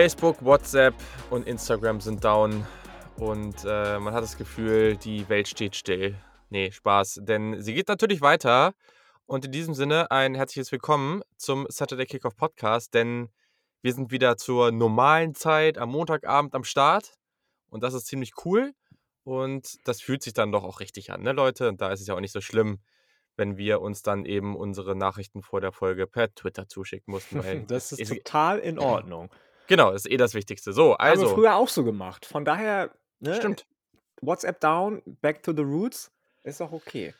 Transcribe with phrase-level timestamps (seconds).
[0.00, 0.94] Facebook, WhatsApp
[1.28, 2.66] und Instagram sind down
[3.18, 6.16] und äh, man hat das Gefühl, die Welt steht still.
[6.48, 8.72] Nee, Spaß, denn sie geht natürlich weiter.
[9.26, 13.28] Und in diesem Sinne ein herzliches Willkommen zum Saturday Kickoff Podcast, denn
[13.82, 17.12] wir sind wieder zur normalen Zeit am Montagabend am Start
[17.68, 18.72] und das ist ziemlich cool
[19.24, 21.68] und das fühlt sich dann doch auch richtig an, ne Leute?
[21.68, 22.78] Und da ist es ja auch nicht so schlimm,
[23.36, 27.42] wenn wir uns dann eben unsere Nachrichten vor der Folge per Twitter zuschicken mussten.
[27.66, 29.28] Das ist total in Ordnung.
[29.70, 30.72] Genau, ist eh das Wichtigste.
[30.72, 31.22] So, also.
[31.22, 32.26] Haben wir früher auch so gemacht.
[32.26, 33.66] Von daher, ne, Stimmt.
[34.20, 36.10] WhatsApp down, back to the roots,
[36.42, 37.14] ist auch okay.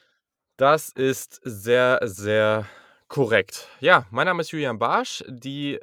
[0.56, 2.66] Das ist sehr, sehr
[3.06, 3.68] korrekt.
[3.78, 5.22] Ja, mein Name ist Julian Barsch.
[5.28, 5.78] Die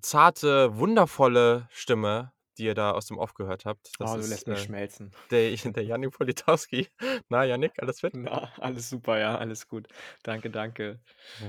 [0.00, 3.92] zarte, wundervolle Stimme, die ihr da aus dem Off gehört habt.
[3.98, 5.10] Das oh, du ist lässt mich äh, schmelzen.
[5.30, 6.88] der, der Janik Politowski.
[7.28, 8.14] Na, Janik, alles fit?
[8.14, 9.88] Na, alles super, ja, alles gut.
[10.22, 11.00] Danke, danke.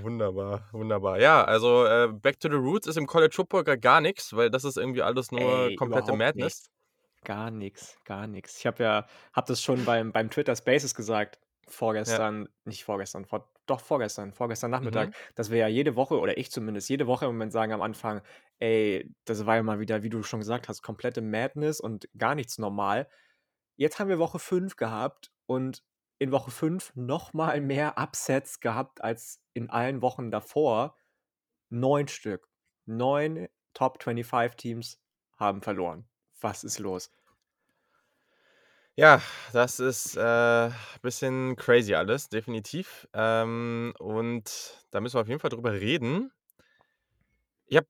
[0.01, 1.19] Wunderbar, wunderbar.
[1.19, 4.49] Ja, also äh, Back to the Roots ist im College Football gar, gar nichts, weil
[4.49, 6.69] das ist irgendwie alles nur Ey, komplette Madness.
[7.23, 8.57] Gar nichts, gar nichts.
[8.57, 13.49] Ich habe ja, habe das schon beim, beim Twitter Spaces gesagt, vorgestern, nicht vorgestern, vor,
[13.65, 15.13] doch vorgestern, vorgestern Nachmittag, Mhm.
[15.35, 18.21] dass wir ja jede Woche, oder ich zumindest, jede Woche im Moment sagen am Anfang,
[18.59, 22.35] ey, das war ja mal wieder, wie du schon gesagt hast, komplette Madness und gar
[22.35, 23.07] nichts normal.
[23.77, 25.83] Jetzt haben wir Woche 5 gehabt und
[26.19, 30.97] in Woche 5 nochmal mehr Upsets gehabt als in allen Wochen davor.
[31.69, 32.49] Neun Stück.
[32.85, 35.01] Neun Top 25 Teams
[35.37, 36.07] haben verloren.
[36.41, 37.11] Was ist los?
[38.95, 39.21] Ja,
[39.53, 40.69] das ist äh,
[41.01, 43.07] bisschen crazy alles, definitiv.
[43.13, 46.31] Ähm, und da müssen wir auf jeden Fall drüber reden.
[47.65, 47.87] Ich habe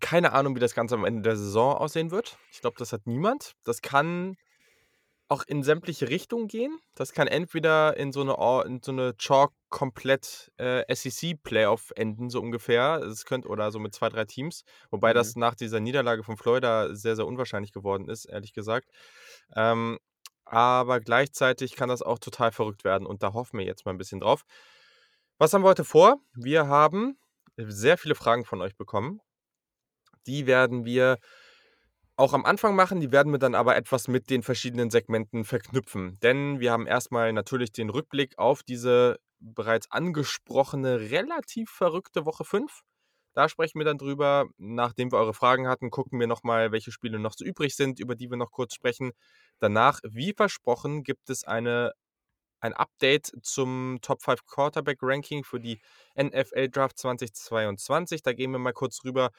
[0.00, 2.38] keine Ahnung, wie das Ganze am Ende der Saison aussehen wird.
[2.52, 3.54] Ich glaube, das hat niemand.
[3.64, 4.36] Das kann
[5.28, 6.78] auch in sämtliche Richtungen gehen.
[6.94, 12.30] Das kann entweder in so eine, Or- in so eine Chalk komplett äh, SEC-Playoff enden,
[12.30, 13.02] so ungefähr.
[13.02, 14.64] Es könnte, oder so mit zwei, drei Teams.
[14.90, 15.14] Wobei Mhm.
[15.14, 18.88] das nach dieser Niederlage von Florida sehr, sehr unwahrscheinlich geworden ist, ehrlich gesagt.
[19.56, 19.98] Ähm,
[20.50, 23.98] aber gleichzeitig kann das auch total verrückt werden und da hoffen wir jetzt mal ein
[23.98, 24.42] bisschen drauf.
[25.38, 26.18] Was haben wir heute vor?
[26.34, 27.18] Wir haben
[27.56, 29.20] sehr viele Fragen von euch bekommen.
[30.26, 31.18] Die werden wir
[32.16, 36.18] auch am Anfang machen, die werden wir dann aber etwas mit den verschiedenen Segmenten verknüpfen.
[36.20, 42.82] Denn wir haben erstmal natürlich den Rückblick auf diese bereits angesprochene, relativ verrückte Woche 5.
[43.34, 44.46] Da sprechen wir dann drüber.
[44.58, 48.14] Nachdem wir eure Fragen hatten, gucken wir nochmal, welche Spiele noch so übrig sind, über
[48.16, 49.12] die wir noch kurz sprechen.
[49.60, 51.92] Danach, wie versprochen, gibt es eine,
[52.60, 55.80] ein Update zum Top 5 Quarterback Ranking für die
[56.16, 58.22] NFL Draft 2022.
[58.22, 59.30] Da gehen wir mal kurz rüber.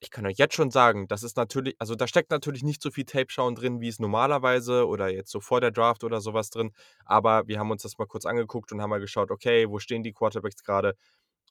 [0.00, 2.90] Ich kann euch jetzt schon sagen, das ist natürlich, also da steckt natürlich nicht so
[2.90, 6.72] viel Tape-Schauen drin, wie es normalerweise oder jetzt so vor der Draft oder sowas drin.
[7.04, 10.02] Aber wir haben uns das mal kurz angeguckt und haben mal geschaut, okay, wo stehen
[10.04, 10.94] die Quarterbacks gerade?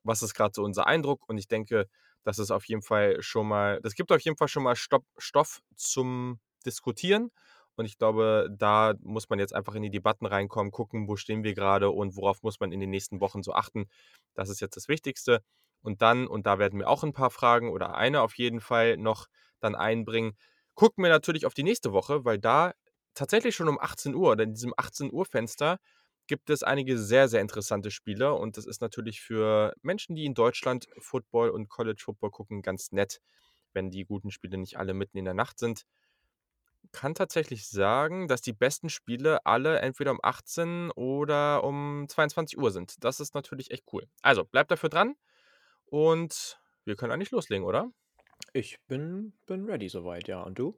[0.04, 1.28] Was ist gerade so unser Eindruck?
[1.28, 1.88] Und ich denke,
[2.24, 5.06] das ist auf jeden Fall schon mal, das gibt auf jeden Fall schon mal Stopp,
[5.18, 7.32] Stoff zum Diskutieren.
[7.76, 11.44] Und ich glaube, da muss man jetzt einfach in die Debatten reinkommen, gucken, wo stehen
[11.44, 13.86] wir gerade und worauf muss man in den nächsten Wochen so achten.
[14.34, 15.42] Das ist jetzt das Wichtigste.
[15.82, 18.98] Und dann, und da werden wir auch ein paar Fragen oder eine auf jeden Fall
[18.98, 19.28] noch
[19.60, 20.36] dann einbringen,
[20.74, 22.74] gucken wir natürlich auf die nächste Woche, weil da
[23.14, 25.80] tatsächlich schon um 18 Uhr oder in diesem 18 Uhr Fenster
[26.28, 28.34] gibt es einige sehr, sehr interessante Spiele.
[28.34, 32.92] Und das ist natürlich für Menschen, die in Deutschland Football und College Football gucken, ganz
[32.92, 33.20] nett,
[33.74, 35.84] wenn die guten Spiele nicht alle mitten in der Nacht sind.
[36.92, 42.72] Kann tatsächlich sagen, dass die besten Spiele alle entweder um 18 oder um 22 Uhr
[42.72, 43.04] sind.
[43.04, 44.08] Das ist natürlich echt cool.
[44.22, 45.16] Also bleibt dafür dran
[45.86, 47.92] und wir können eigentlich loslegen, oder?
[48.54, 50.42] Ich bin, bin ready soweit, ja.
[50.44, 50.78] Und du?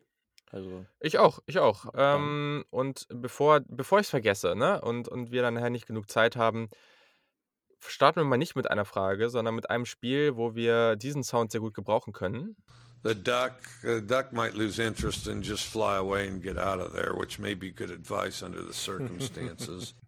[0.51, 1.85] Also, Ich auch, ich auch.
[1.95, 6.09] Ähm, und bevor, bevor ich es vergesse, ne, und, und wir dann nachher nicht genug
[6.09, 6.69] Zeit haben,
[7.87, 11.51] starten wir mal nicht mit einer Frage, sondern mit einem Spiel, wo wir diesen Sound
[11.51, 12.55] sehr gut gebrauchen können.
[13.03, 16.93] The duck, the duck might lose interest and just fly away and get out of
[16.93, 19.95] there, which may be good advice under the circumstances.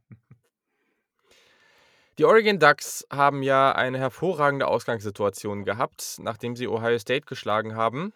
[2.17, 8.13] Die Oregon Ducks haben ja eine hervorragende Ausgangssituation gehabt, nachdem sie Ohio State geschlagen haben.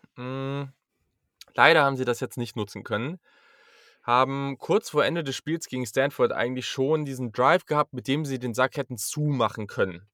[1.55, 3.19] Leider haben sie das jetzt nicht nutzen können.
[4.03, 8.23] Haben kurz vor Ende des Spiels gegen Stanford eigentlich schon diesen Drive gehabt, mit dem
[8.23, 10.07] sie den Sack hätten zumachen können.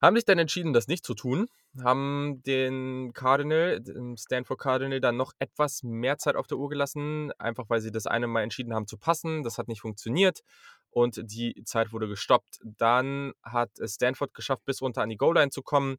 [0.00, 1.48] Haben sich dann entschieden, das nicht zu tun.
[1.82, 7.32] Haben den Cardinal, dem Stanford Cardinal, dann noch etwas mehr Zeit auf der Uhr gelassen,
[7.38, 9.42] einfach weil sie das eine Mal entschieden haben zu passen.
[9.42, 10.40] Das hat nicht funktioniert
[10.90, 12.60] und die Zeit wurde gestoppt.
[12.62, 15.96] Dann hat Stanford geschafft, bis runter an die Goal-Line zu kommen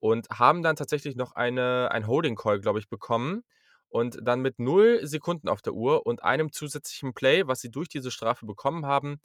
[0.00, 3.44] und haben dann tatsächlich noch eine, ein Holding-Call, glaube ich, bekommen.
[3.92, 7.88] Und dann mit null Sekunden auf der Uhr und einem zusätzlichen Play, was sie durch
[7.88, 9.20] diese Strafe bekommen haben,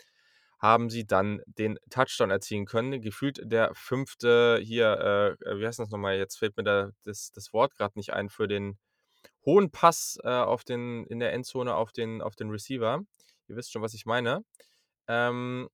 [0.60, 3.02] haben sie dann den Touchdown erzielen können.
[3.02, 6.18] Gefühlt der fünfte hier, äh, wie heißt das nochmal?
[6.18, 8.78] Jetzt fällt mir da das, das Wort gerade nicht ein für den,
[9.48, 13.02] hohen Pass äh, auf den, in der Endzone auf den, auf den Receiver.
[13.48, 14.44] Ihr wisst schon, was ich meine.
[15.08, 15.70] Ähm,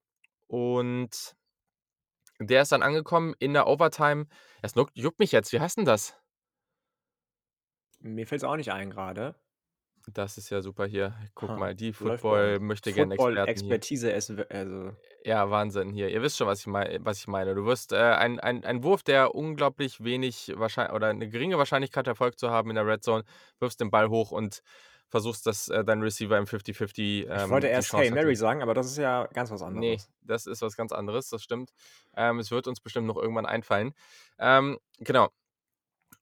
[0.48, 1.36] und
[2.40, 4.28] der ist dann angekommen in der Overtime.
[4.62, 5.52] Es juckt mich jetzt.
[5.52, 6.16] Wie heißt denn das?
[8.04, 9.36] Mir fällt es auch nicht ein gerade.
[10.12, 11.16] Das ist ja super hier.
[11.34, 11.94] Guck Ha, mal, die.
[11.94, 13.46] Football möchte gerne Experten hier.
[13.46, 14.92] Football-Expertise ist, w- also
[15.24, 16.10] Ja, Wahnsinn hier.
[16.10, 17.56] Ihr wisst schon, was ich, mei was ich meine.
[17.56, 22.06] Du wirst äh, ein, ein, ein Wurf, der unglaublich wenig wahrscheinlich oder eine geringe Wahrscheinlichkeit
[22.08, 23.24] Erfolg zu haben in der Red Zone,
[23.60, 24.62] wirfst den Ball hoch und
[25.08, 28.62] versuchst, dass äh, dein Receiver im 50-50 ich ähm, wollte die erst Hey Mary sagen,
[28.62, 30.12] aber das ist ja ganz was Nee, anderes.
[30.22, 31.70] das ist was ganz anderes, das stimmt.
[32.18, 33.94] Ähm, es wird uns bestimmt noch irgendwann einfallen.
[34.40, 35.30] Ähm, genau.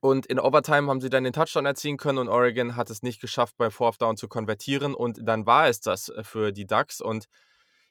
[0.01, 3.21] Und in Overtime haben sie dann den Touchdown erzielen können und Oregon hat es nicht
[3.21, 4.95] geschafft, bei Fourth Down zu konvertieren.
[4.95, 7.01] Und dann war es das äh, für die Ducks.
[7.01, 7.27] Und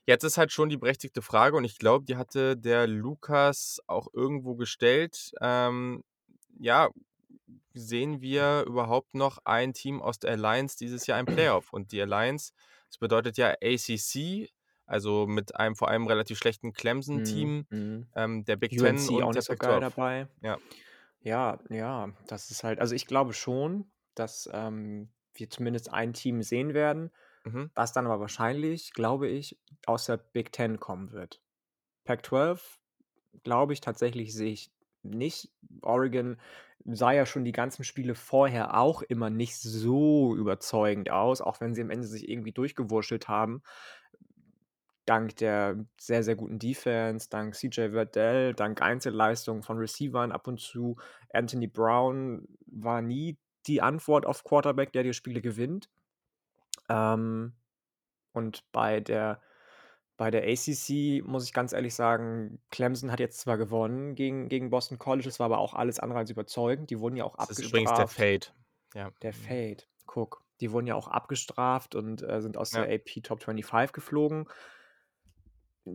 [0.07, 4.09] jetzt ist halt schon die berechtigte Frage, und ich glaube, die hatte der Lukas auch
[4.13, 5.33] irgendwo gestellt.
[5.41, 6.03] Ähm,
[6.59, 6.89] ja,
[7.75, 11.73] sehen wir überhaupt noch ein Team aus der Alliance dieses Jahr im Playoff?
[11.73, 12.53] Und die Alliance,
[12.89, 14.51] das bedeutet ja ACC,
[14.85, 18.07] also mit einem vor allem relativ schlechten Clemson-Team, Mhm, mhm.
[18.17, 19.81] ähm, der Big Ten UNC und auch der nicht so geil 12.
[19.81, 20.27] dabei.
[20.43, 20.59] Ja.
[21.23, 26.43] Ja, ja, das ist halt, also ich glaube schon, dass ähm, wir zumindest ein Team
[26.43, 27.11] sehen werden,
[27.45, 27.71] Mhm.
[27.75, 31.43] was dann aber wahrscheinlich, glaube ich, aus der Big Ten kommen wird.
[32.05, 32.81] Pac-12,
[33.45, 34.73] glaube ich, tatsächlich sehe ich
[35.03, 35.53] nicht.
[35.83, 36.41] Oregon
[36.85, 41.75] sah ja schon die ganzen Spiele vorher auch immer nicht so überzeugend aus, auch wenn
[41.75, 43.63] sie am Ende sich irgendwie durchgewurschtelt haben.
[45.11, 50.61] Dank der sehr, sehr guten Defense, dank CJ Verdell, dank Einzelleistungen von Receivern ab und
[50.61, 50.99] zu.
[51.33, 53.37] Anthony Brown war nie
[53.67, 55.91] die Antwort auf Quarterback, der die Spiele gewinnt.
[56.89, 57.55] Ähm,
[58.33, 59.41] und bei der,
[60.17, 64.71] bei der ACC muss ich ganz ehrlich sagen, Clemson hat jetzt zwar gewonnen gegen, gegen
[64.71, 66.91] Boston College, es war aber auch alles andere als überzeugend.
[66.91, 67.73] Die wurden ja auch Das ist abgestraft.
[67.73, 68.47] übrigens der Fade.
[68.95, 69.11] Ja.
[69.23, 70.45] Der Fade, guck.
[70.61, 72.85] Die wurden ja auch abgestraft und äh, sind aus Ja.
[72.85, 74.47] der AP Top 25 geflogen.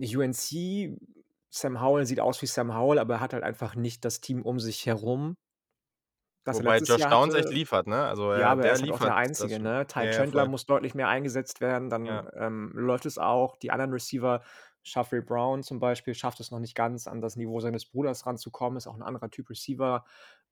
[0.01, 0.97] UNC,
[1.49, 4.41] Sam Howell sieht aus wie Sam Howell, aber er hat halt einfach nicht das Team
[4.43, 5.35] um sich herum.
[6.43, 7.35] das Wobei Josh Jahr Downs hatte.
[7.35, 8.05] echt liefert, ne?
[8.05, 9.87] Also Ja, er, aber der er ist halt auch liefert der das Einzige, ne?
[9.87, 10.47] Ty Ja, ja, Chandler voll.
[10.47, 12.25] muss deutlich mehr eingesetzt werden, dann Ja.
[12.35, 13.57] ähm, läuft es auch.
[13.57, 14.43] Die anderen Receiver,
[14.83, 18.77] Shuffle Brown zum Beispiel, schafft es noch nicht ganz an das Niveau seines Bruders ranzukommen,
[18.77, 20.05] ist auch ein anderer Typ Receiver.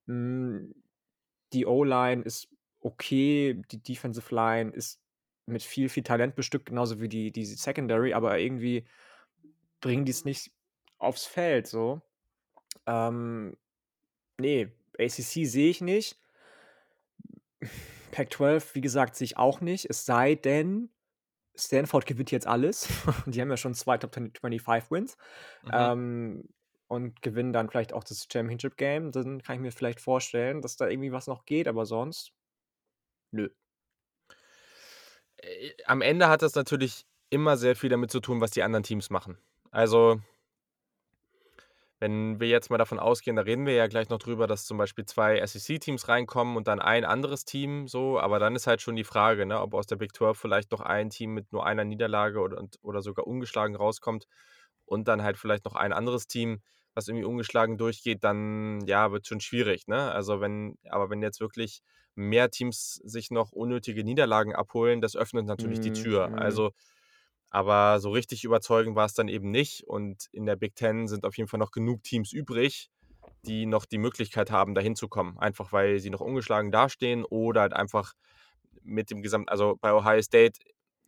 [0.07, 0.71] Mm,
[1.53, 2.49] Die O-Line ist
[2.81, 5.01] okay, die Defensive Line ist
[5.45, 8.87] mit viel, viel Talent bestückt, genauso wie die, die Secondary, aber irgendwie
[9.83, 10.51] bringen die es nicht
[10.97, 12.01] aufs Feld so.
[12.87, 13.55] Ähm,
[14.39, 16.19] nee, ACC sehe ich nicht.
[18.11, 19.89] Pac-12, wie gesagt, sehe ich auch nicht.
[19.89, 20.89] Es sei denn,
[21.55, 22.87] Stanford gewinnt jetzt alles.
[23.25, 25.17] Die haben ja schon zwei Top 25 Wins.
[25.63, 25.71] Mhm.
[25.73, 26.49] Ähm,
[26.87, 29.11] und gewinnen dann vielleicht auch das Championship Game.
[29.11, 32.31] Dann kann ich mir vielleicht vorstellen, dass da irgendwie was noch geht, aber sonst,
[33.31, 33.49] nö.
[35.37, 38.83] Äh, Am Ende hat das natürlich immer sehr viel damit zu tun, was die anderen
[38.83, 39.39] Teams machen.
[39.73, 40.21] Also,
[41.99, 44.77] wenn wir jetzt mal davon ausgehen, da reden wir ja gleich noch drüber, dass zum
[44.77, 48.97] Beispiel zwei SEC-Teams reinkommen und dann ein anderes Team so, aber dann ist halt schon
[48.97, 51.85] die Frage, ne, ob aus der Big 12 vielleicht noch ein Team mit nur einer
[51.85, 54.27] Niederlage oder, oder sogar ungeschlagen rauskommt
[54.85, 56.61] und dann halt vielleicht noch ein anderes Team,
[56.93, 60.11] was irgendwie ungeschlagen durchgeht, dann ja, wird schon schwierig, ne?
[60.11, 61.81] Also wenn, aber wenn jetzt wirklich
[62.15, 66.31] mehr Teams sich noch unnötige Niederlagen abholen, das öffnet natürlich die Mm, Tür.
[66.31, 66.37] mm.
[66.37, 66.71] Also,
[67.53, 69.83] aber so richtig überzeugend war es dann eben nicht.
[69.83, 72.89] Und in der Big Ten sind auf jeden Fall noch genug Teams übrig,
[73.45, 75.37] die noch die Möglichkeit haben, da hinzukommen.
[75.37, 78.13] Einfach weil sie noch ungeschlagen dastehen oder halt einfach
[78.81, 80.59] mit dem Gesamt, also bei Ohio State,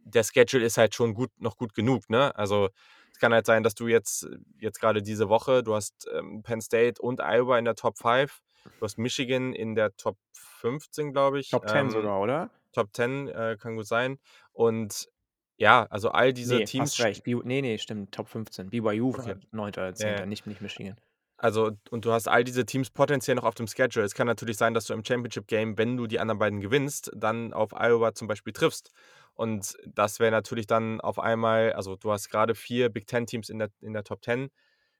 [0.03, 2.35] der Schedule ist halt schon gut, noch gut genug, ne?
[2.37, 2.69] Also
[3.11, 4.27] es kann halt sein, dass du jetzt,
[4.59, 8.43] jetzt gerade diese Woche, du hast ähm, Penn State und Iowa in der Top 5,
[8.65, 11.49] du hast Michigan in der Top 15, glaube ich.
[11.49, 12.51] Top 10 ähm, sogar, oder?
[12.71, 14.19] Top 10 äh, kann gut sein.
[14.53, 15.09] Und
[15.57, 16.91] ja, also all diese nee, Teams.
[16.91, 17.23] hast recht.
[17.23, 18.11] B nee, nee, stimmt.
[18.11, 18.69] Top 15.
[18.69, 19.35] BYU war Okay.
[19.51, 19.69] 9.
[19.69, 20.07] oder 10.
[20.07, 20.25] Ja.
[20.25, 20.95] Nicht, nicht Michigan.
[21.37, 24.05] Also, und du hast all diese Teams potenziell noch auf dem Schedule.
[24.05, 27.11] Es kann natürlich sein, dass du im Championship Game, wenn du die anderen beiden gewinnst,
[27.13, 28.91] dann auf Iowa zum Beispiel triffst.
[29.33, 33.49] Und das wäre natürlich dann auf einmal, also du hast gerade vier Big Ten Teams
[33.49, 34.49] in der, in der Top 10,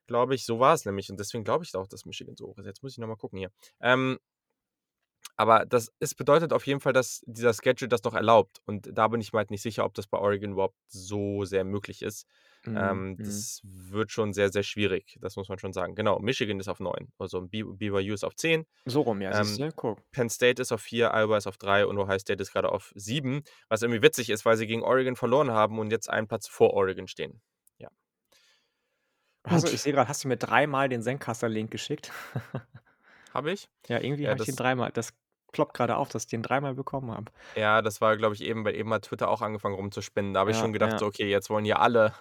[0.08, 0.46] glaube ich.
[0.46, 1.10] So war es nämlich.
[1.10, 2.66] Und deswegen glaube ich auch, dass Michigan so hoch ist.
[2.66, 3.50] Jetzt muss ich nochmal gucken hier.
[3.80, 4.20] Ähm,
[5.38, 8.62] aber das ist, bedeutet auf jeden Fall, dass dieser Schedule das noch erlaubt.
[8.66, 11.66] Und da bin ich mir halt nicht sicher, ob das bei Oregon überhaupt so sehr
[11.66, 12.26] möglich ist.
[12.64, 13.18] Mm, Ähm, mm.
[13.18, 15.18] das wird schon sehr, sehr schwierig.
[15.22, 15.94] Das muss man schon sagen.
[15.96, 17.12] Genau, Michigan ist auf 9.
[17.20, 18.66] Also BYU ist auf 10.
[18.86, 19.72] So rum, ja, Ähm, du?
[19.74, 20.10] Guck.
[20.12, 22.94] Penn State ist auf 4, Iowa ist auf 3 und Ohio State ist gerade auf
[22.96, 23.44] 7.
[23.68, 26.74] Was irgendwie witzig ist, weil sie gegen Oregon verloren haben und jetzt einen Platz vor
[26.74, 27.42] Oregon stehen.
[27.78, 27.90] Ja.
[29.44, 32.12] Also, ich sehe gerade, hast du mir dreimal den Zencaster-Link geschickt?
[33.34, 33.70] Habe ich?
[33.88, 34.92] ja, irgendwie Ja, habe ich den dreimal.
[34.94, 35.14] Das
[35.56, 37.32] ploppt gerade auf, dass ich den dreimal bekommen habe.
[37.58, 40.34] Ja, das war, glaube ich, eben, weil eben hat Twitter auch angefangen rumzuspinnen.
[40.34, 41.00] Da habe ich Ja, schon gedacht, ja.
[41.00, 42.14] so, okay, jetzt wollen ja alle,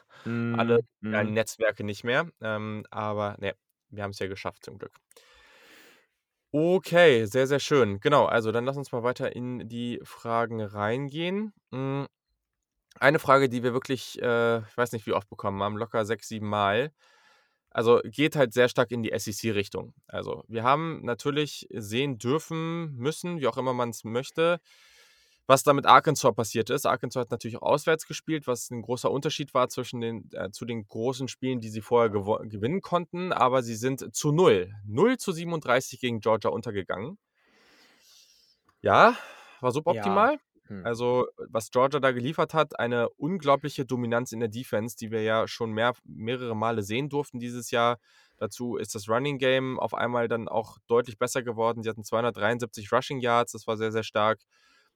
[0.52, 1.32] alle Mhm, äh, mhm.
[1.32, 2.30] Netzwerke nicht mehr.
[2.40, 3.56] Ähm, aber ne,
[3.88, 4.92] wir haben es ja geschafft zum Glück.
[6.52, 7.98] Okay, sehr, sehr schön.
[7.98, 11.52] Genau, also dann lass uns mal weiter in die Fragen reingehen.
[11.72, 12.06] Hm,
[13.00, 16.28] eine Frage, die wir wirklich, äh, ich weiß nicht, wie oft bekommen haben, locker 6,
[16.28, 16.92] 7 Mal.
[17.74, 19.94] Also, geht halt sehr stark in die SEC-Richtung.
[20.06, 24.60] Also, wir haben natürlich sehen dürfen, müssen, wie auch immer man es möchte,
[25.46, 26.86] was da mit Arkansas passiert ist.
[26.86, 30.64] Arkansas hat natürlich auch auswärts gespielt, was ein großer Unterschied war zwischen den äh, zu
[30.64, 35.32] den großen Spielen, die sie vorher gewinnen konnten, aber sie sind zu 0 0 zu
[35.32, 37.18] 37 gegen Georgia untergegangen.
[38.82, 39.16] Ja,
[39.60, 39.72] war
[40.36, 40.43] Ja.
[40.68, 40.84] Hm.
[40.84, 45.48] Also, was Georgia da geliefert hat, eine unglaubliche Dominanz in der Defense, die wir ja
[45.48, 47.98] schon mehr mehrere Male sehen durften dieses Jahr.
[48.36, 51.82] Dazu ist das Running Game auf einmal dann auch deutlich besser geworden.
[51.82, 54.40] Sie hatten 273 Rushing Yards, das war sehr, sehr stark.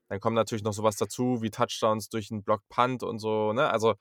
[0.09, 3.53] Dann kommt natürlich noch so was dazu wie Touchdowns durch 'n Block Punt und so,
[3.53, 3.69] ne?
[3.71, 3.95] Also,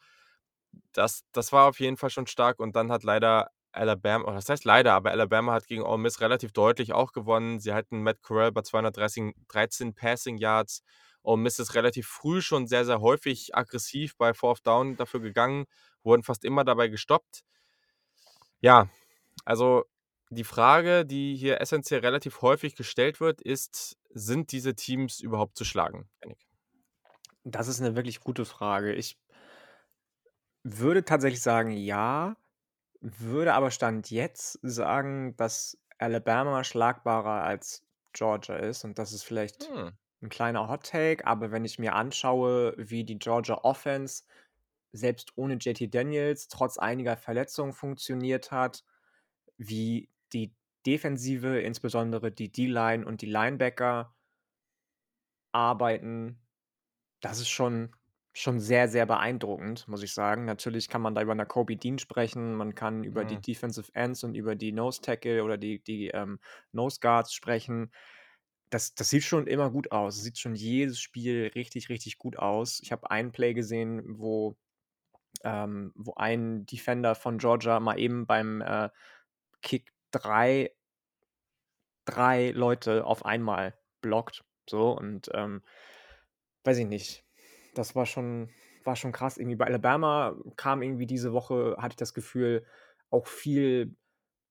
[0.92, 4.48] das das war auf jeden Fall schon stark und dann hat leider Alabama oder was
[4.48, 7.60] heißt leider, aber Alabama hat gegen Ole Miss relativ deutlich auch gewonnen.
[7.60, 10.82] Sie hatten Matt Corral bei 213 13 Passing Yards.
[11.22, 15.66] Ole Miss ist relativ früh schon sehr, sehr häufig aggressiv bei Fourth Down dafür gegangen,
[16.04, 17.42] wurden fast immer dabei gestoppt.
[18.62, 18.88] Ja,
[19.44, 19.84] also
[20.30, 25.64] die Frage, die hier essenziell relativ häufig gestellt wird, ist: Sind diese Teams überhaupt zu
[25.64, 26.08] schlagen?
[27.46, 28.92] Das ist 'ne wirklich gute Frage.
[28.94, 29.16] Ich
[30.64, 32.36] würde tatsächlich sagen, ja,
[33.00, 39.70] würde aber Stand jetzt sagen, dass Alabama schlagbarer als Georgia ist und das ist vielleicht
[39.70, 39.98] Hm.
[40.22, 44.24] 'n kleiner Hot Take, aber wenn ich mir anschaue, wie die Georgia Offense
[44.92, 48.84] selbst ohne JT Daniels trotz einiger Verletzungen funktioniert hat,
[49.58, 50.54] wie die
[50.86, 54.14] Defensive, insbesondere die D-Line und die Linebacker
[55.52, 56.40] arbeiten,
[57.20, 57.94] das ist schon
[58.34, 60.44] schon sehr, sehr beeindruckend, muss ich sagen.
[60.46, 63.42] Natürlich kann man da über Nakobe Dean sprechen, man kann über die Mhm.
[63.42, 66.40] Defensive Ends und über die Nose Tackle oder die die, ähm,
[66.72, 67.92] Nose Guards sprechen.
[68.70, 70.16] Das das sieht schon immer gut aus.
[70.16, 72.80] Es sieht schon jedes Spiel richtig, richtig gut aus.
[72.82, 74.56] Ich habe ein Play gesehen, wo
[75.44, 78.90] ähm, wo ein Defender von Georgia mal eben beim, äh,
[79.62, 80.72] Kick 3
[82.06, 85.62] 3 Leute auf einmal blockt, so und, ähm,
[86.64, 87.24] weiß ich nicht.
[87.74, 88.50] Das war schon
[88.84, 89.36] war schon krass.
[89.36, 92.64] Irgendwie bei Alabama kam irgendwie diese Woche, hatte ich das Gefühl,
[93.10, 93.96] auch viel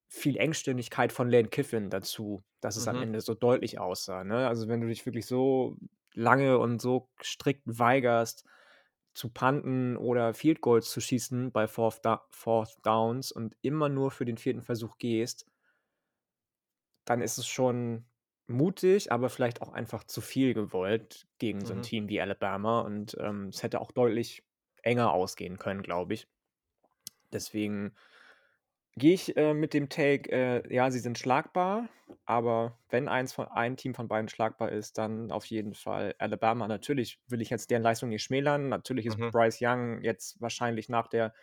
[0.08, 3.02] viel Engstirnigkeit von Lane Kiffin dazu, dass es am Mhm.
[3.02, 4.48] Ende so deutlich aussah, ne?
[4.48, 5.76] Also, wenn du dich wirklich so
[6.14, 8.44] lange und so strikt weigerst,
[9.14, 14.10] zu punten oder Field Goals zu schießen bei Fourth Da Fourth Downs und immer nur
[14.12, 14.62] für den 4.
[14.62, 15.44] Versuch gehst
[17.08, 18.04] dann ist es schon
[18.48, 21.82] mutig, aber vielleicht auch einfach zu viel gewollt gegen so 'n Mhm.
[21.82, 24.44] Team wie Alabama und, ähm, es hätte auch deutlich
[24.82, 26.26] enger ausgehen können, glaube ich.
[27.32, 27.94] Deswegen
[28.98, 31.88] gehe ich, äh, mit dem Take, äh, ja, sie sind schlagbar,
[32.26, 36.68] aber wenn eins von ein Team von beiden schlagbar ist, dann auf jeden Fall Alabama.
[36.68, 38.68] Natürlich will ich jetzt deren Leistung nicht schmälern.
[38.68, 39.30] Natürlich ist Mhm.
[39.30, 41.34] Bryce Young jetzt wahrscheinlich nach der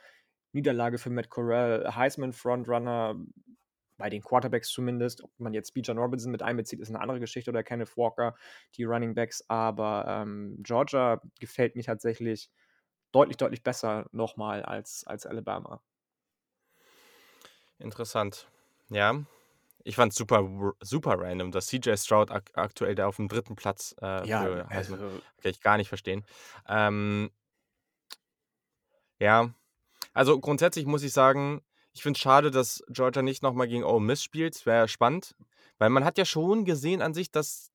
[0.53, 3.15] Niederlage für Matt Corral Heisman Frontrunner,
[3.97, 5.23] bei den Quarterbacks zumindest.
[5.23, 8.35] Ob man jetzt Bijan Robinson mit einbezieht, ist 'ne andere Geschichte oder Kenneth Walker,
[8.75, 12.51] die Running Backs, aber, ähm, Georgia gefällt mir tatsächlich
[13.13, 15.81] deutlich, deutlich besser noch mal als als Alabama.
[17.81, 18.47] Interessant.
[18.89, 19.25] Ja,
[19.83, 23.55] ich fand's super r super random, dass CJ Stroud ak aktuell da auf'm 3.
[23.55, 26.25] Platz, äh, Ja, für Heisman also kann ich gar nicht verstehen.
[26.67, 27.31] Ähm
[29.21, 29.53] ja,
[30.13, 31.61] also grundsätzlich muss ich sagen,
[31.93, 34.55] ich finde es schade, dass Georgia nicht noch mal gegen Ole Miss spielt.
[34.55, 35.35] Es wäre spannend,
[35.79, 37.71] weil man hat ja schon gesehen an sich, dass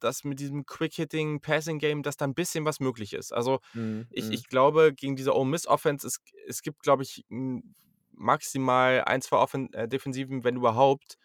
[0.00, 3.32] dass mit diesem Quick Hitting Passing Game, dass da 'n bisschen was möglich ist.
[3.32, 4.32] Also, Mhm, ich mhm.
[4.32, 7.24] ich glaube, gegen diese Ole Miss Offense, es es gibt, glaube ich,
[8.20, 11.16] maximal 1, 2 Offen äh, Defensiven, wenn überhaupt,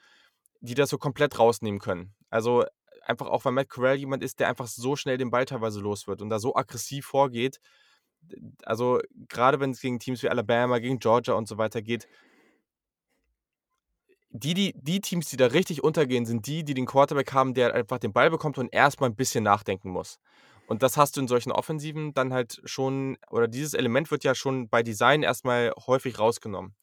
[0.62, 2.16] die das so komplett rausnehmen können.
[2.30, 2.66] Also,
[3.06, 6.08] einfach auch, weil Matt Corral jemand ist, der einfach so schnell den Ball teilweise los
[6.08, 7.60] wird und da so aggressiv vorgeht.
[8.64, 9.00] Also,
[9.30, 12.08] grade wenn's gegen Teams wie Alabama, gegen Georgia und so weiter geht
[14.32, 17.74] die die die Teams, die da richtig untergehen, sind die, die den Quarterback haben, der
[17.74, 20.20] einfach den Ball bekommt und erst mal 'n bisschen nachdenken muss.
[20.70, 24.34] Und das hast du in solchen Offensiven dann halt schon oder dieses Element wird ja
[24.36, 26.76] schon bei Design erst mal häufig rausgenommen.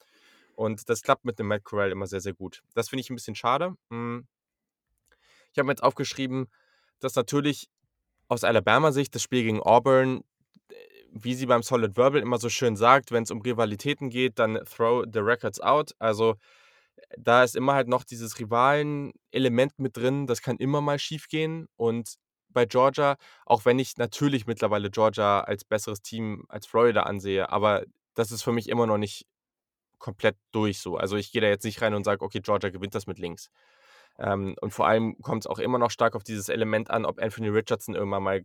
[0.57, 2.63] Und das klappt mit dem Matt Corral immer sehr, sehr gut.
[2.75, 3.75] Das finde ich 'n bisschen schade.
[3.91, 4.27] Hm
[5.55, 6.47] ich habe mir jetzt aufgeschrieben,
[7.01, 7.69] dass natürlich
[8.29, 10.23] aus Alabama-Sicht das Spiel gegen Auburn,
[10.71, 10.75] äh,
[11.13, 15.05] wie sie beim Solid Verbal immer so schön sagt, wenn's um Rivalitäten geht, dann throw
[15.13, 15.93] the records out.
[15.99, 16.37] Also,
[17.19, 20.27] da ist immer halt noch dieses Rivalen-Element mit drin.
[20.27, 21.69] Das kann immer mal schiefgehen.
[21.77, 22.17] Und
[22.53, 23.17] bei Georgia,
[23.47, 28.43] auch wenn ich natürlich mittlerweile Georgia als besseres Team als Florida ansehe, aber das ist
[28.43, 29.27] für mich immer noch nicht
[29.99, 30.97] komplett durch so.
[30.97, 33.51] Also ich gehe da jetzt nicht rein und sage, okay, Georgia gewinnt das mit links.
[34.19, 37.21] Ähm, und vor allem kommt es auch immer noch stark auf dieses Element an, ob
[37.21, 38.45] Anthony Richardson irgendwann mal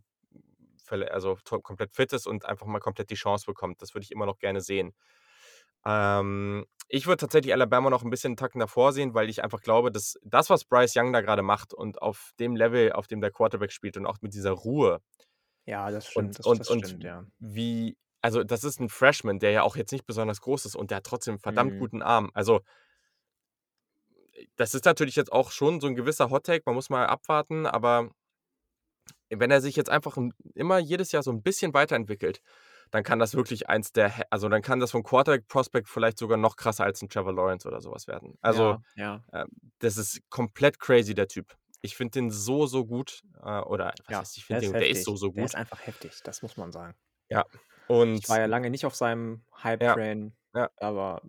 [1.10, 3.82] also komplett fit ist und einfach mal komplett die Chance bekommt.
[3.82, 4.94] Das würde ich immer noch gerne sehen.
[5.86, 9.60] Ähm, ich würde tatsächlich Alabama noch ein bisschen einen Tacken davor sehen, weil ich einfach
[9.60, 13.20] glaube, dass das, was Bryce Young da gerade macht und auf dem Level, auf dem
[13.20, 15.00] der Quarterback spielt und auch mit dieser Ruhe
[15.66, 16.14] Ja, das stimmt.
[16.16, 17.24] und, Das, und, das und stimmt, ja.
[17.38, 20.90] wie, also das ist ein Freshman, der ja auch jetzt nicht besonders groß ist und
[20.90, 21.78] der hat trotzdem einen verdammt Mhm.
[21.78, 22.30] guten Arm.
[22.34, 22.60] Also
[24.56, 28.10] das ist natürlich jetzt auch schon so ein gewisser Hot-Take, man muss mal abwarten, aber
[29.30, 32.40] wenn er sich jetzt einfach ein- immer jedes Jahr so ein bisschen weiterentwickelt,
[32.90, 36.56] dann kann das wirklich eins der, also dann kann das vom Quarterback-Prospect vielleicht sogar noch
[36.56, 38.38] krasser als ein Trevor Lawrence oder sowas werden.
[38.40, 39.42] Also ja, ja.
[39.42, 39.48] ähm,
[39.80, 41.56] das ist komplett crazy, der Typ.
[41.82, 43.22] Ich finde den so, so gut.
[43.42, 45.04] Äh, oder was Ja, heißt, ich der finde ist den, der ist heftig.
[45.04, 45.50] so, so Der gut.
[45.50, 46.94] ist einfach heftig, das muss man sagen.
[47.28, 47.44] Ja.
[47.50, 50.70] Ich Und war ja lange nicht auf seinem Hype-Train, ja.
[50.76, 51.22] aber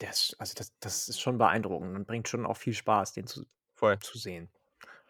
[0.00, 3.26] der ist, also das, das ist schon beeindruckend und bringt schon auch viel Spaß, den
[3.26, 3.98] zu, voll.
[4.00, 4.50] zu sehen.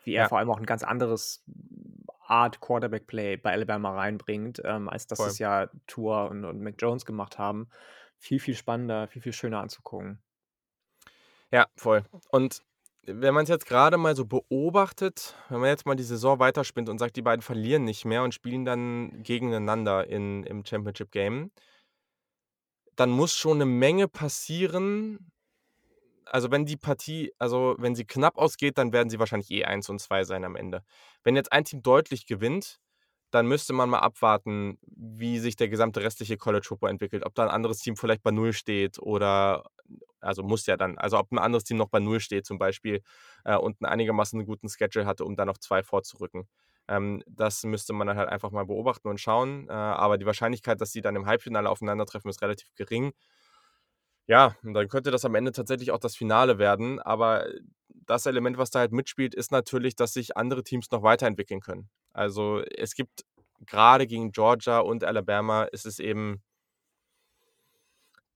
[0.05, 1.45] Wie er vor allem auch ein ganz anderes
[2.31, 5.29] Art Quarterback-Play bei Alabama reinbringt, ähm, als das Voll.
[5.29, 7.69] es ja Tour und, und Mac Jones gemacht haben.
[8.19, 10.23] Viel, viel spannender, viel, viel schöner anzugucken.
[11.51, 12.05] Ja, voll.
[12.31, 12.63] Und
[13.03, 16.89] wenn man es jetzt gerade mal so beobachtet, wenn man jetzt mal die Saison weiterspinnt
[16.89, 21.51] und sagt, die beiden verlieren nicht mehr und spielen dann gegeneinander in, im Championship Game,
[22.95, 25.30] dann muss schon eine Menge passieren.
[26.31, 29.89] Also wenn die Partie, also wenn sie knapp ausgeht, dann werden sie wahrscheinlich eh 1
[29.91, 30.83] und 2 sein am Ende.
[31.25, 32.79] Wenn jetzt ein Team deutlich gewinnt,
[33.33, 37.25] dann müsste man mal abwarten, wie sich der gesamte restliche College Football entwickelt.
[37.27, 39.65] Ob da ein anderes Team vielleicht bei Null steht oder,
[40.21, 43.03] also muss ja dann, also ob ein anderes Team noch bei Null steht zum Beispiel
[43.45, 46.49] äh, und einen einigermaßen guten Schedule hatte, um da noch zwei vorzurücken.
[46.89, 49.69] Ähm, das müsste man dann halt einfach mal beobachten und schauen.
[49.69, 53.13] Äh, aber die Wahrscheinlichkeit, dass sie dann im Halbfinale aufeinandertreffen, ist relativ gering.
[54.31, 57.01] Ja, dann könnte das am Ende tatsächlich auch das Finale werden.
[57.01, 57.47] Aber
[57.89, 61.91] das Element, was da halt mitspielt, ist natürlich, dass sich andere Teams noch weiterentwickeln können.
[62.13, 63.25] Also es gibt
[63.67, 66.43] gerade gegen Georgia und Alabama ist es eben,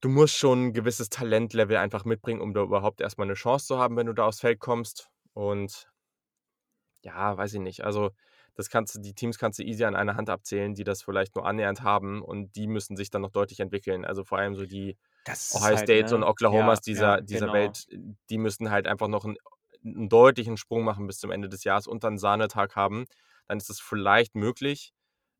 [0.00, 3.78] du musst schon ein gewisses Talentlevel einfach mitbringen, um da überhaupt erstmal eine Chance zu
[3.78, 5.11] haben, wenn du da aufs Feld kommst.
[5.33, 5.88] Und
[7.04, 7.85] ja, weiß ich nicht.
[7.85, 8.11] Also
[8.54, 11.35] das kannst du, die Teams kannst du easy an einer Hand abzählen, die das vielleicht
[11.37, 14.04] nur annähernd haben und die müssen sich dann noch deutlich entwickeln.
[14.04, 16.26] Also vor allem so die Das Ohio halt, States und ne?
[16.26, 17.52] Oklahomas Ja, dieser, ja, dieser genau.
[17.54, 17.87] Welt,
[18.30, 19.37] die müssen halt einfach noch einen,
[19.84, 23.06] einen deutlichen Sprung machen bis zum Ende des Jahres und dann Sahnetag haben.
[23.48, 24.92] Dann ist es vielleicht möglich.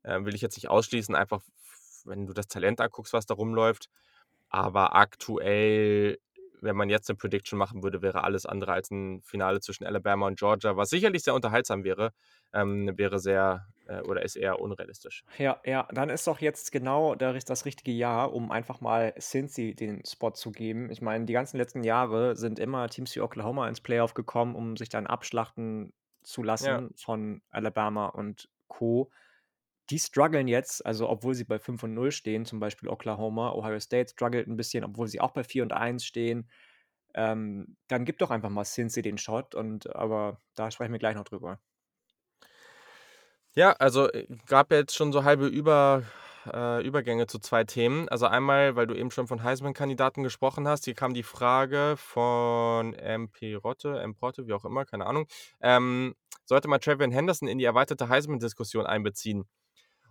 [0.03, 1.41] Äh, will ich jetzt nicht ausschließen, einfach
[2.05, 3.89] wenn du das Talent anguckst, was da rumläuft.
[4.49, 6.19] Aber aktuell,
[6.61, 10.27] wenn man jetzt eine Prediction machen würde, wäre alles andere als ein Finale zwischen Alabama
[10.27, 12.11] und Georgia, was sicherlich sehr unterhaltsam wäre,
[12.53, 15.23] ähm, wäre sehr oder ist eher unrealistisch.
[15.37, 20.03] Ja, ja, dann ist doch jetzt genau das richtige Jahr, um einfach mal Cincy den
[20.05, 20.89] Spot zu geben.
[20.91, 24.77] Ich meine, die ganzen letzten Jahre sind immer Teams wie Oklahoma ins Playoff gekommen, um
[24.77, 25.93] sich dann abschlachten
[26.23, 29.11] zu lassen von Alabama und Co.
[29.91, 33.79] Die strugglen jetzt, also obwohl sie bei 5 und 0 stehen, zum Beispiel Oklahoma, Ohio
[33.79, 36.49] State struggelt ein bisschen, obwohl sie auch bei 4 und 1 stehen.
[37.13, 41.15] Ähm, dann gib doch einfach mal Cincy den Shot und aber da sprechen wir gleich
[41.15, 41.59] noch drüber.
[43.55, 46.03] Ja, also äh, gab ja jetzt schon so halbe Über,
[46.51, 48.09] äh, Übergänge zu zwei Themen.
[48.09, 52.93] Also einmal, weil du eben schon von Heisman-Kandidaten gesprochen hast, hier kam die Frage von
[52.93, 54.15] MP Rotte, M.
[54.21, 55.27] Rotte, wie auch immer, keine Ahnung.
[55.61, 59.45] Ähm, sollte man Travian Henderson in die erweiterte Heisman-Diskussion einbeziehen?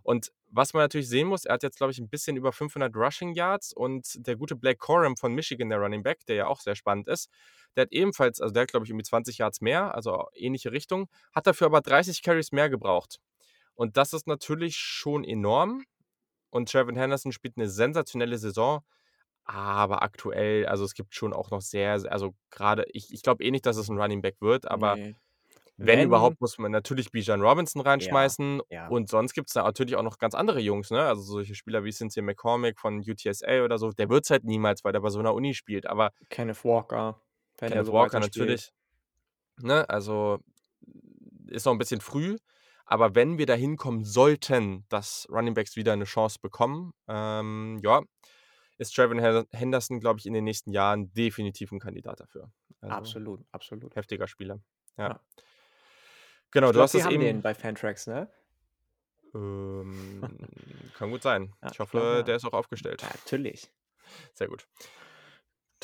[0.02, 2.94] Und was man natürlich sehen muss, er hat jetzt, glaube ich, ein bisschen über 500
[2.96, 6.60] Rushing Yards und der gute Blake Corum von Michigan, der Running Back, der ja auch
[6.60, 7.30] sehr spannend ist,
[7.76, 11.08] der hat ebenfalls, also der hat, glaube ich, irgendwie 20 Yards mehr, also ähnliche Richtung,
[11.34, 13.18] hat dafür aber 30 Carries mehr gebraucht.
[13.74, 15.84] Und das ist natürlich schon enorm.
[16.50, 18.80] Und Trevin Henderson spielt eine sensationelle Saison.
[19.46, 23.50] Aber aktuell, also es gibt schon auch noch sehr, also gerade, ich, ich glaube eh
[23.50, 25.14] nicht, dass es ein Running Back wird, aber Nee.
[25.76, 28.62] wenn, Wenn- überhaupt, muss man natürlich Bijan Robinson reinschmeißen.
[28.70, 28.88] ja.
[28.88, 31.02] Und sonst gibt es natürlich auch noch ganz andere Jungs, ne?
[31.04, 33.90] Also solche Spieler wie Cynthia McCormick von UTSA oder so.
[33.90, 35.86] Der wird es halt niemals, weil der bei so einer Uni spielt.
[35.86, 37.20] Aber Kenneth Walker.
[37.60, 38.70] er Kenneth so Walker natürlich.
[39.60, 39.86] Ne?
[39.90, 40.38] Also
[41.48, 42.36] ist noch ein bisschen früh.
[42.86, 48.02] Aber wenn wir dahin kommen sollten, dass Running Backs wieder eine Chance bekommen, ähm, ja,
[48.76, 52.50] ist Trevin Hen- Henderson, glaube ich, in den nächsten Jahren definitiv ein Kandidat dafür.
[52.80, 53.96] Also, Absolut, absolut.
[53.96, 54.60] Heftiger Spieler.
[54.98, 55.08] Ja.
[55.08, 55.20] Ja.
[56.50, 57.20] Genau, ich du glaub, hast es eben.
[57.22, 58.30] den bei Fantrax, ne?
[59.34, 60.22] Ähm,
[60.98, 61.52] kann gut sein.
[61.62, 62.22] Ja, ich ich hoffe, glaub, ja.
[62.22, 63.02] der ist auch aufgestellt.
[63.02, 63.72] Natürlich.
[64.34, 64.66] Sehr gut.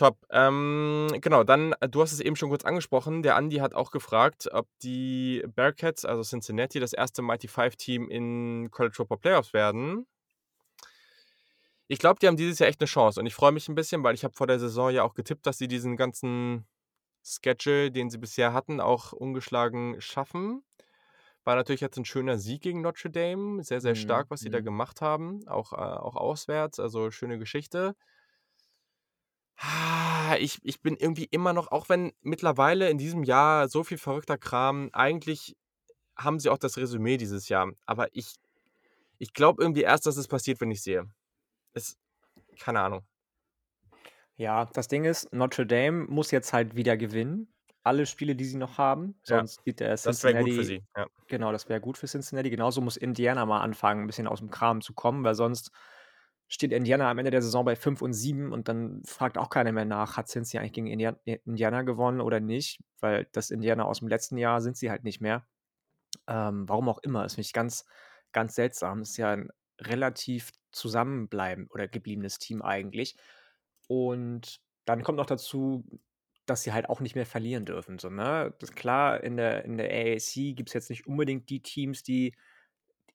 [0.00, 0.16] Top.
[0.30, 3.22] Ähm, genau, dann, äh, du hast es eben schon kurz angesprochen.
[3.22, 8.08] Der Andi hat auch gefragt, ob die Bearcats, also Cincinnati, das erste Mighty Five Team
[8.08, 10.06] in College Football Playoffs werden.
[11.86, 14.02] Ich glaube, die haben dieses Jahr echt eine Chance und ich freue mich ein bisschen,
[14.02, 16.66] weil ich habe vor der Saison ja auch getippt, dass sie diesen ganzen
[17.22, 20.62] Schedule, den sie bisher hatten, auch ungeschlagen schaffen.
[21.44, 23.62] War natürlich jetzt ein schöner Sieg gegen Notre Dame.
[23.62, 24.64] Sehr, sehr Mhm, stark, was sie da mhm.
[24.64, 25.46] gemacht haben.
[25.46, 26.80] Auch, äh, auch auswärts.
[26.80, 27.94] Also schöne Geschichte.
[29.62, 33.98] Ah, Ich, ich bin irgendwie immer noch, auch wenn mittlerweile in diesem Jahr so viel
[33.98, 35.56] verrückter Kram, eigentlich
[36.16, 37.70] haben sie auch das Resümee dieses Jahr.
[37.84, 38.36] Aber ich,
[39.18, 41.04] ich glaube irgendwie erst, dass es passiert, wenn ich sehe.
[41.74, 41.98] Es,
[42.58, 43.04] keine Ahnung.
[44.36, 47.52] Ja, das Ding ist, Notre Dame muss jetzt halt wieder gewinnen.
[47.82, 49.18] Alle Spiele, die sie noch haben.
[49.26, 50.84] Ja, Sonst sieht der Das wäre gut für Cincinnati, sie.
[50.96, 51.06] Ja.
[51.28, 52.48] genau, das wäre gut für Cincinnati.
[52.50, 55.70] Genauso muss Indiana mal anfangen, ein bisschen aus dem Kram zu kommen, weil sonst
[56.50, 59.70] steht Indiana am Ende der Saison bei 5 und 7 und dann fragt auch keiner
[59.70, 64.00] mehr nach, hat Cincinnati eigentlich gegen Indiana, Indiana gewonnen oder nicht, weil das Indiana aus
[64.00, 65.46] dem letzten Jahr sind sie halt nicht mehr.
[66.26, 67.86] Ähm, warum auch immer, das finde ich ganz,
[68.32, 69.02] ganz seltsam.
[69.02, 73.16] Ist ja ein relativ zusammenbleiben oder gebliebenes Team eigentlich.
[73.86, 75.84] Und dann kommt noch dazu,
[76.46, 78.00] dass sie halt auch nicht mehr verlieren dürfen.
[78.00, 78.52] So, ne?
[78.74, 82.34] klar, in der, in der AAC gibt es jetzt nicht unbedingt die Teams, die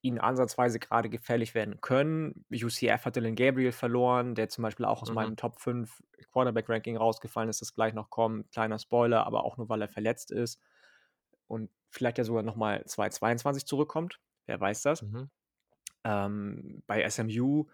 [0.06, 2.46] ihnen ansatzweise gerade gefährlich werden können.
[2.52, 5.14] UCF hat Dylan Gabriel verloren, der zum Beispiel auch aus Mhm.
[5.14, 8.52] meinem Top 5 Quarterback-Ranking rausgefallen ist, das gleich noch kommt.
[8.52, 10.62] Kleiner Spoiler, aber auch nur, weil er verletzt ist.
[11.48, 14.20] Und vielleicht ja sogar nochmal 2022 zurückkommt.
[14.48, 15.04] Wer weiß das.
[15.04, 15.30] Mhm.
[16.04, 17.66] Ähm, bei SMU,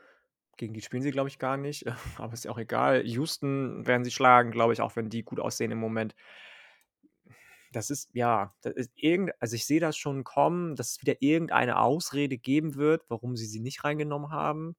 [0.57, 1.85] gegen die spielen sie, glaube ich, gar nicht.
[2.17, 3.05] Aber ist ja auch egal.
[3.05, 6.15] Houston werden sie schlagen, glaube ich, auch wenn die gut aussehen im Moment.
[7.71, 11.21] Das ist, ja, das ist irgend, also ich sehe das schon kommen, dass es wieder
[11.21, 14.75] irgendeine Ausrede geben wird, warum sie sie nicht reingenommen haben.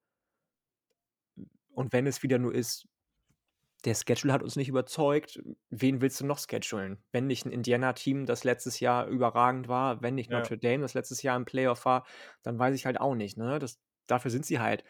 [1.74, 2.86] Und wenn es wieder nur ist,
[3.84, 7.02] der Schedule hat uns nicht überzeugt, wen willst du noch schedulen?
[7.10, 10.38] Wenn nicht ein Indiana-Team, das letztes Jahr überragend war, wenn nicht Ja.
[10.38, 12.06] Notre Dame, das letztes Jahr im Playoff war,
[12.42, 13.36] dann weiß ich halt auch nicht.
[13.36, 13.58] Ne?
[13.58, 14.84] Das, dafür sind sie halt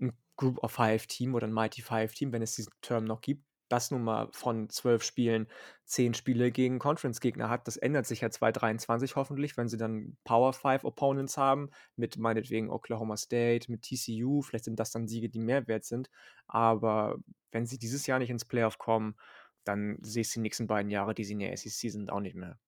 [0.00, 3.20] ein Group of Five Team oder ein Mighty Five Team, wenn es diesen Term noch
[3.22, 3.44] gibt.
[3.68, 5.48] Das nun mal von zwölf Spielen
[5.84, 7.66] zehn Spiele gegen Conference-Gegner hat.
[7.66, 12.70] Das ändert sich ja 2023 hoffentlich, wenn sie dann Power Five Opponents haben, mit meinetwegen
[12.70, 14.42] Oklahoma State, mit TCU.
[14.42, 16.10] Vielleicht sind das dann Siege, die mehr wert sind.
[16.46, 17.16] Aber
[17.52, 19.16] wenn sie dieses Jahr nicht ins Playoff kommen,
[19.64, 22.36] dann sehe ich die nächsten beiden Jahre, die sie in der SEC sind, auch nicht
[22.36, 22.58] mehr.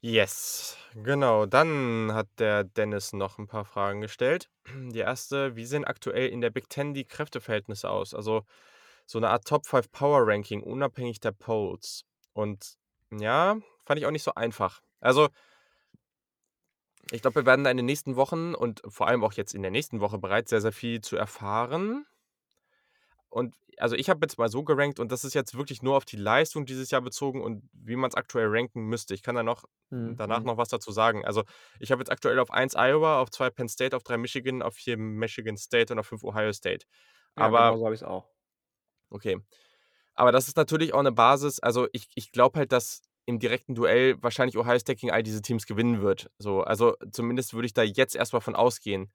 [0.00, 1.46] Yes, genau.
[1.46, 4.50] Dann hat der Dennis noch ein paar Fragen gestellt.
[4.92, 8.12] Die erste, wie sehen aktuell in der Big Ten die Kräfteverhältnisse aus?
[8.12, 8.44] Also
[9.06, 12.04] so eine Art Top 5 Power Ranking, unabhängig der Polls.
[12.32, 12.74] Und
[13.12, 14.80] ja, fand ich auch nicht so einfach.
[15.00, 15.28] Also,
[17.10, 19.62] ich glaube, wir werden da in den nächsten Wochen und vor allem auch jetzt in
[19.62, 22.06] der nächsten Woche bereits sehr, sehr viel zu erfahren.
[23.28, 26.04] Und also ich habe jetzt mal so gerankt und das ist jetzt wirklich nur auf
[26.04, 29.14] die Leistung dieses Jahr bezogen und wie man es aktuell ranken müsste.
[29.14, 30.44] Ich kann da noch danach Mhm.
[30.44, 31.24] noch was dazu sagen.
[31.24, 31.42] Also
[31.80, 34.74] ich habe jetzt aktuell auf 1 Iowa, auf 2 Penn State, auf 3 Michigan, auf
[34.74, 36.86] 4 Michigan State und auf 5 Ohio State.
[37.36, 38.33] Ja, Aber genau so habe ich es auch.
[39.14, 39.38] Okay.
[40.14, 41.60] Aber das ist natürlich auch eine Basis.
[41.60, 45.42] Also ich, ich glaube halt, dass im direkten Duell wahrscheinlich Ohio State gegen all diese
[45.42, 46.30] Teams gewinnen wird.
[46.38, 49.10] So, also zumindest würde ich da jetzt erstmal von ausgehen.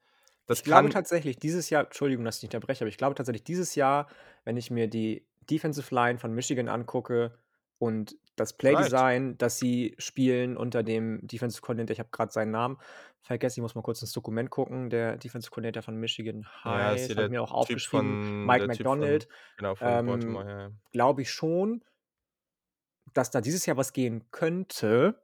[0.48, 3.44] Das Ich glaube tatsächlich dieses Jahr, Entschuldigung, dass ich dich unterbreche, aber ich glaube tatsächlich
[3.44, 4.08] dieses Jahr,
[4.46, 7.38] wenn ich mir die Defensive Line von Michigan angucke
[7.78, 8.54] und das.
[8.54, 12.78] Playdesign, das sie spielen unter dem Defensive Coordinator, ich habe gerade seinen Namen
[13.22, 16.96] vergessen, ich muss mal kurz ins Dokument gucken, der Defensive Coordinator von Michigan Ja, habe
[16.98, 20.44] ich der mir auch aufgeschrieben, von Mike Typ von McDonald, genau von Baltimore.
[20.44, 20.72] ähm, Ja, ja.
[20.92, 21.84] glaube ich schon,
[23.14, 25.22] dass da dieses Jahr was gehen könnte.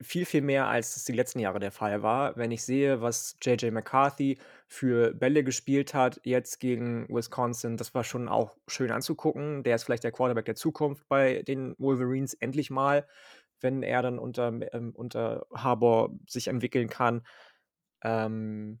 [0.00, 2.36] Viel, viel mehr, als es die letzten Jahre der Fall war.
[2.36, 8.04] Wenn ich sehe, was JJ McCarthy für Bälle gespielt hat, jetzt gegen Wisconsin, das war
[8.04, 9.62] schon auch schön anzugucken.
[9.64, 13.06] Der ist vielleicht der Quarterback der Zukunft bei den Wolverines, endlich mal,
[13.60, 17.22] wenn er dann unter, ähm, unter Harbour sich entwickeln kann.
[18.02, 18.80] Ähm,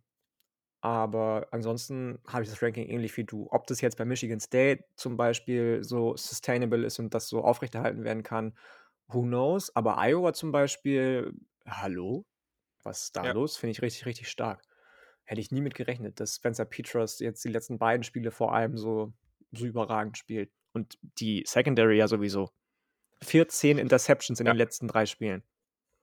[0.80, 3.48] aber ansonsten habe ich das Ranking ähnlich wie du.
[3.50, 8.04] Ob das jetzt bei Michigan State zum Beispiel so sustainable ist und das so aufrechterhalten
[8.04, 8.56] werden kann,
[9.08, 9.74] who knows?
[9.76, 11.34] Aber Iowa zum Beispiel,
[11.66, 12.26] hallo?
[12.84, 13.32] Was ist da Ja.
[13.32, 13.56] los?
[13.56, 14.62] Finde ich richtig, richtig stark.
[15.28, 18.78] Hätte ich nie mit gerechnet, dass Spencer Petras jetzt die letzten beiden Spiele vor allem
[18.78, 19.12] so,
[19.52, 20.50] so überragend spielt.
[20.72, 22.50] Und die Secondary ja sowieso.
[23.22, 24.52] 14 Interceptions in Ja.
[24.54, 25.42] den letzten drei Spielen.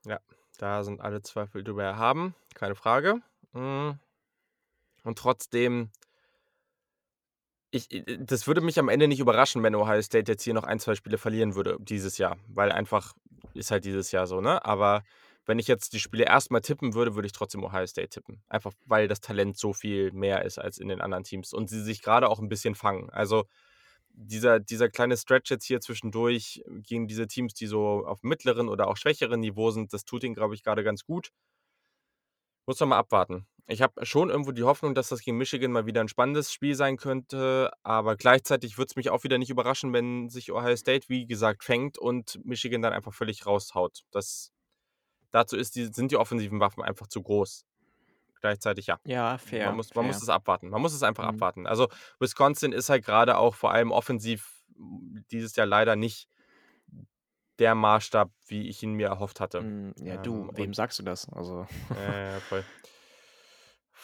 [0.05, 0.19] Ja,
[0.59, 3.21] da sind alle Zweifel drüber erhaben, keine Frage.
[3.53, 3.93] Mm.
[5.03, 5.89] Und trotzdem,
[7.71, 10.65] ich, i- das würde mich am Ende nicht überraschen, wenn Ohio State jetzt hier noch
[10.65, 13.13] ein, zwei Spiele verlieren würde dieses Jahr, weil einfach
[13.55, 14.63] ist halt dieses Jahr so, ne?
[14.65, 15.03] Aber
[15.45, 18.43] wenn ich jetzt die Spiele erstmal tippen würde, würde ich trotzdem Ohio State tippen.
[18.47, 21.83] Einfach weil das Talent so viel mehr ist als in den anderen Teams und sie
[21.83, 23.09] sich gerade auch ein bisschen fangen.
[23.11, 23.45] Also
[24.09, 28.87] dieser, dieser kleine Stretch jetzt hier zwischendurch gegen diese Teams, die so auf mittleren oder
[28.87, 31.31] auch schwächeren Niveau sind, das tut ihn, glaube ich, gerade ganz gut.
[32.65, 33.45] Muss noch mal abwarten.
[33.67, 36.75] Ich habe schon irgendwo die Hoffnung, dass das gegen Michigan mal wieder ein spannendes Spiel
[36.75, 41.09] sein könnte, aber gleichzeitig würde es mich auch wieder nicht überraschen, wenn sich Ohio State,
[41.09, 44.03] wie gesagt, fängt und Michigan dann einfach völlig raushaut.
[44.11, 44.51] Das,
[45.31, 47.65] dazu ist die, sind die offensiven Waffen einfach zu groß.
[48.41, 48.99] Gleichzeitig ja.
[49.05, 49.67] Ja, fair.
[49.67, 50.13] Man muss, man fair.
[50.13, 50.69] muss es abwarten.
[50.69, 51.29] Man muss es einfach Mhm.
[51.29, 51.67] abwarten.
[51.67, 51.87] Also
[52.19, 54.51] Wisconsin ist halt gerade auch vor allem offensiv
[55.31, 56.27] dieses Jahr leider nicht
[57.59, 59.61] der Maßstab, wie ich ihn mir erhofft hatte.
[59.61, 61.27] Mm, Ja, du, Ähm, wem sagst du das?
[61.29, 62.63] Also, äh, voll.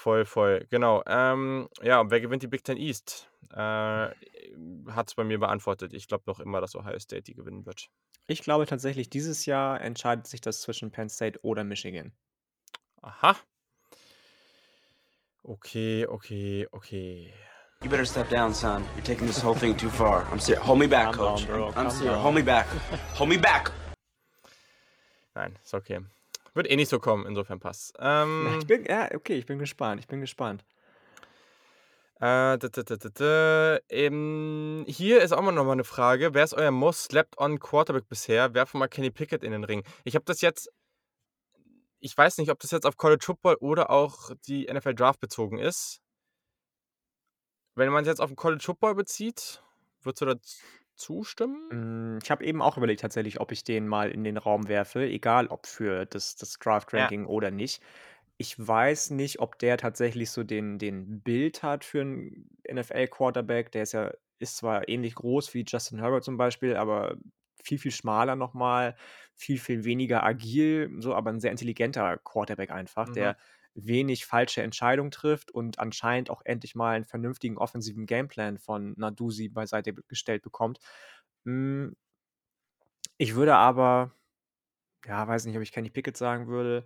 [0.02, 0.66] Voll, voll.
[0.72, 1.04] Genau.
[1.06, 3.30] Ähm, ja, und wer gewinnt die Big Ten East?
[3.52, 5.94] Äh, Hat es bei mir beantwortet.
[5.94, 7.88] Ich glaube noch immer, dass Ohio State die gewinnen wird.
[8.26, 12.14] ich glaube tatsächlich, dieses Jahr entscheidet sich das zwischen Penn State oder Michigan.
[13.04, 13.36] Aha.
[15.44, 17.32] Okay, okay, okay.
[17.84, 18.84] You better step down, son.
[18.96, 20.26] You're taking this whole thing too far.
[20.32, 20.66] I'm serious.
[20.66, 21.48] Hold me back, coach.
[21.48, 22.18] I'm Calm serious.
[22.24, 22.66] Hold me back.
[23.20, 23.72] Hold me back.
[25.36, 26.00] Nein, ist okay.
[26.54, 27.94] Wird eh nicht so kommen, insofern passt.
[28.00, 30.02] Ähm, Ich bin, ja, okay, ich bin gespannt.
[30.02, 30.66] Ich bin gespannt.
[32.18, 33.80] Äh, da, da, da, da, da.
[33.90, 36.34] Ähm, hier ist auch mal nochmal eine Frage.
[36.34, 38.54] Wer ist euer most slept on Quarterback bisher?
[38.54, 39.84] Werfen mal Kenny Pickett in den Ring.
[40.04, 40.70] Ich habe das jetzt.
[42.00, 45.58] Ich weiß nicht, ob das jetzt auf College Football oder auch die NFL Draft bezogen
[45.58, 46.02] ist.
[47.76, 49.64] Wenn man es jetzt auf den College Football bezieht,
[50.02, 50.36] würdest du da
[50.96, 51.74] zustimmen?
[51.74, 55.04] Mm, Ich habe eben auch überlegt tatsächlich, ob ich den mal in den Raum werfe,
[55.08, 57.82] egal ob für das, das Draft-Ranking oder nicht.
[58.38, 63.72] Ich weiß nicht, ob der tatsächlich so den, den Bild hat für einen NFL-Quarterback.
[63.72, 67.18] Der ist ja, ist zwar ähnlich groß wie Justin Herbert zum Beispiel, aber
[67.64, 68.96] viel, viel schmaler nochmal,
[69.36, 73.12] viel, viel weniger agil, so, aber ein sehr intelligenter Quarterback einfach, Mhm.
[73.12, 73.38] der
[73.76, 79.50] wenig falsche Entscheidungen trifft und anscheinend auch endlich mal einen vernünftigen offensiven Gameplan von Nadusi
[79.50, 80.80] beiseite gestellt bekommt.
[81.46, 81.90] Mm,
[83.18, 84.12] Ich würde aber,
[85.06, 86.86] ja, weiß nicht, ob ich Kenny Pickett sagen würde.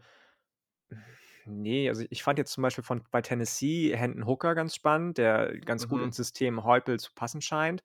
[1.45, 5.58] Nee, also ich fand jetzt zum Beispiel von bei Tennessee Hendon Hooker ganz spannend, der
[5.60, 6.02] ganz gut Mhm.
[6.02, 7.84] ins System Heupel zu passen scheint.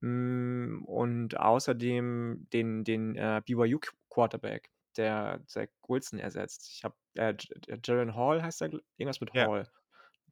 [0.00, 6.68] Mm, Und außerdem den, den äh, BYU Qu- Quarterback, der Zach Wilson ersetzt.
[6.72, 9.46] Ich habe äh, J- J- Jaren Hall heißt er, irgendwas mit Ja.
[9.48, 9.68] Hall.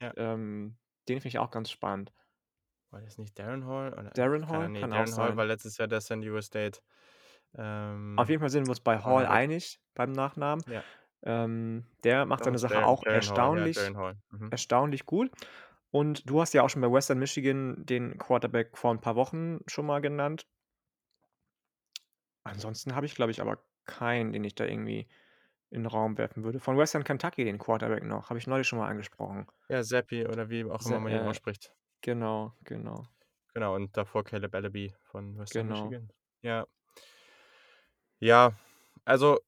[0.00, 0.12] Ja.
[0.16, 0.76] Ähm,
[1.08, 2.12] den finde ich auch ganz spannend.
[2.90, 3.92] War das nicht Darren Hall?
[3.92, 4.10] Oder?
[4.10, 5.36] Darren Keine Hall Ahnung, nee, kann auch Darren Hall sein.
[5.36, 6.80] war letztes Jahr der San Diego State.
[7.56, 10.64] Ähm, Auf jeden Fall sind wir uns bei Hall einig beim Nachnamen.
[10.68, 10.82] Ja.
[11.22, 14.16] Ähm, der macht Doch, seine Sache Darren- auch Darren Hall, erstaunlich, Ja, Darren Hall.
[14.30, 14.50] Mhm.
[14.50, 15.30] erstaunlich gut.
[15.90, 19.60] Und du hast ja auch schon bei Western Michigan den Quarterback vor ein paar Wochen
[19.68, 20.46] schon mal genannt.
[22.42, 25.06] Ansonsten habe ich, glaube ich, aber keinen, den ich da irgendwie
[25.70, 26.60] in den Raum werfen würde.
[26.60, 29.46] Von Western Kentucky den Quarterback noch, habe ich neulich schon mal angesprochen.
[29.68, 31.72] Ja, Zappi oder wie auch immer man ihn äh, ausspricht.
[32.00, 33.04] Genau, genau.
[33.54, 35.84] Genau, und davor Caleb Allaby von Western Genau.
[35.84, 36.10] Michigan.
[36.42, 36.66] Ja.
[38.20, 38.52] Ja,
[39.04, 39.38] also,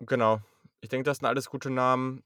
[0.00, 0.40] genau.
[0.80, 2.24] Ich denke, das sind alles gute Namen.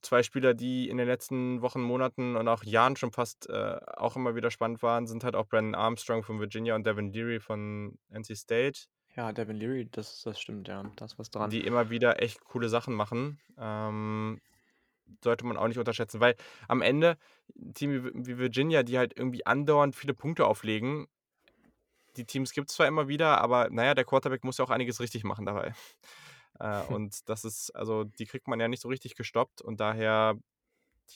[0.00, 4.16] Zwei Spieler, die in den letzten Wochen, Monaten und auch Jahren schon fast äh, auch
[4.16, 7.98] immer wieder spannend waren, sind halt auch Brandon Armstrong von Virginia und Devin Leary von
[8.08, 8.80] NC State,
[9.16, 10.82] Ja, Devin Leary, das, das stimmt, ja.
[10.96, 11.50] Da ist was dran.
[11.50, 13.38] die immer wieder echt coole Sachen machen.
[13.58, 14.40] Ähm,
[15.22, 16.34] sollte man auch nicht unterschätzen, weil
[16.68, 17.18] am Ende
[17.74, 21.06] Team wie Virginia, die halt irgendwie andauernd viele Punkte auflegen,
[22.16, 25.00] die Teams gibt es zwar immer wieder, aber naja, der Quarterback muss ja auch einiges
[25.00, 25.74] richtig machen dabei.
[26.58, 30.38] Äh, und das ist, also die kriegt man ja nicht so richtig gestoppt und daher,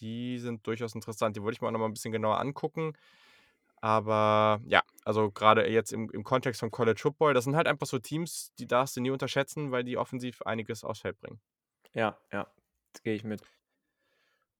[0.00, 1.36] die sind durchaus interessant.
[1.36, 2.92] Die wollte ich mir auch noch mal ein bisschen genauer angucken.
[3.86, 7.86] Aber ja, also gerade jetzt im, im Kontext von College Football, das sind halt einfach
[7.86, 11.40] so Teams, die darfst du nie unterschätzen, weil die offensiv einiges aufs Feld bringen.
[11.94, 12.48] Ja, ja,
[12.92, 13.42] das gehe ich mit.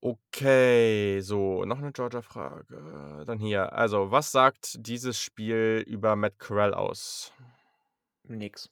[0.01, 3.25] Okay, so, noch eine Georgia-Frage.
[3.27, 3.73] Dann hier.
[3.73, 7.33] Also, was sagt dieses Spiel über Matt Corral aus?
[8.29, 8.71] Nix.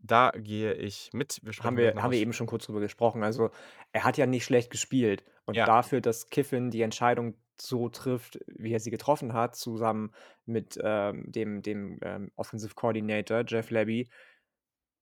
[0.00, 1.40] Da gehe ich mit.
[1.42, 3.24] Wir Haben wir, haben wir eben schon kurz drüber gesprochen.
[3.24, 3.50] Also,
[3.92, 5.24] er hat ja nicht schlecht gespielt.
[5.44, 5.66] Und Ja.
[5.66, 10.12] dafür, dass Kiffin die Entscheidung so trifft, wie er sie getroffen hat, zusammen
[10.46, 14.08] mit ähm, dem, dem ähm, Offensive Coordinator Jeff Levy,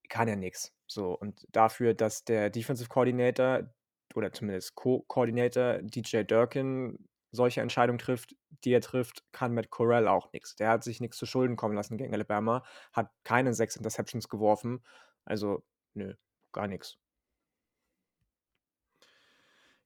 [0.08, 0.72] kann er nichts.
[0.86, 3.70] So, und dafür, dass der Defensive Coordinator
[4.14, 6.98] oder zumindest Co-Coordinator DJ Durkin
[7.32, 10.56] solche Entscheidungen trifft, die er trifft, kann Matt Corral auch nichts.
[10.56, 14.82] Der hat sich nichts zu Schulden kommen lassen gegen Alabama, hat keine sechs Interceptions geworfen.
[15.24, 15.62] Also,
[15.94, 16.14] nö,
[16.52, 16.98] gar nichts.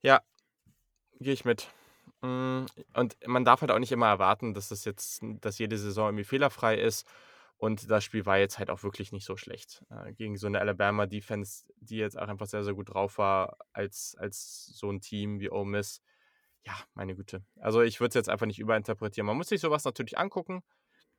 [0.02, 0.20] Ja,
[1.18, 1.68] gehe ich mit.
[2.22, 6.08] Mm, Und man darf halt auch nicht immer erwarten, dass das jetzt, dass jede Saison
[6.08, 7.06] irgendwie fehlerfrei ist.
[7.56, 9.84] Und das Spiel war jetzt halt auch wirklich nicht so schlecht.
[9.90, 14.16] Äh, gegen so eine Alabama-Defense, die jetzt auch einfach sehr, sehr gut drauf war, als,
[14.18, 16.02] als so ein Team wie Ole Miss.
[16.64, 17.44] ja, meine Güte.
[17.60, 19.26] Also ich würde es jetzt einfach nicht überinterpretieren.
[19.26, 20.62] Man muss sich sowas natürlich angucken,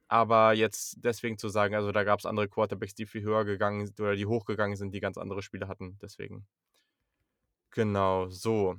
[0.07, 3.85] aber jetzt deswegen zu sagen, also da gab es andere Quarterbacks, die viel höher gegangen
[3.87, 5.97] sind oder die hochgegangen sind, die ganz andere Spiele hatten.
[6.01, 6.47] Deswegen.
[7.71, 8.77] Genau, so.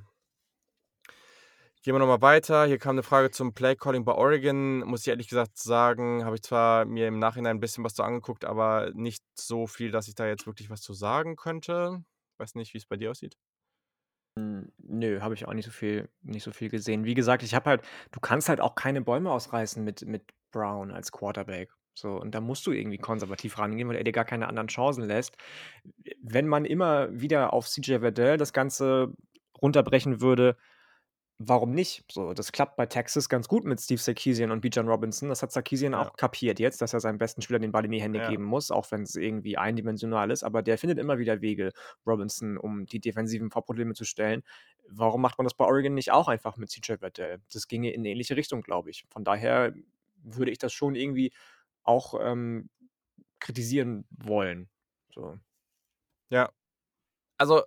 [1.84, 2.64] Gehen wir nochmal weiter.
[2.66, 4.80] Hier kam eine Frage zum Play-Calling bei Oregon.
[4.86, 8.04] Muss ich ehrlich gesagt sagen, habe ich zwar mir im Nachhinein ein bisschen was zu
[8.04, 12.04] angeguckt, aber nicht so viel, dass ich da jetzt wirklich was zu sagen könnte.
[12.38, 13.36] Weiß nicht, wie es bei dir aussieht.
[14.38, 17.04] Hm, nö, habe ich auch nicht so viel nicht so viel gesehen.
[17.04, 20.92] Wie gesagt, ich habe halt du kannst halt auch keine Bäume ausreißen mit mit Brown
[20.92, 21.72] als Quarterback.
[21.98, 25.04] So, und da musst du irgendwie konservativ rangehen, weil er dir gar keine anderen Chancen
[25.04, 25.36] lässt.
[26.22, 29.12] Wenn man immer wieder auf CJ Verdell das Ganze
[29.60, 30.56] runterbrechen würde,
[31.48, 32.04] warum nicht?
[32.10, 35.28] So, das klappt bei Texas ganz gut mit Steve Sarkisian und Bijan Robinson.
[35.28, 35.98] Das hat Sarkisian Ja.
[36.00, 38.28] auch kapiert jetzt, dass er seinem besten Spieler den Ball in die Hände Ja.
[38.28, 40.42] geben muss, auch wenn es irgendwie eindimensional ist.
[40.42, 41.72] Aber der findet immer wieder Wege,
[42.06, 44.42] Robinson, um die Defensiven vor Probleme zu stellen.
[44.88, 47.40] Warum macht man das bei Oregon nicht auch einfach mit CJ Verdell?
[47.52, 49.04] Das ginge in eine ähnliche Richtung, glaube ich.
[49.10, 49.74] Von daher
[50.22, 51.32] würde ich das schon irgendwie
[51.82, 52.68] auch ähm,
[53.40, 54.68] kritisieren wollen.
[55.14, 55.38] So.
[56.30, 56.50] Ja.
[57.38, 57.64] Also,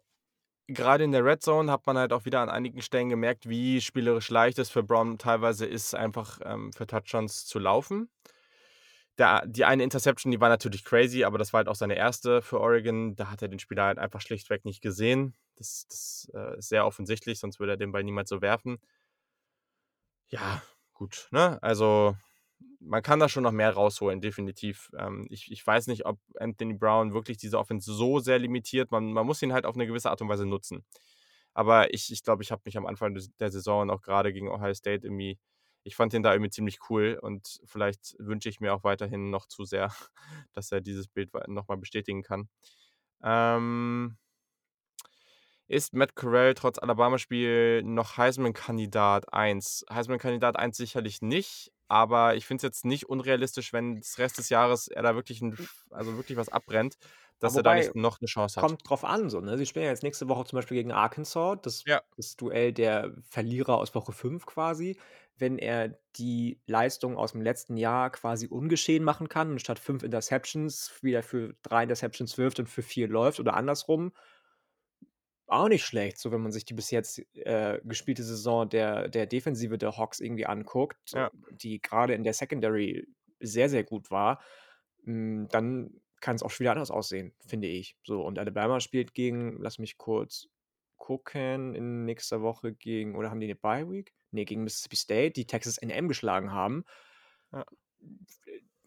[0.68, 3.82] gerade in der Red Zone hat man halt auch wieder an einigen Stellen gemerkt, wie
[3.82, 8.10] spielerisch leicht es für Brown teilweise ist, einfach ähm, für Touchdowns zu laufen.
[9.18, 12.42] Der, die eine Interception, die war natürlich crazy, aber das war halt auch seine erste
[12.42, 13.16] für Oregon.
[13.16, 15.36] Da hat er den Spieler halt einfach schlichtweg nicht gesehen.
[15.56, 18.78] Das, das äh, ist sehr offensichtlich, sonst würde er den Ball niemals so werfen.
[20.28, 20.62] Ja,
[20.94, 21.62] gut, ne?
[21.62, 22.18] Also,
[22.86, 24.90] man kann da schon noch mehr rausholen, definitiv.
[24.98, 28.92] Ähm, ich, ich weiß nicht, ob Anthony Brown wirklich diese Offense so sehr limitiert.
[28.92, 30.86] Man, man muss ihn halt auf eine gewisse Art und Weise nutzen.
[31.54, 34.34] Aber ich glaube, ich, glaub, ich habe mich am Anfang der Saison und auch gerade
[34.34, 35.40] gegen Ohio State irgendwie,
[35.84, 39.48] ich fand ihn da irgendwie ziemlich cool und vielleicht wünsche ich mir auch weiterhin noch
[39.48, 39.92] zu sehr,
[40.54, 42.50] dass er dieses Bild nochmal bestätigen kann.
[43.24, 44.18] Ähm,
[45.68, 49.86] ist Matt Corral trotz Alabama-Spiel noch Heisman-Kandidat 1?
[49.90, 54.50] Heisman-Kandidat 1 sicherlich nicht, aber ich finde es jetzt nicht unrealistisch, wenn das Rest des
[54.50, 55.60] Jahres er da wirklich, ein,
[55.92, 56.96] also wirklich was abbrennt,
[57.40, 58.62] dass er da nicht noch eine Chance hat.
[58.62, 59.58] Kommt drauf an, so, ne?
[59.58, 62.02] Sie spielen ja jetzt nächste Woche zum Beispiel gegen Arkansas, das, Ja.
[62.16, 64.98] das Duell der Verlierer aus Woche 5 quasi.
[65.38, 70.04] Wenn er die Leistung aus dem letzten Jahr quasi ungeschehen machen kann und statt fünf
[70.04, 74.14] Interceptions wieder für drei Interceptions wirft und für vier läuft oder andersrum,
[75.48, 79.26] auch nicht schlecht, so wenn man sich die bis jetzt äh, gespielte Saison der, der
[79.28, 81.32] Defensive der Hawks irgendwie anguckt, Ja.
[81.52, 83.08] die gerade in der Secondary
[83.40, 84.42] sehr, sehr gut war,
[85.04, 87.96] mm, dann kann es auch schon wieder anders aussehen, finde ich.
[88.04, 90.48] So, und Alabama spielt gegen, lass mich kurz
[90.98, 94.14] gucken, in nächster Woche gegen, oder haben die eine Bye Week?
[94.32, 96.84] Nee, gegen Mississippi State, die Texas A&M geschlagen haben.
[97.52, 97.66] Ja.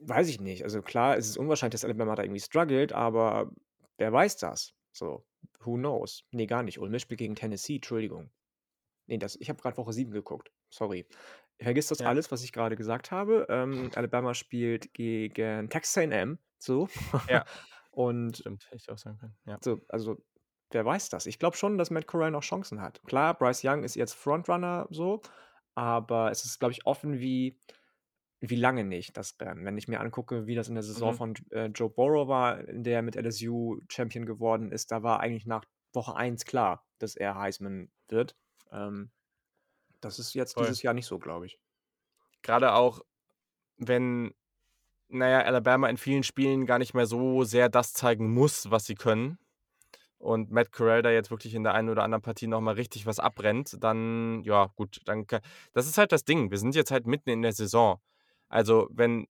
[0.01, 0.65] Weiß ich nicht.
[0.65, 3.51] Also klar, es ist unwahrscheinlich, dass Alabama da irgendwie struggelt, aber
[3.99, 4.75] wer weiß das?
[4.93, 5.25] So,
[5.61, 6.25] who knows?
[6.31, 6.79] Nee, gar nicht.
[6.79, 8.31] Ole Miss spielt gegen Tennessee, Entschuldigung.
[9.07, 10.53] Nee, das, ich habe gerade Woche 7 geguckt.
[10.71, 11.07] Sorry.
[11.61, 12.09] Vergiss das Ja.
[12.09, 13.47] alles, was ich gerade gesagt habe.
[13.49, 16.39] Ähm, Alabama spielt gegen Texas A&M.
[16.59, 16.89] So.
[17.29, 17.45] Ja.
[17.91, 19.37] Und Stimmt, hätte ich auch sagen können.
[19.47, 19.59] Ja.
[19.63, 20.23] so, also,
[20.71, 21.27] wer weiß das?
[21.27, 23.01] Ich glaube schon, dass Matt Corral noch Chancen hat.
[23.07, 25.21] Klar, Bryce Young ist jetzt Frontrunner so,
[25.75, 27.59] aber es ist, glaube ich, offen wie,
[28.41, 29.65] wie lange nicht, das Rennen.
[29.65, 31.17] Wenn ich mir angucke, wie das in der Saison Mhm.
[31.17, 35.21] von äh, Joe Burrow war, in der er mit LSU Champion geworden ist, da war
[35.21, 38.37] eigentlich nach Woche 1 klar, dass er Heisman wird.
[38.71, 39.11] Ähm,
[40.01, 40.65] das ist jetzt Voll.
[40.65, 41.59] dieses Jahr nicht so, glaube ich.
[42.43, 43.01] Gerade auch,
[43.77, 44.33] wenn,
[45.09, 48.95] naja, Alabama in vielen Spielen gar nicht mehr so sehr das zeigen muss, was sie
[48.95, 49.39] können.
[50.19, 53.21] Und Matt Corral da jetzt wirklich in der einen oder anderen Partie nochmal richtig was
[53.21, 55.27] abbrennt, dann, ja, gut, dann.
[55.29, 55.41] ka-
[55.73, 56.51] Das ist halt das Ding.
[56.51, 58.01] Wir sind jetzt halt mitten in der Saison.
[58.49, 59.27] Also, wenn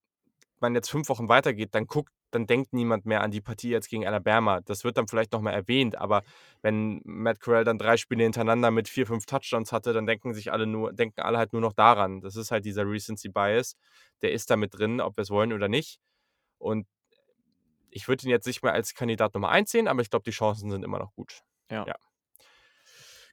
[0.60, 3.88] man jetzt fünf Wochen weitergeht, dann guckt, dann denkt niemand mehr an die Partie jetzt
[3.88, 4.60] gegen Alabama.
[4.60, 6.22] Das wird dann vielleicht nochmal erwähnt, aber
[6.62, 10.52] wenn Matt Corral dann drei Spiele hintereinander mit vier, fünf Touchdowns hatte, dann denken sich
[10.52, 12.20] alle nur, denken alle halt nur noch daran.
[12.20, 13.76] Das ist halt dieser Recency Bias.
[14.22, 16.00] Der ist da mit drin, ob wir es wollen oder nicht.
[16.58, 16.86] Und
[17.90, 20.30] ich würde ihn jetzt nicht mehr als Kandidat Nummer 1 sehen, aber ich glaube, die
[20.30, 21.40] Chancen sind immer noch gut.
[21.70, 21.86] Ja.
[21.86, 21.94] Ja.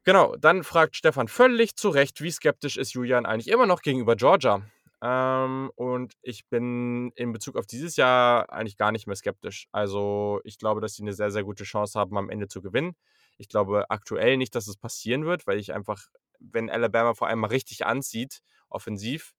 [0.05, 4.15] Genau, dann fragt Stefan völlig zu Recht, wie skeptisch ist Julian eigentlich immer noch gegenüber
[4.15, 4.61] Georgia?
[5.07, 9.67] Ähm, und ich bin in Bezug auf dieses Jahr eigentlich gar nicht mehr skeptisch.
[9.71, 12.95] Also ich glaube, dass sie eine sehr, sehr gute Chance haben, am Ende zu gewinnen.
[13.37, 16.07] Ich glaube aktuell nicht, dass es passieren wird, weil ich einfach,
[16.39, 19.33] wenn Alabama vor allem mal richtig anzieht, offensiv,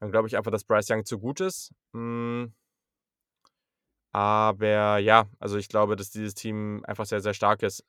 [0.00, 1.70] dann glaube ich einfach, dass Bryce Young zu gut ist.
[1.92, 2.46] Mm.
[4.10, 7.84] Aber ja, also ich glaube, dass dieses Team einfach sehr, sehr stark ist.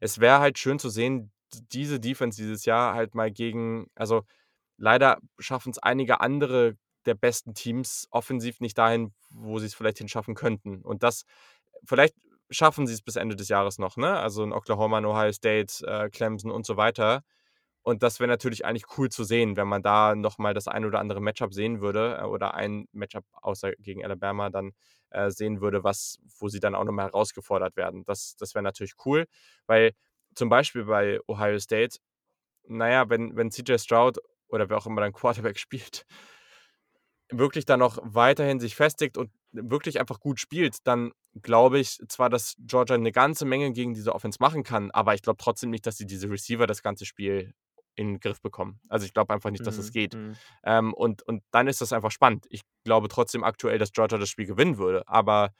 [0.00, 1.30] Es wäre halt schön zu sehen,
[1.72, 4.24] diese Defense dieses Jahr halt mal gegen, also
[4.80, 6.76] leider schaffen es einige andere
[7.06, 10.82] der besten Teams offensiv nicht dahin, wo sie es vielleicht hinschaffen könnten.
[10.82, 11.24] Und das,
[11.84, 12.14] vielleicht
[12.50, 14.18] schaffen sie es bis Ende des Jahres noch, ne?
[14.18, 17.22] Also in Oklahoma, in Ohio State, äh, Clemson und so weiter.
[17.82, 20.98] Und das wäre natürlich eigentlich cool zu sehen, wenn man da nochmal das ein oder
[20.98, 24.72] andere Matchup sehen würde äh, oder ein Matchup außer gegen Alabama dann
[25.10, 28.04] äh, sehen würde, was, wo sie dann auch nochmal herausgefordert werden.
[28.04, 29.26] Das, das wäre natürlich cool,
[29.66, 29.92] weil
[30.34, 31.98] zum Beispiel bei Ohio State,
[32.68, 34.18] naja, wenn, wenn CJ Stroud
[34.50, 36.06] oder wer auch immer dann Quarterback spielt,
[37.30, 42.28] wirklich dann noch weiterhin sich festigt und wirklich einfach gut spielt, dann glaube ich zwar,
[42.28, 45.86] dass Georgia eine ganze Menge gegen diese Offense machen kann, aber ich glaube trotzdem nicht,
[45.86, 47.54] dass sie diese Receiver das ganze Spiel
[47.94, 48.80] in den Griff bekommen.
[48.88, 50.14] Also ich glaube einfach nicht, dass es Mhm, geht.
[50.14, 50.36] mhm.
[50.64, 52.46] Ähm, und, und dann ist das einfach spannend.
[52.50, 55.52] Ich glaube trotzdem aktuell, dass Georgia das Spiel gewinnen würde, aber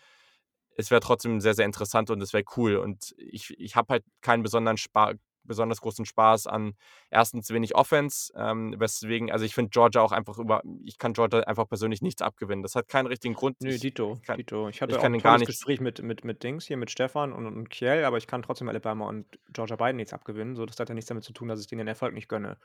[0.76, 2.76] es wäre trotzdem sehr, sehr interessant und es wäre cool.
[2.76, 5.14] Und ich, ich habe halt keinen besonderen Spa
[5.50, 6.74] besonders großen Spaß an
[7.10, 11.40] erstens wenig Offense, ähm, weswegen, also ich finde Georgia auch einfach über, ich kann Georgia
[11.40, 12.62] einfach persönlich nichts abgewinnen.
[12.62, 13.56] Das hat keinen richtigen Grund.
[13.60, 14.68] Nö, Ich, Dito, ich kann, Dito.
[14.68, 15.38] Ich ich hatte auch kann ein gar.
[15.40, 18.68] Gespräch mit, mit, mit Dings hier, mit Stefan und, und Kiel, aber ich kann trotzdem
[18.68, 20.54] Alabama und Georgia beiden nichts abgewinnen.
[20.54, 22.56] So, das hat ja nichts damit zu tun, dass ich denen den Erfolg nicht gönne.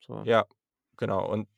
[0.00, 0.22] So.
[0.24, 0.44] Ja,
[0.96, 1.28] genau.
[1.28, 1.48] Und,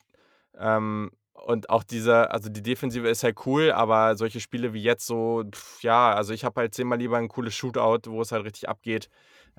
[0.58, 5.06] ähm, und auch diese, also die Defensive ist halt cool, aber solche Spiele wie jetzt
[5.06, 8.44] so, pf, ja, also ich habe halt zehnmal lieber ein cooles Shootout, wo es halt
[8.44, 9.08] richtig abgeht.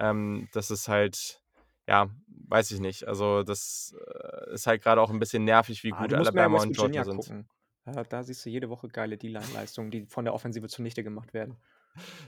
[0.02, 1.41] Ähm, das ist halt,
[1.88, 2.10] ja,
[2.47, 3.08] weiß ich nicht.
[3.08, 6.76] Also das äh, ist halt gerade auch ein bisschen nervig, wie Ah, gut Alabama und
[6.76, 7.18] Georgia sind.
[7.18, 7.47] gucken.
[7.86, 11.58] Ja, da siehst du jede Woche geile D-Line-Leistungen, die von der Offensive zunichte gemacht werden.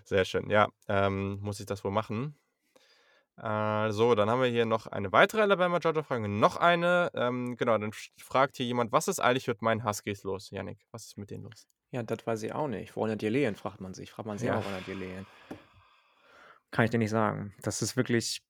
[0.03, 0.69] Sehr schön, ja.
[0.87, 2.35] Ähm, muss ich das wohl machen?
[3.37, 6.27] Äh, so, dann haben wir hier noch eine weitere Alabama-Georgia-Frage.
[6.27, 7.09] Noch eine.
[7.15, 10.51] Ähm, genau, dann fragt hier jemand, was ist eigentlich mit meinen Huskies los?
[10.51, 11.67] Yannick, was ist mit denen los?
[11.91, 12.95] Ja, das weiß ich auch nicht.
[12.95, 14.11] Wo in der Dielen, fragt man sich.
[14.11, 14.57] Fragt man sich Ja.
[14.59, 15.25] auch in der Dielen.
[16.73, 17.53] Kann ich dir nicht sagen.
[17.61, 18.41] Das ist wirklich,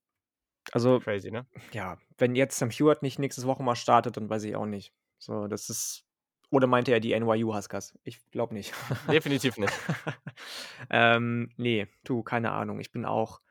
[0.72, 1.46] also, Crazy, ne?
[1.74, 4.94] ja, wenn jetzt Sam Hewitt nicht nächstes Woche mal startet, dann weiß ich auch nicht.
[5.18, 6.06] So, das ist,
[6.50, 7.94] oder meinte er die NYU Huskers?
[8.06, 8.74] Ich glaube nicht.
[9.12, 9.74] Definitiv nicht.
[10.90, 12.80] ähm, nee, du, keine Ahnung.
[12.80, 13.42] Ich bin auch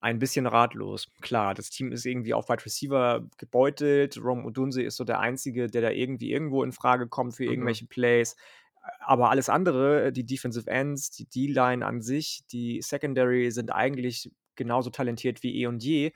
[0.00, 1.08] ein bisschen ratlos.
[1.20, 4.18] Klar, das Team ist irgendwie auf Wide Receiver gebeutelt.
[4.18, 7.50] Rom Odunse ist so der Einzige, der da irgendwie irgendwo in Frage kommt für Mhm.
[7.50, 8.36] irgendwelche Plays.
[9.00, 14.90] Aber alles andere, die Defensive Ends, die D-Line an sich, die Secondary sind eigentlich genauso
[14.90, 16.12] talentiert wie eh und je.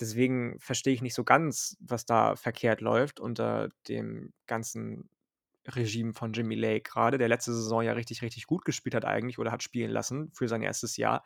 [0.00, 5.08] Deswegen verstehe ich nicht so ganz, was da verkehrt läuft unter dem ganzen
[5.68, 9.38] Regime von Jimmy Lake gerade, der letzte Saison ja richtig, richtig gut gespielt hat eigentlich
[9.38, 11.24] oder hat spielen lassen für sein erstes Jahr.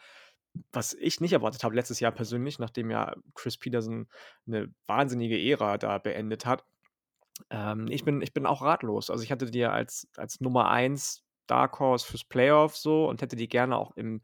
[0.72, 4.08] Was ich nicht erwartet habe letztes Jahr persönlich, nachdem ja Chris Peterson
[4.46, 6.64] eine wahnsinnige Ära da beendet hat.
[7.50, 9.10] Ähm, ich, bin, ich bin auch ratlos.
[9.10, 13.36] Also ich hatte die als, als Nummer 1 Dark Horse fürs Playoff so und hätte
[13.36, 14.22] die gerne auch im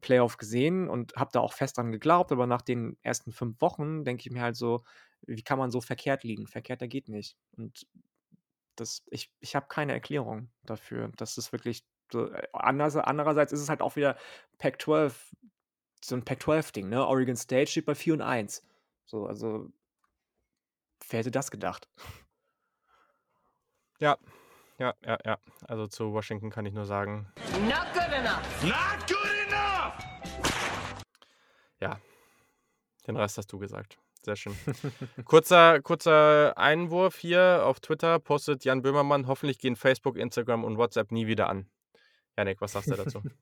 [0.00, 4.04] Playoff gesehen und habe da auch fest dran geglaubt, aber nach den ersten fünf Wochen
[4.04, 4.84] denke ich mir halt so,
[5.22, 6.46] wie kann man so verkehrt liegen?
[6.46, 7.36] Verkehrter geht nicht.
[7.56, 7.86] Und
[8.76, 11.10] das, ich, ich habe keine Erklärung dafür.
[11.16, 12.30] Das ist wirklich so.
[12.30, 14.16] äh, Anders, andererseits ist es halt auch wieder
[14.58, 15.12] Pac-12,
[16.04, 17.04] so ein Pac-12-Ding, ne?
[17.06, 18.62] Oregon State steht bei 4 und 1.
[19.04, 19.72] So, also,
[21.08, 21.88] wer hätte das gedacht?
[24.00, 24.16] Ja,
[24.78, 25.38] ja, ja, ja.
[25.66, 27.26] Also zu Washington kann ich nur sagen,
[27.62, 28.62] Not good enough.
[28.62, 29.94] Not good enough!
[31.80, 31.98] ja,
[33.08, 33.98] den Rest hast du gesagt.
[34.22, 34.54] Sehr schön.
[35.24, 41.10] kurzer, kurzer Einwurf hier auf Twitter postet Jan Böhmermann, hoffentlich gehen Facebook, Instagram und WhatsApp
[41.10, 41.68] nie wieder an.
[42.36, 43.22] Janik, was sagst du dazu?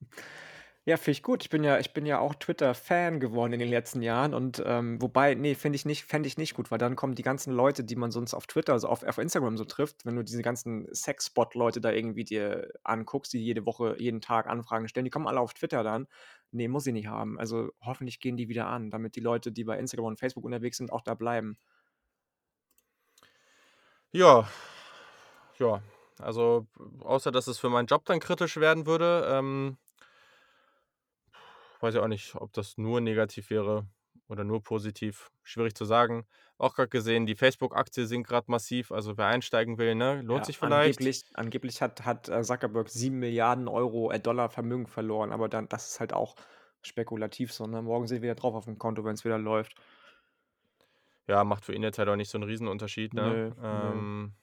[0.88, 1.42] Ja, finde ich gut.
[1.42, 5.02] Ich bin ja, ich bin ja auch Twitter-Fan geworden in den letzten Jahren und ähm,
[5.02, 7.82] wobei, nee, finde ich nicht, fände ich nicht gut, weil dann kommen die ganzen Leute,
[7.82, 10.86] die man sonst auf Twitter, also auf, auf Instagram so trifft, wenn du diese ganzen
[10.94, 15.40] Sex-Spot-Leute da irgendwie dir anguckst, die jede Woche, jeden Tag Anfragen stellen, die kommen alle
[15.40, 16.06] auf Twitter dann.
[16.52, 17.36] Nee, muss ich nicht haben.
[17.40, 20.76] Also hoffentlich gehen die wieder an, damit die Leute, die bei Instagram und Facebook unterwegs
[20.76, 21.58] sind, auch da bleiben.
[24.12, 24.48] Ja,
[25.58, 25.82] ja.
[26.18, 26.66] Also,
[27.00, 29.76] außer dass es für meinen Job dann kritisch werden würde, ähm,
[31.80, 33.86] weiß ich auch nicht, ob das nur negativ wäre
[34.28, 35.30] oder nur positiv.
[35.42, 36.26] Schwierig zu sagen.
[36.58, 38.90] Auch gerade gesehen, die Facebook-Aktie sinkt gerade massiv.
[38.92, 40.98] Also, wer einsteigen will, ne, lohnt Ja, sich vielleicht.
[40.98, 45.68] angeblich, angeblich hat, hat äh, Zuckerberg 7 Milliarden Euro, äh, Dollar Vermögen verloren, aber dann,
[45.68, 46.34] das ist halt auch
[46.82, 47.82] spekulativ so, ne?
[47.82, 49.74] Morgen sind wir wieder drauf auf dem Konto, wenn es wieder läuft.
[51.28, 53.22] Ja, macht für ihn jetzt halt auch nicht so einen Riesenunterschied, ne?
[53.22, 53.52] Nö, nö.
[53.62, 54.34] Ähm,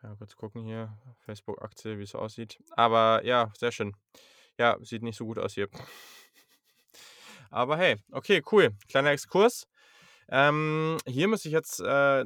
[0.00, 2.58] kann ja kurz gucken hier, Facebook-Aktie, wie es aussieht.
[2.76, 3.94] Aber ja, sehr schön.
[4.58, 5.68] Ja, sieht nicht so gut aus hier.
[7.50, 8.70] Aber hey, okay, cool.
[8.88, 9.66] Kleiner Exkurs.
[10.28, 12.24] Ähm, hier muss ich jetzt, äh,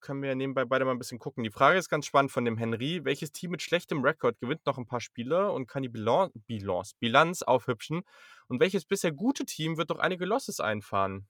[0.00, 1.42] können wir nebenbei beide mal ein bisschen gucken.
[1.42, 3.04] Die Frage ist ganz spannend von dem Henry.
[3.04, 6.94] Welches Team mit schlechtem Rekord gewinnt noch ein paar Spiele und kann die Bilan Bilanz,
[6.94, 8.02] Bilanz aufhübschen?
[8.46, 11.26] Und welches bisher gute Team wird noch einige Losses einfahren?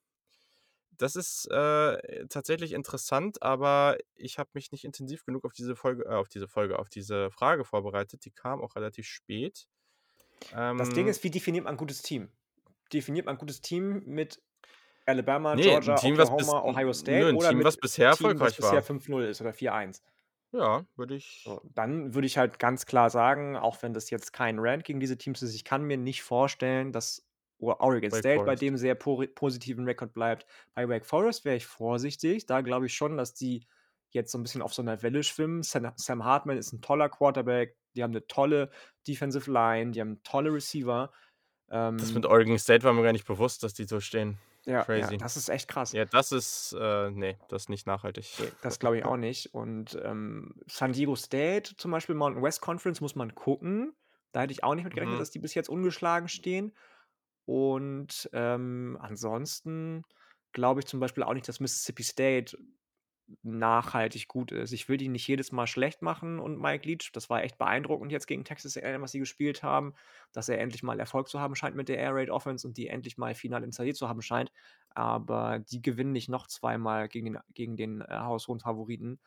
[0.99, 6.05] Das ist äh, tatsächlich interessant, aber ich habe mich nicht intensiv genug auf diese Folge,
[6.05, 8.25] äh, auf diese Folge, auf diese Frage vorbereitet.
[8.25, 9.69] Die kam auch relativ spät.
[10.77, 12.31] Das Ding Ähm, ist, wie definiert man ein gutes Team?
[12.93, 14.43] Definiert man ein gutes Team mit
[15.07, 17.63] Alabama, Ne, 'n Georgia, Team, was bis Oklahoma, n Ohio nö, State 'n oder Team,
[17.63, 18.85] mit was bisher Team, was erfolgreich bisher war.
[18.85, 20.03] 5:0 ist oder 4:1?
[20.53, 24.33] Ja, würde ich So, dann würde ich halt ganz klar sagen, auch wenn das jetzt
[24.33, 27.27] kein Rant gegen diese Teams ist, ich kann mir nicht vorstellen, dass
[27.61, 28.57] Oregon Wake State bei Forest.
[28.57, 30.47] dem sehr pori positiven Rekord bleibt.
[30.75, 32.47] Bei Wake Forest wäre ich vorsichtig.
[32.47, 33.67] Da glaube ich schon, dass die
[34.11, 35.63] jetzt so 'n bisschen auf so 'ner Welle schwimmen.
[35.63, 37.77] Sam Sam Hartman ist 'n toller Quarterback.
[37.97, 38.71] Die haben 'ne tolle
[39.07, 41.13] Defensive Line, die haben tolle Receiver.
[42.01, 44.39] Das mit Ähm Oregon State war mir gar nicht bewusst, dass die so stehen.
[44.67, 45.19] Ja, ja, Crazy.
[45.19, 45.95] das ist echt krass.
[45.95, 48.27] Ja, das ist äh, ne, das ist nicht nachhaltig.
[48.39, 49.55] Ne, das glaube ich auch nicht.
[49.55, 53.95] Und, ähm, San Diego State zum Beispiel, Mountain West Conference muss man gucken.
[54.33, 55.21] Da hätte ich auch nicht mit gerechnet, Mhm.
[55.21, 56.77] dass die bis jetzt ungeschlagen stehen.
[57.47, 60.05] Und, ähm, ansonsten
[60.53, 62.59] glaube ich zum Beispiel auch nicht, dass Mississippi State
[63.43, 64.73] nachhaltig gut ist.
[64.73, 67.11] Ich will die nicht jedes Mal schlecht machen und Mike Leach.
[67.13, 69.95] Das war echt beeindruckend jetzt gegen Texas A&M, was sie gespielt haben,
[70.33, 72.89] dass er endlich mal Erfolg zu haben scheint mit der Air Raid Offense und die
[72.89, 74.51] endlich mal final installiert zu haben scheint.
[74.91, 79.21] Aber die gewinnen nicht noch zweimal gegen den gegen den, äh, haushohen Favoriten.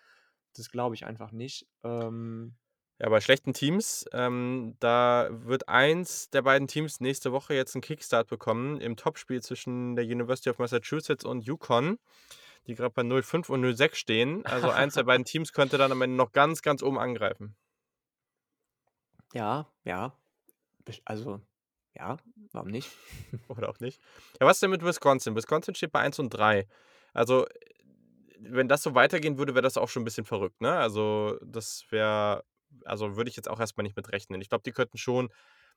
[0.56, 1.68] Das glaube ich einfach nicht.
[1.84, 2.56] Ähm
[2.99, 7.82] Ja, bei schlechten Teams, ähm, da wird eins der beiden Teams nächste Woche jetzt 'n
[7.82, 11.97] Kickstart bekommen im Topspiel zwischen der University of Massachusetts und UConn,
[12.68, 14.45] die grad bei 0:5 und 0:6 stehen.
[14.45, 17.55] Also, eins der beiden Teams könnte dann am Ende noch ganz, ganz oben angreifen.
[19.34, 20.18] Ja, ja.
[21.05, 21.41] Also,
[21.95, 22.18] ja,
[22.53, 22.93] warum nicht?
[23.49, 24.01] Oder auch nicht.
[24.39, 25.36] Ja, was denn mit Wisconsin?
[25.36, 26.68] Wisconsin steht bei 1 und 3.
[27.14, 27.45] Also,
[28.39, 30.74] wenn das so weitergehen würde, wäre das auch schon 'n bisschen verrückt, ne?
[30.78, 32.43] Also, das wäre
[32.86, 34.41] also, würde ich jetzt auch erst mal nicht mit rechnen.
[34.41, 35.30] Ich glaube, die könnten schon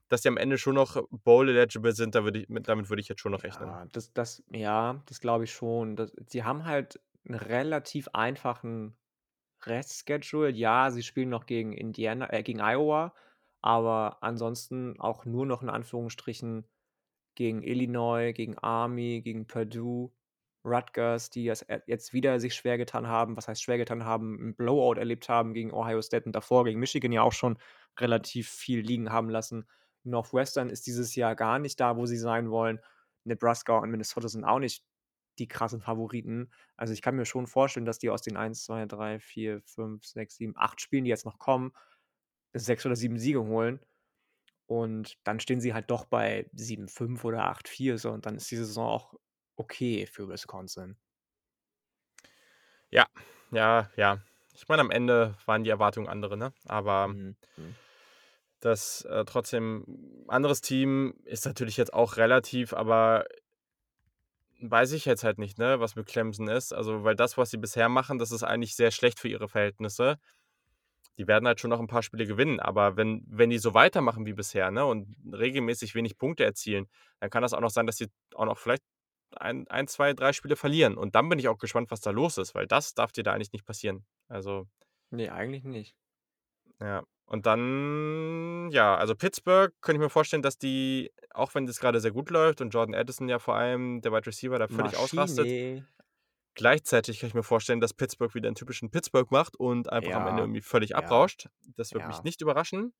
[0.08, 3.02] dass die am Ende schon noch Bowl eligible sind, da würde ich mit damit würde
[3.02, 3.74] ich jetzt schon noch rechnen.
[3.74, 5.96] Ja, das das ja, das glaube ich schon.
[5.96, 8.96] Das sie haben halt 'n relativ einfachen
[9.64, 10.50] Restschedule.
[10.50, 13.14] Ja, sie spielen noch gegen Indiana äh, gegen Iowa,
[13.62, 16.66] aber ansonsten auch nur noch in Anführungsstrichen
[17.36, 20.12] gegen Illinois, gegen Army, gegen Purdue,
[20.64, 23.36] Rutgers, die äh, jetzt wieder sich schwer getan haben.
[23.36, 24.38] Was heißt schwer getan haben?
[24.40, 27.58] 'N Blowout erlebt haben gegen Ohio State und davor gegen Michigan ja auch schon
[28.00, 29.68] relativ viel liegen haben lassen.
[30.04, 32.80] Northwestern ist dieses Jahr gar nicht da, wo sie sein wollen.
[33.24, 34.84] Nebraska und Minnesota sind auch nicht
[35.38, 36.52] die krassen Favoriten.
[36.76, 40.04] Also, ich kann mir schon vorstellen, dass die aus den 1, 2, 3, 4, 5,
[40.06, 41.72] 6, 7, 8 Spielen, die jetzt noch kommen,
[42.54, 43.80] 6 oder 7 Siege holen.
[44.66, 48.56] Und dann stehen sie halt doch bei 7:5 oder 8:4 so und dann ist die
[48.56, 49.14] Saison auch
[49.56, 50.98] okay für Wisconsin.
[52.90, 53.06] Ja,
[53.50, 54.18] ja, ja.
[54.54, 56.52] Ich meine, am Ende waren die Erwartungen andere, ne?
[56.66, 57.78] Aber Mhm, mhm.
[58.64, 63.26] Das, äh, trotzdem anderes Team ist natürlich jetzt auch relativ, aber
[64.60, 66.72] weiß ich jetzt halt nicht, ne, was mit Clemson ist.
[66.72, 70.18] Also, weil das, was sie bisher machen, das ist eigentlich sehr schlecht für ihre Verhältnisse.
[71.18, 74.26] Die werden halt schon noch 'n paar Spiele gewinnen, aber wenn wenn die so weitermachen
[74.26, 76.88] wie bisher, ne, und regelmäßig wenig Punkte erzielen,
[77.20, 78.82] dann kann das auch noch sein, dass sie auch noch vielleicht
[79.36, 80.96] ein ein, 2, 3 Spiele verlieren.
[80.96, 83.32] Und dann bin ich auch gespannt, was da los ist, weil das darf dir da
[83.32, 84.04] eigentlich nicht passieren.
[84.28, 84.66] Also
[85.10, 85.96] Ne, eigentlich nicht.
[86.80, 91.80] Ja, und dann ja, also Pittsburgh könnte ich mir vorstellen, dass die, auch wenn das
[91.80, 94.96] grade sehr gut läuft und Jordan Addison ja vor allem, der Wide Receiver, da völlig
[94.96, 95.54] ausrastet.
[95.54, 95.86] Maschine.
[96.56, 100.26] Gleichzeitig kann ich mir vorstellen, dass Pittsburgh wieder 'n typischen Pittsburgh macht und einfach am
[100.26, 101.48] Ende Ja, irgendwie völlig ja, abrauscht.
[101.76, 102.24] Das mich ja.
[102.24, 102.92] nicht überraschen.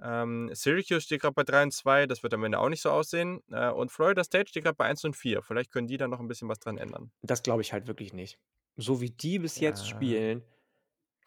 [0.00, 2.90] Ähm, Syracuse steht grad bei 3 und 2, das wird am Ende auch nicht so
[2.90, 3.40] aussehen.
[3.50, 5.42] Äh, und Florida State steht grad bei 1 und 4.
[5.42, 7.10] Vielleicht können die da noch 'n bisschen was dran ändern.
[7.22, 8.38] Das glaube ich halt wirklich nicht.
[8.76, 9.88] So wie die bis jetzt Ja.
[9.88, 10.44] spielen,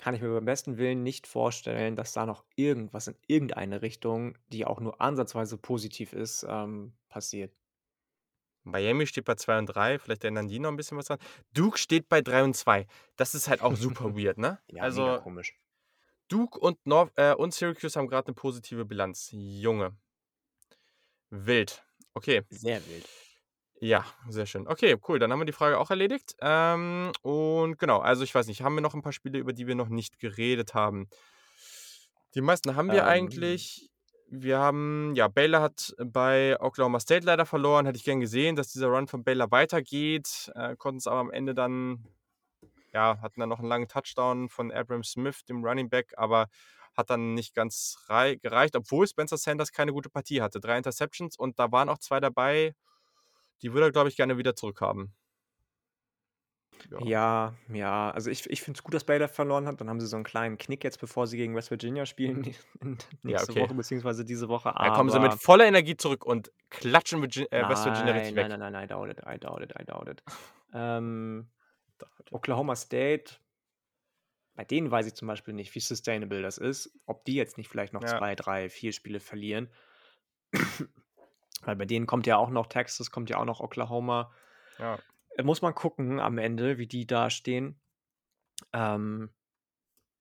[0.02, 4.38] kann ich mir beim besten Willen nicht vorstellen, dass da noch irgendwas in irgendeine Richtung,
[4.52, 7.56] die auch nur ansatzweise positiv ist, ähm, passiert.
[8.64, 11.20] Miami steht bei 2 und 3, vielleicht ändern die noch 'n bisschen was dran.
[11.54, 12.88] Duke steht bei 3 und 2.
[13.16, 14.60] Das ist halt auch super weird, ne?
[14.68, 15.60] Ja, Also komisch.
[16.30, 19.30] Duke und North äh, und Syracuse haben grad 'ne positive Bilanz.
[19.34, 19.98] Junge.
[21.32, 21.82] Wild.
[22.16, 22.44] Okay.
[22.52, 23.10] Sehr wild.
[23.84, 24.68] Ja, sehr schön.
[24.68, 26.36] Okay, cool, dann haben wir die Frage auch erledigt.
[26.40, 29.66] Ähm, und genau, also ich weiß nicht, haben wir noch 'n paar Spiele, über die
[29.66, 31.08] wir noch nicht geredet haben?
[32.36, 33.06] Die meisten haben wir Ähm.
[33.06, 33.90] eigentlich.
[34.34, 37.86] Wir haben ja, Baylor hat bei Oklahoma State leider verloren.
[37.86, 41.54] Hätte ich gern gesehen, dass dieser Run von Baylor weitergeht, äh, konnten's aber am Ende
[41.54, 42.06] dann
[42.94, 46.48] ja, hatten dann noch 'n langen Touchdown von Abram Smith, dem Running Back, aber
[46.96, 50.60] hat dann nicht ganz rei gereicht, obwohl Spencer Sanders keine gute Partie hatte.
[50.62, 52.74] 3 Interceptions und da waren auch 2 dabei,
[53.64, 55.14] die würde er, glaube ich, gerne wieder zurückhaben.
[56.90, 57.02] Ja.
[57.04, 59.80] Ja, ja, also ich ich finde es gut, dass Baylor verloren hat.
[59.82, 62.42] Dann haben sie so 'n kleinen Knick jetzt, bevor sie gegen West Virginia spielen
[62.82, 63.58] n Ja, nächste okay.
[63.58, 67.46] Woche beziehungsweise diese Woche, Da kommen sie mit aber voller Energie zurück und klatschen Virgin
[67.52, 68.50] äh, West Virginia richtig Nein, weg.
[68.50, 70.24] nein, nein, nein, I doubt it, I doubt it, I doubt it.
[70.74, 71.52] Ähm,
[72.32, 73.40] Oklahoma State,
[74.54, 77.68] bei denen weiß ich zum Beispiel nicht, wie sustainable das ist, ob die jetzt nicht
[77.70, 78.22] vielleicht noch Ja.
[78.22, 79.70] 2, 3, 4 Spiele verlieren.
[81.62, 84.32] Weil bei denen kommt ja auch noch Texas, kommt ja auch noch Oklahoma.
[84.80, 85.00] Ja.
[85.44, 87.80] Muss man gucken am Ende, wie die dastehen.
[88.74, 89.30] Ähm,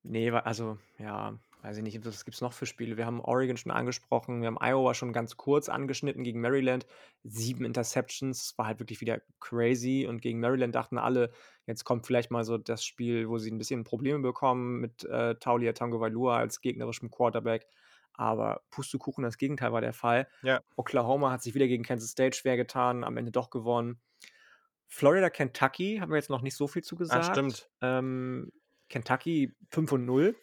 [0.02, 2.96] ne, also, ja, weiß ich nicht, was gibt's noch für Spiele?
[2.96, 6.86] Wir haben Oregon schon angesprochen, wir haben Iowa schon ganz kurz angeschnitten gegen Maryland.
[7.24, 11.32] 7 Interceptions, war halt wirklich wieder crazy und gegen Maryland dachten alle,
[11.66, 15.34] jetzt kommt vielleicht mal so das Spiel, wo sie ein bisschen Probleme bekommen mit, äh,
[15.36, 17.66] Taulia Tagovailoa als gegnerischem Quarterback.
[18.14, 20.28] Aber Pustekuchen, das Gegenteil war der Fall.
[20.42, 20.60] Ja.
[20.76, 24.00] Oklahoma hat sich wieder gegen Kansas State schwer getan, am Ende doch gewonnen.
[24.88, 27.26] Florida, Kentucky haben wir jetzt noch nicht so viel zu Ah, gesagt.
[27.26, 27.70] stimmt.
[27.80, 28.52] Ähm,
[28.88, 30.36] Kentucky 5 und 0.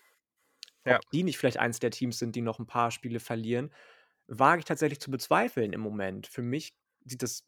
[0.85, 0.97] Ja.
[0.97, 3.73] Ob die nicht vielleicht eins der Teams sind, die noch ein paar Spiele verlieren,
[4.27, 6.27] wage ich tatsächlich zu bezweifeln im Moment.
[6.27, 7.43] Für mich sieht das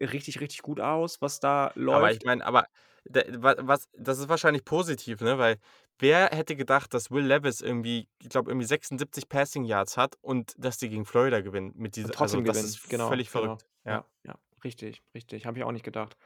[0.00, 1.96] richtig, richtig gut aus, was da läuft.
[1.96, 2.66] Aber ich meine, aber
[3.04, 5.38] was das ist wahrscheinlich positiv, ne?
[5.38, 5.58] Weil
[6.02, 10.54] wer hätte gedacht, dass Will Levis irgendwie, ich glaube, irgendwie 76 Passing Yards hat und
[10.58, 12.68] dass die gegen Florida gewinnen mit und dieser also, trotzdem das gewinnen.
[12.68, 13.44] ist Genau, völlig genau.
[13.46, 13.66] verrückt.
[13.84, 13.92] Ja.
[13.92, 15.46] Ja, ja, richtig, richtig.
[15.46, 16.16] Habe ich auch nicht gedacht.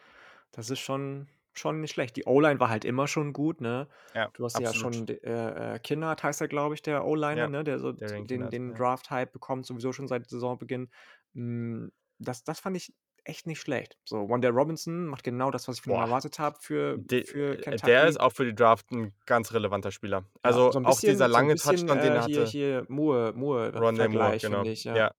[0.53, 2.17] Das ist schon, schon nicht schlecht.
[2.17, 3.89] Die O-Line war halt immer schon gut, ne?
[4.15, 4.95] Ja, Du hast ja absolut.
[4.95, 7.93] schon de äh, äh, Kinnard heißt er, glaube ich, der O-Liner, Ja, ne, der so
[7.93, 8.77] Darian den den ja.
[8.77, 10.91] Draft-Hype bekommt, sowieso schon seit Saisonbeginn.
[11.35, 12.95] Hm, das das fand ich
[13.29, 13.99] echt nicht schlecht.
[14.05, 17.59] So, Wandale Robinson macht genau das, was ich von ihm erwartet habe für De für
[17.71, 17.81] äh, Kentucky.
[17.81, 20.25] der ist auch für die Draft 'n ganz relevanter Spieler.
[20.45, 22.45] Ja, Also, so 'n auch dieser bisschen so lange bisschen, Touchdown, den äh, er hier
[22.45, 24.67] hatte hier Moore Moore Rondale Moore, genau.
[24.73, 25.03] ich, ja.
[25.03, 25.13] Ja.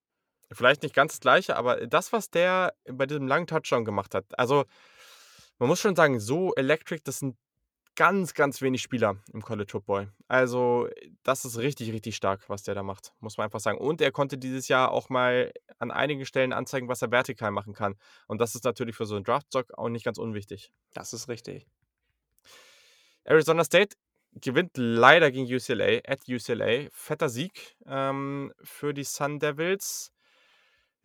[0.53, 4.25] Vielleicht nicht ganz das Gleiche, aber das, was der bei diesem langen Touchdown gemacht hat
[4.39, 4.65] also,
[5.59, 7.37] man muss schon sagen, so electric, das sind
[7.97, 10.13] ganz, ganz wenig Spieler im College Football.
[10.29, 10.87] Also,
[11.23, 13.79] das ist richtig, richtig stark, was der da macht, muss man einfach sagen.
[13.79, 17.73] Und er konnte dieses Jahr auch mal an einigen Stellen anzeigen, was er vertikal machen
[17.73, 17.95] kann.
[18.27, 20.71] Und das ist natürlich für so 'n Draftstock auch nicht ganz unwichtig.
[20.93, 21.67] Das ist richtig.
[23.25, 23.97] Arizona State
[24.33, 26.87] gewinnt leider gegen UCLA, at UCLA.
[26.91, 30.11] Fetter Sieg, ähm, für die Sun Devils.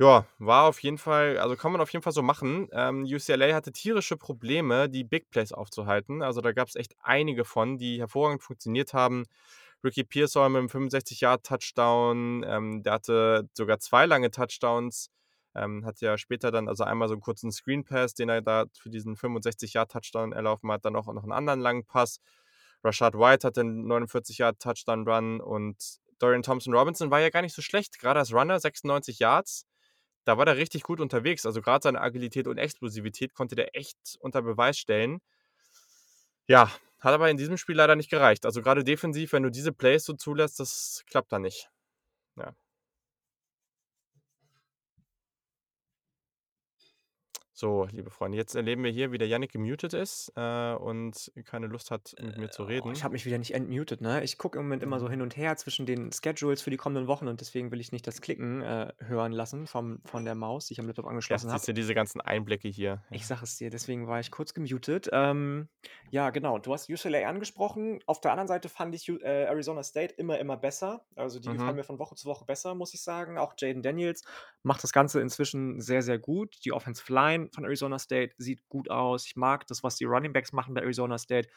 [0.03, 2.67] Ja, war auf jeden Fall also, kann man auf jeden Fall so machen.
[2.73, 6.23] Ähm, UCLA hatte tierische Probleme, die Big Plays aufzuhalten.
[6.23, 9.27] Also, da gab's echt einige von, die hervorragend funktioniert haben.
[9.85, 15.11] Ricky Pearsall mit 'nem 65 Yard Touchdown, ähm, der hatte sogar 2 lange Touchdowns.
[15.55, 18.67] Ähm, hat ja später dann also, einmal so 'n kurzen Screen Pass, den er da
[18.81, 22.21] für diesen 65 Yard Touchdown erlaufen hat, dann auch noch 'n anderen langen Pass.
[22.85, 25.77] Rashad White hatte 'n 49 Yard Touchdown Run und
[26.19, 29.63] Dorian Thompson-Robinson war ja gar nicht so schlecht, grade als Runner, 96 Yards.
[30.27, 31.47] Da war der richtig gut unterwegs.
[31.47, 35.21] Also, grad seine Agilität und Explosivität konnte der echt unter Beweis stellen.
[36.49, 36.71] Ja,
[37.01, 38.47] hat aber in diesem Spiel leider nicht gereicht.
[38.47, 41.69] Also, grade defensiv, wenn du diese Plays so zulässt, das klappt dann nicht.
[42.37, 42.55] Ja.
[47.63, 51.67] So, liebe Freunde, jetzt erleben wir hier, wie der Yannick gemutet ist, äh, und keine
[51.69, 52.93] Lust hat, mit mir zu Oh, reden.
[52.93, 54.23] ich habe mich wieder nicht entmutet, ne?
[54.25, 55.11] Ich gucke im Moment immer so Mhm.
[55.11, 58.07] hin und her zwischen den Schedules für die kommenden Wochen und deswegen will ich nicht
[58.07, 61.51] das Klicken, äh, hören lassen vom von der Maus, die ich am Laptop Ja, angeschlossen
[61.51, 61.67] habe.
[61.69, 63.05] du diese ganzen Einblicke hier.
[63.11, 63.29] Ich Ja.
[63.29, 65.09] sage es dir, deswegen war ich kurz gemutet.
[65.13, 65.69] Ähm,
[66.11, 68.01] ja, genau, du hast UCLA angesprochen.
[68.07, 71.07] Auf der anderen Seite fand ich äh, Arizona State immer, immer besser.
[71.17, 71.77] Also, die gefallen Mhm.
[71.77, 73.39] mir von Woche zu Woche besser, muss ich sagen.
[73.39, 74.23] Auch Jaden Daniels
[74.63, 76.57] macht das Ganze inzwischen sehr, sehr gut.
[76.65, 79.27] Die Offensive Line von Arizona State sieht gut aus.
[79.27, 81.49] Ich mag das, was die Running Backs machen bei Arizona State.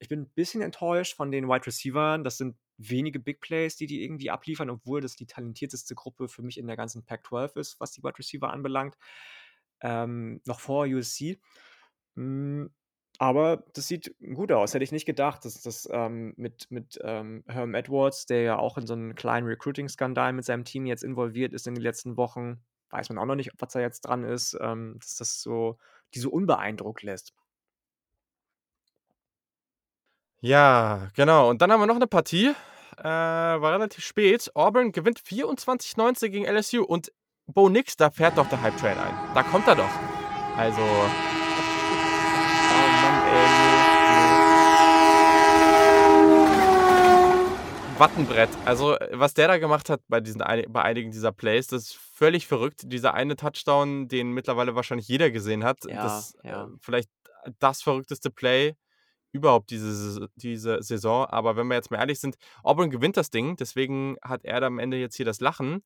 [0.00, 2.24] Ich bin 'n bisschen enttäuscht von den Wide Receivern.
[2.24, 6.42] Das sind wenige Big Plays, die die irgendwie abliefern, obwohl das die talentierteste Gruppe für
[6.42, 8.96] mich in der ganzen Pac-12 ist, was die Wide Receiver anbelangt.
[9.82, 11.40] Ähm, noch vor USC.
[12.16, 12.70] Hm,
[13.18, 14.74] aber das sieht gut aus.
[14.74, 18.78] Hätte ich nicht gedacht, dass das, ähm, mit mit, ähm, Herm Edwards, der ja auch
[18.78, 22.62] in so 'n kleinen Recruiting-Skandal mit seinem Team jetzt involviert ist in den letzten Wochen
[22.92, 25.78] weiß man auch noch nicht, was da jetzt dran ist, ähm, dass das so
[26.14, 27.30] die so unbeeindruckt lässt.
[30.44, 31.48] Ja, genau.
[31.50, 32.48] Und dann haben wir noch 'ne Partie,
[32.98, 34.50] äh, war relativ spät.
[34.54, 37.12] Auburn gewinnt 24-19 gegen LSU und
[37.46, 39.14] Bo Nix, da fährt doch der Hype Train ein.
[39.34, 39.90] Da kommt er doch.
[40.56, 40.80] Also
[42.74, 43.68] Oh Mann, ey, ne,
[44.08, 44.42] ne.
[48.02, 48.50] Wattenbrett.
[48.64, 51.96] Also, was der da gemacht hat bei diesen ei bei einigen dieser Plays, das ist
[51.96, 52.80] völlig verrückt.
[52.86, 56.68] Dieser eine Touchdown, den mittlerweile wahrscheinlich jeder gesehen hat, Ja, das, äh, ja.
[56.80, 57.08] vielleicht
[57.60, 58.74] das verrückteste Play
[59.30, 61.26] überhaupt diese diese Saison.
[61.26, 62.34] Aber wenn wir jetzt mal ehrlich sind,
[62.64, 65.84] Auburn gewinnt das Ding, deswegen hat er da am Ende jetzt hier das Lachen.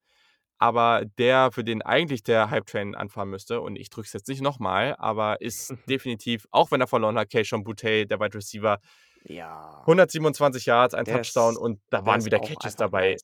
[0.56, 4.28] Aber der, für den eigentlich der Hype Train anfahren müsste, und ich drücke es jetzt
[4.28, 8.38] nicht noch mal, aber ist definitiv, auch wenn er verloren hat, Kayshon Boutte, der Wide
[8.38, 8.80] Receiver,
[9.28, 9.86] Ja.
[9.86, 13.20] 127 Yards, ein Der Touchdown ist und da waren wieder Catches dabei.
[13.20, 13.22] nice.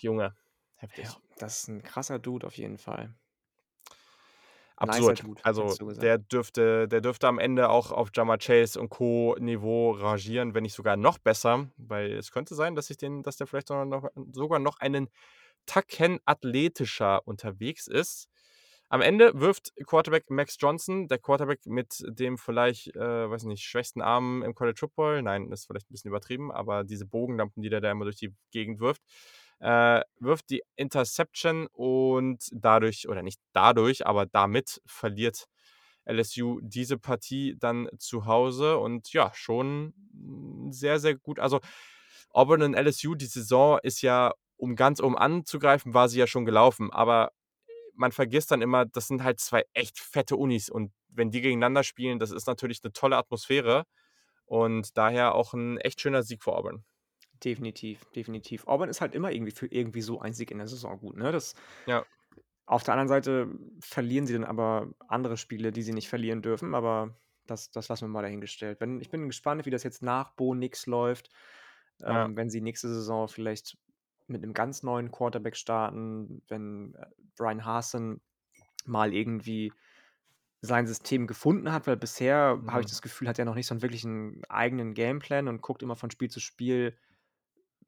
[0.00, 0.34] Junge,
[0.76, 1.08] heftig.
[1.08, 3.14] Ja, das ist 'n krasser Dude auf jeden Fall.
[4.80, 5.24] Absurd.
[5.24, 9.34] Dude, Also, der dürfte der dürfte am Ende auch auf Ja'Marr Chase und Co.
[9.40, 13.36] Niveau rangieren, wenn nicht sogar noch besser, weil es könnte sein, dass ich den dass
[13.36, 15.08] der vielleicht sogar noch sogar noch einen
[15.66, 18.28] Tacken athletischer unterwegs ist.
[18.90, 24.00] Am Ende wirft Quarterback Max Johnson, der Quarterback mit dem vielleicht, äh, weiß nicht, schwächsten
[24.00, 27.68] Arm im College Football, nein, das ist vielleicht ein bisschen übertrieben, aber diese Bogenlampen, die
[27.68, 29.02] der da immer durch die Gegend wirft,
[29.60, 35.48] äh, wirft die Interception und dadurch, oder nicht dadurch, aber damit verliert
[36.06, 39.92] LSU diese Partie dann zu Hause und ja, schon
[40.70, 41.38] sehr, sehr gut.
[41.38, 41.60] Also
[42.30, 46.44] Auburn und LSU, die Saison ist ja, um ganz oben anzugreifen, war sie ja schon
[46.44, 47.32] gelaufen, aber
[47.98, 51.84] man vergisst dann immer, das sind halt zwei echt fette Unis und wenn die gegeneinander
[51.84, 53.84] spielen, das ist natürlich eine tolle Atmosphäre
[54.46, 56.84] und daher auch ein echt schöner Sieg für Auburn.
[57.44, 58.66] Definitiv, definitiv.
[58.66, 61.30] Auburn ist halt immer irgendwie für irgendwie so ein Sieg in der Saison gut, ne?
[61.30, 61.54] Das
[61.86, 62.06] Ja.
[62.66, 63.48] auf der anderen Seite
[63.80, 68.04] verlieren sie dann aber andere Spiele, die sie nicht verlieren dürfen, aber das, das lassen
[68.04, 68.80] wir mal dahingestellt.
[68.80, 71.30] Wenn, ich bin gespannt, wie das jetzt nach Bo Nix läuft,
[72.06, 72.28] Ja.
[72.28, 73.78] ähm, wenn sie nächste Saison vielleicht
[74.28, 77.06] mit einem ganz neuen Quarterback starten, wenn äh,
[77.36, 78.20] Brian Hasen
[78.86, 79.72] mal irgendwie
[80.60, 82.90] sein System gefunden hat, weil bisher habe ich Mhm.
[82.90, 86.10] das Gefühl, hat er noch nicht so einen wirklichen eigenen Gameplan und guckt immer von
[86.10, 86.96] Spiel zu Spiel,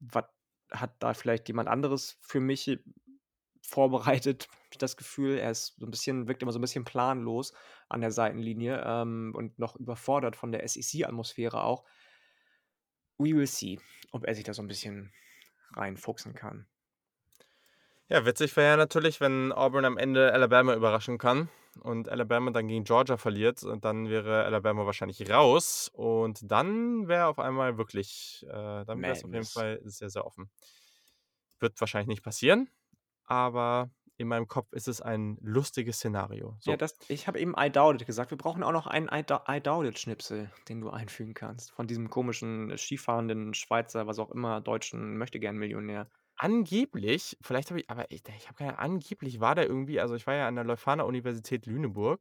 [0.01, 0.24] was
[0.72, 2.78] hat da vielleicht jemand anderes für mich
[3.62, 5.38] vorbereitet, habe ich das Gefühl.
[5.38, 7.53] Er ist so ein bisschen, wirkt immer so ein bisschen planlos
[7.88, 11.84] an der Seitenlinie ähm, und noch überfordert von der SEC-Atmosphäre auch.
[13.18, 13.78] We will see,
[14.12, 15.12] ob er sich da so ein bisschen
[15.75, 16.66] reinfuchsen kann.
[18.09, 21.49] Ja, witzig wäre ja natürlich, wenn Auburn am Ende Alabama überraschen kann
[21.81, 27.27] und Alabama dann gegen Georgia verliert und dann wäre Alabama wahrscheinlich raus und dann wäre
[27.27, 29.45] auf einmal wirklich, äh, dann wäre es auf jeden.
[29.45, 30.51] Fall sehr, sehr offen.
[31.61, 32.68] Wird wahrscheinlich nicht passieren,
[33.25, 33.91] aber
[34.21, 36.55] in meinem Kopf ist es ein lustiges Szenario.
[36.61, 38.31] So, Ja, das, ich habe eben I doubt it gesagt.
[38.31, 41.73] Wir brauchen auch noch einen I, I doubt it Schnipsel, den du einfügen kannst.
[41.73, 46.11] Von diesem komischen Skifahrenden Schweizer, was auch immer, deutschen Möchtegern-Millionär.
[46.37, 50.27] angeblich, vielleicht habe ich, aber ich, ich habe keine angeblich war der irgendwie, also ich
[50.27, 52.21] war ja an der Leuphana Universität Lüneburg.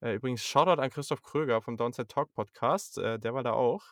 [0.00, 3.82] Äh, übrigens, Shoutout an Christoph Kröger vom Downside Talk Podcast, äh, der war da auch.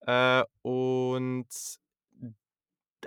[0.00, 1.46] Äh, und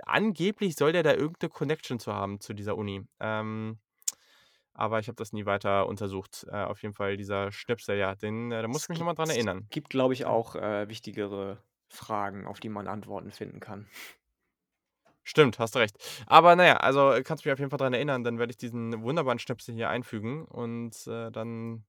[0.06, 3.06] angeblich soll der da irgendeine Connection zu haben zu dieser Uni.
[3.20, 3.78] Ähm,
[4.74, 6.46] aber ich habe das nie weiter untersucht.
[6.50, 9.14] Äh, auf jeden Fall dieser Schnipsel, ja, den, äh, da muss Es ich mich nochmal
[9.14, 9.70] dran es erinnern.
[9.70, 13.88] gibt, glaube ich, auch äh, wichtigere Fragen, auf die man Antworten finden kann.
[15.22, 15.96] Stimmt, hast recht.
[16.26, 19.38] Aber naja, also kannst mich auf jeden Fall daran erinnern, dann werde ich diesen wunderbaren
[19.38, 21.84] Schnipsel hier einfügen und äh, dann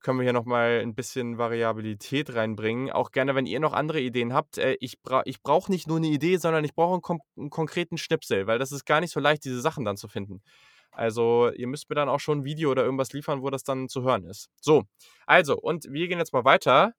[0.00, 2.90] können wir hier nochmal ein bisschen Variabilität reinbringen.
[2.90, 4.58] Auch gerne, wenn ihr noch andere Ideen habt.
[4.58, 7.98] Äh, ich bra ich brauche nicht nur eine Idee, sondern ich brauche einen, einen konkreten
[7.98, 10.42] Schnipsel, weil das ist gar nicht so leicht, diese Sachen dann zu finden.
[10.92, 13.88] Also ihr müsst mir dann auch schon ein Video oder irgendwas liefern, wo das dann
[13.88, 14.48] zu hören ist.
[14.60, 14.84] So,
[15.26, 16.92] also, und wir gehen jetzt mal weiter.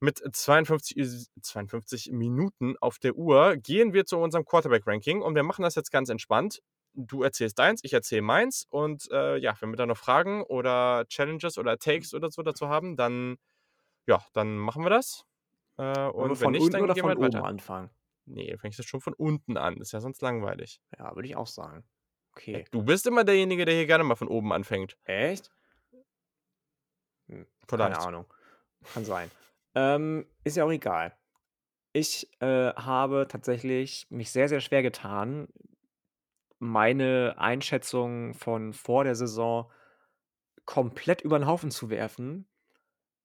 [0.00, 5.42] Mit 52, Is- 52 Minuten auf der Uhr gehen wir zu unserem Quarterback-Ranking und wir
[5.42, 6.60] machen das jetzt ganz entspannt.
[6.94, 11.04] Du erzählst deins, ich erzähle meins und äh, ja, wenn wir da noch Fragen oder
[11.08, 13.36] Challenges oder Takes oder so dazu haben, dann
[14.06, 15.24] ja, dann machen wir das.
[15.76, 17.44] Äh, und wenn von nicht, unten dann oder gehen von wir oben weiter.
[17.44, 17.90] anfangen?
[18.24, 19.76] Nee, du fängst jetzt schon von unten an.
[19.76, 20.80] Ist ja sonst langweilig.
[20.98, 21.84] Ja, würde ich auch sagen.
[22.32, 22.64] Okay.
[22.70, 24.96] Du bist immer derjenige, der hier gerne mal von oben anfängt.
[25.04, 25.50] Echt?
[27.28, 27.94] Hm, Vielleicht.
[27.94, 28.26] Keine Ahnung.
[28.94, 29.30] Kann sein.
[29.74, 31.16] Ähm, ist ja auch egal.
[31.92, 35.48] Ich äh, habe tatsächlich mich sehr, sehr schwer getan,
[36.58, 39.70] meine Einschätzung von vor der Saison
[40.64, 42.46] komplett über den Haufen zu werfen.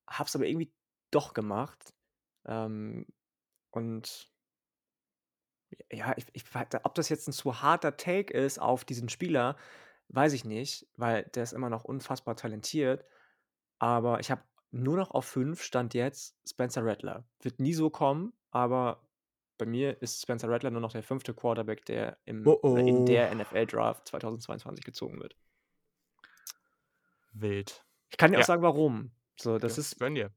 [0.07, 0.71] Hab's aber irgendwie
[1.11, 1.93] doch gemacht.
[2.45, 3.05] Ähm,
[3.71, 4.29] und
[5.91, 6.43] ja, ich, ich,
[6.83, 9.57] ob das jetzt ein zu harter Take ist auf diesen Spieler,
[10.09, 13.03] weiß ich nicht, weil der ist immer noch unfassbar talentiert.
[13.79, 17.25] Aber ich habe nur noch auf 5 stand jetzt Spencer Rattler.
[17.41, 19.01] Wird nie so kommen, aber
[19.57, 22.99] bei mir ist Spencer Rattler nur noch der fünfte Quarterback, der im, Oh oder in
[23.01, 23.05] oh.
[23.05, 25.35] der NFL-Draft 2022 gezogen wird.
[27.33, 27.85] Wild.
[28.09, 28.41] Ich kann dir Ja.
[28.43, 29.11] auch sagen, warum.
[29.39, 30.31] So, das Ja, ist dir.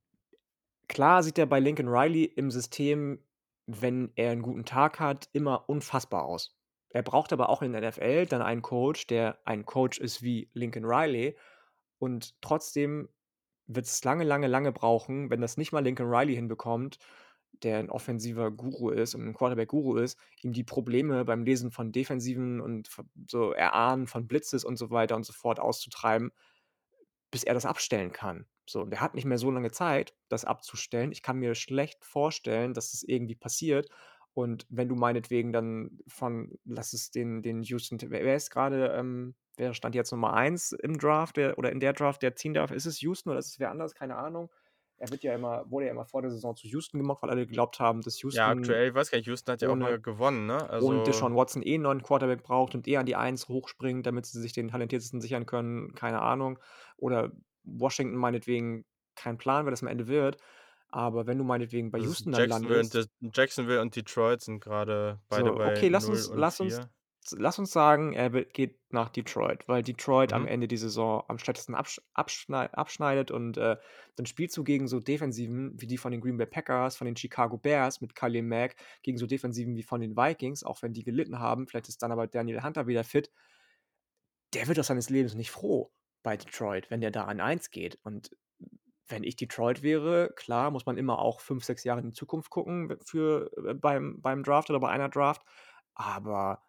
[0.88, 3.22] klar, sieht er bei Lincoln Riley im System,
[3.66, 6.56] wenn er einen guten Tag hat, immer unfassbar aus.
[6.90, 10.50] Er braucht aber auch in der NFL dann einen Coach, der ein Coach ist wie
[10.54, 11.36] Lincoln Riley.
[11.98, 13.08] Und trotzdem
[13.66, 16.98] wird es lange, lange, lange brauchen, wenn das nicht mal Lincoln Riley hinbekommt,
[17.62, 21.92] der ein offensiver Guru ist und ein Quarterback-Guru ist, ihm die Probleme beim Lesen von
[21.92, 22.88] Defensiven und
[23.26, 26.32] so Erahnen von Blitzes und so weiter und so fort auszutreiben,
[27.30, 28.46] bis er das abstellen kann.
[28.68, 31.12] So, und er hat nicht mehr so lange Zeit, das abzustellen.
[31.12, 33.88] Ich kann mir schlecht vorstellen, dass das irgendwie passiert.
[34.34, 38.88] Und wenn du meinetwegen dann von, lass es den, den Houston, wer, wer ist gerade,
[38.88, 42.54] ähm, wer stand jetzt Nummer 1 im Draft der, oder in der Draft, der ziehen
[42.54, 42.70] darf?
[42.70, 43.94] Ist es Houston oder ist es wer anders?
[43.94, 44.50] Keine Ahnung.
[44.98, 47.46] Er wird ja immer, wurde ja immer vor der Saison zu Houston gemacht, weil alle
[47.46, 48.38] geglaubt haben, dass Houston.
[48.38, 50.68] Ja, aktuell, ich weiß gar nicht, Houston hat ja auch ohne- mal gewonnen, ne?
[50.70, 54.06] Also, und Deshaun Watson eh einen neuen Quarterback braucht und eher an die Eins hochspringt,
[54.06, 56.58] damit sie sich den talentiertesten sichern können, keine Ahnung.
[56.96, 57.30] Oder
[57.64, 58.84] Washington meinetwegen
[59.16, 60.38] kein Plan, wer das am Ende wird.
[60.88, 63.10] Aber wenn du meinetwegen bei Houston dann Jacksonville, und landest.
[63.20, 66.60] Des- Jacksonville und Detroit sind gerade beide So, bei okay, lass 0 uns, und lass
[66.60, 66.90] uns 4.
[67.32, 70.48] lass uns sagen, er geht nach Detroit, weil Detroit am Mhm.
[70.48, 73.76] Ende die Saison am schlechtesten absch abschnei abschneidet und äh,
[74.16, 77.16] dann spielst du gegen so Defensiven wie die von den Green Bay Packers, von den
[77.16, 81.04] Chicago Bears mit Khalil Mack, gegen so Defensiven wie von den Vikings, auch wenn die
[81.04, 81.66] gelitten haben.
[81.66, 83.30] Vielleicht ist dann aber Daniel Hunter wieder fit.
[84.54, 87.98] Der wird aus seines Lebens nicht froh bei Detroit, wenn der da an 1 geht.
[88.02, 88.30] Und
[89.08, 92.50] wenn ich Detroit wäre, klar, muss man immer auch fünf, sechs Jahre in die Zukunft
[92.50, 95.42] gucken für, äh, beim, beim Draft oder bei einer Draft.
[95.94, 96.62] Aber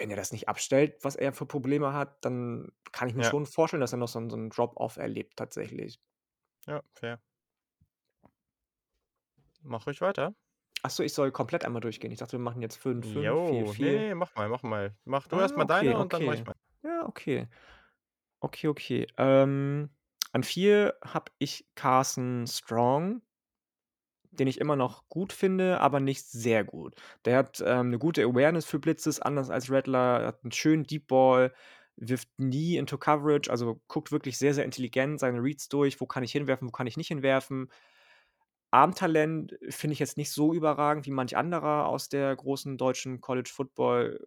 [0.00, 3.30] wenn er das nicht abstellt, was er für Probleme hat, dann kann ich mir Ja.
[3.30, 6.00] schon vorstellen, dass er noch so, einen- so einen Drop-Off erlebt tatsächlich.
[6.66, 7.20] Ja, fair.
[9.62, 10.34] Mach ruhig weiter.
[10.82, 12.10] Achso, ich soll komplett einmal durchgehen.
[12.10, 13.92] Ich dachte, wir machen jetzt 5, 5, 4, Jo, 4.
[13.92, 14.96] nee, mach mal, mach mal.
[15.04, 16.52] Mach du Ah, erst mal okay, deine und dann mach ich okay.
[16.82, 16.90] mal.
[16.90, 17.48] Ja, okay.
[18.40, 19.06] Okay, okay.
[19.18, 19.90] Ähm,
[20.32, 23.20] an 4 habe ich Carson Strong,
[24.32, 26.94] den ich immer noch gut finde, aber nicht sehr gut.
[27.24, 31.08] Der hat ähm, eine gute Awareness für Blitzes, anders als Rattler, hat einen schönen Deep
[31.08, 31.52] Ball,
[31.96, 36.22] wirft nie into Coverage, also guckt wirklich sehr, sehr intelligent seine Reads durch, wo kann
[36.22, 37.68] ich hinwerfen, wo kann ich nicht hinwerfen.
[38.70, 43.50] Armtalent finde ich jetzt nicht so überragend wie manch anderer aus der großen deutschen College
[43.52, 44.26] Football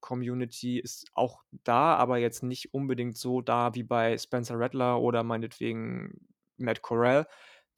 [0.00, 5.24] Community ist auch da, aber jetzt nicht unbedingt so da wie bei Spencer Rattler oder
[5.24, 7.26] meinetwegen Matt Corral.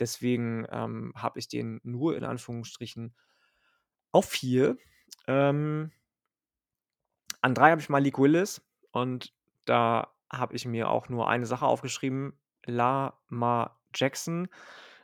[0.00, 3.14] Deswegen ähm, habe ich den nur in Anführungsstrichen
[4.12, 4.76] auf 4.
[5.26, 5.92] Ähm,
[7.42, 9.32] an 3 habe ich Malik Willis und
[9.66, 14.48] da habe ich mir auch nur eine Sache aufgeschrieben: Lamar Jackson.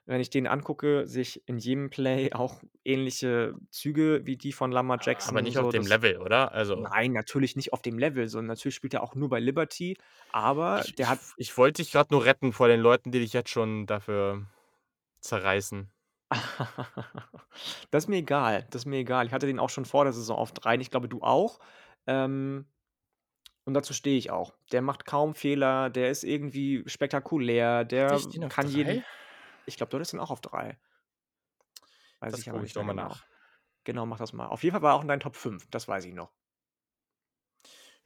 [0.08, 4.70] Wenn ich den angucke, sehe ich in jedem Play auch ähnliche Züge wie die von
[4.70, 5.30] Lamar Jackson.
[5.30, 6.52] Aber nicht so auf dem Level, oder?
[6.52, 9.98] Also, Nein, natürlich nicht auf dem Level, sondern natürlich spielt er auch nur bei Liberty,
[10.32, 13.18] aber ich, der hat ich, ich wollte dich gerade nur retten vor den Leuten, die
[13.18, 14.46] dich jetzt schon dafür
[15.26, 15.92] zerreißen.
[17.90, 19.26] Das ist mir egal, das ist mir egal.
[19.26, 21.60] Ich hatte den auch schon vor der Saison auf 3 und ich glaube, du auch.
[22.06, 22.66] Ähm,
[23.64, 24.54] und dazu stehe ich auch.
[24.72, 29.06] Der macht kaum Fehler, der ist irgendwie spektakulär, der kann jeden drei?
[29.66, 30.78] Ich glaube, du hattest den auch auf 3.
[32.20, 33.08] Weiß Das ich aber nicht ich doch mal genau.
[33.08, 33.26] nach.
[33.84, 34.46] Genau, mach das mal.
[34.46, 36.32] Auf jeden Fall war er auch in deinen Top 5, das weiß ich noch.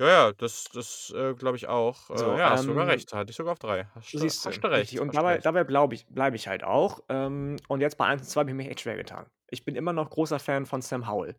[0.00, 2.10] Ja, ja, das, das äh, glaube ich auch.
[2.10, 3.12] Äh, So, ja, hast sogar ähm, recht.
[3.12, 3.84] Hatte ich sogar auf drei.
[3.94, 4.80] Hast, du- Siehst hast du, du recht.
[4.82, 5.00] richtig.
[5.00, 5.46] Und hast du dabei, recht.
[5.46, 7.00] dabei bleibe ich, bleib ich halt auch.
[7.08, 9.26] Ähm, und jetzt bei 1 und 2 habe ich mich echt schwer getan.
[9.50, 11.36] Ich bin immer noch großer Fan von Sam Howell.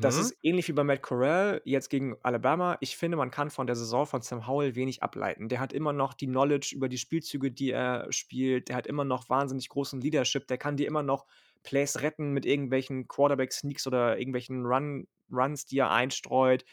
[0.00, 0.20] Das Mhm.
[0.22, 2.76] ist ähnlich wie bei Matt Corral jetzt gegen Alabama.
[2.80, 5.48] Ich finde, man kann von der Saison von Sam Howell wenig ableiten.
[5.48, 8.68] Der hat immer noch die Knowledge über die Spielzüge, die er spielt.
[8.68, 10.46] Der hat immer noch wahnsinnig großen Leadership.
[10.48, 11.26] Der kann dir immer noch
[11.62, 16.64] Plays retten mit irgendwelchen Quarterback-Sneaks oder irgendwelchen Run, Runs, die er einstreut.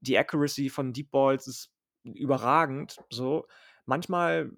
[0.00, 1.72] Die Accuracy von Deep Balls ist
[2.04, 2.96] überragend.
[3.10, 3.46] So.
[3.86, 4.52] Manchmal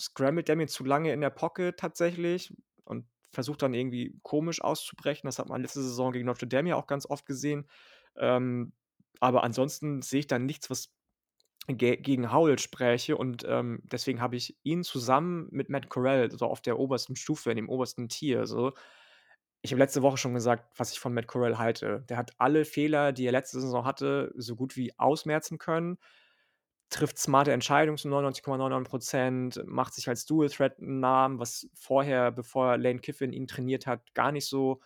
[0.00, 2.52] scrambled der mir zu lange in der Pocket tatsächlich
[2.84, 5.26] und versucht dann irgendwie komisch auszubrechen.
[5.28, 7.68] Das hat man letzte Saison gegen Notre Dame ja auch ganz oft gesehen.
[8.16, 8.72] Ähm,
[9.20, 10.92] aber ansonsten sehe ich da nichts, was
[11.66, 16.46] ge gegen Howell spräche und ähm, deswegen habe ich ihn zusammen mit Matt Corral so
[16.46, 18.46] auf der obersten Stufe, in dem obersten Tier.
[18.46, 18.72] So.
[19.64, 22.04] Ich habe letzte Woche schon gesagt, was ich von Matt Corral halte.
[22.10, 25.98] Der hat alle Fehler, die er letzte Saison hatte, so gut wie ausmerzen können
[26.90, 32.76] trifft smarte Entscheidungen zu 99,99%, macht sich als Dual Threat einen Namen, was vorher, bevor
[32.78, 34.80] Lane Kiffin ihn trainiert hat, gar nicht so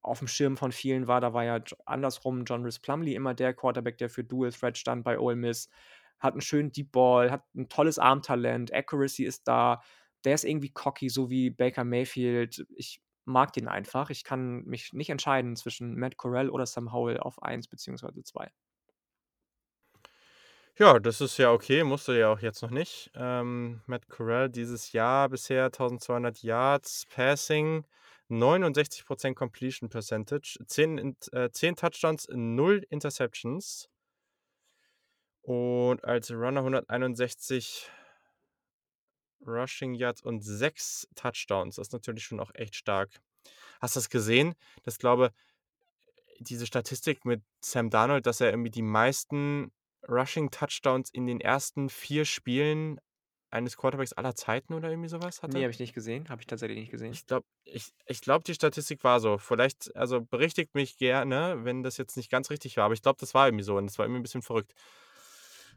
[0.00, 1.20] auf dem Schirm von vielen war.
[1.20, 5.04] Da war ja andersrum John Rhys Plumlee immer der Quarterback, der für Dual Threat stand
[5.04, 5.68] bei Ole Miss.
[6.18, 9.82] Hat einen schönen Deep Ball, hat ein tolles Armtalent, Accuracy ist da.
[10.24, 12.64] Der ist irgendwie cocky, so wie Baker Mayfield.
[12.74, 14.10] Ich mag den einfach.
[14.10, 18.22] Ich kann mich nicht entscheiden zwischen Matt Corral oder Sam Howell auf 1 bzw.
[18.22, 18.50] 2.
[20.78, 23.10] Ja, das ist ja okay, musste ja auch jetzt noch nicht.
[23.14, 27.84] Ähm, Matt Corral dieses Jahr bisher 1200 Yards Passing,
[28.30, 33.90] 69% Completion Percentage, 10, Int- äh, 10 Touchdowns, 0 Interceptions.
[35.42, 37.90] Und als Runner 161
[39.46, 41.76] Rushing Yards und 6 Touchdowns.
[41.76, 43.10] Das ist natürlich schon auch echt stark.
[43.80, 44.54] Hast du das gesehen?
[44.84, 45.32] Das glaube,
[46.38, 49.72] diese Statistik mit Sam Darnold, dass er irgendwie die meisten
[50.08, 53.00] Rushing Touchdowns in den ersten vier Spielen
[53.50, 55.54] eines Quarterbacks aller Zeiten oder irgendwie sowas hatte?
[55.54, 56.28] Nee, habe ich nicht gesehen.
[56.28, 57.12] Habe ich tatsächlich nicht gesehen.
[57.12, 59.38] Ich glaube, ich, ich glaub, die Statistik war so.
[59.38, 63.20] Vielleicht, also berichtigt mich gerne, wenn das jetzt nicht ganz richtig war, aber ich glaube,
[63.20, 64.72] das war irgendwie so und das war irgendwie ein bisschen verrückt.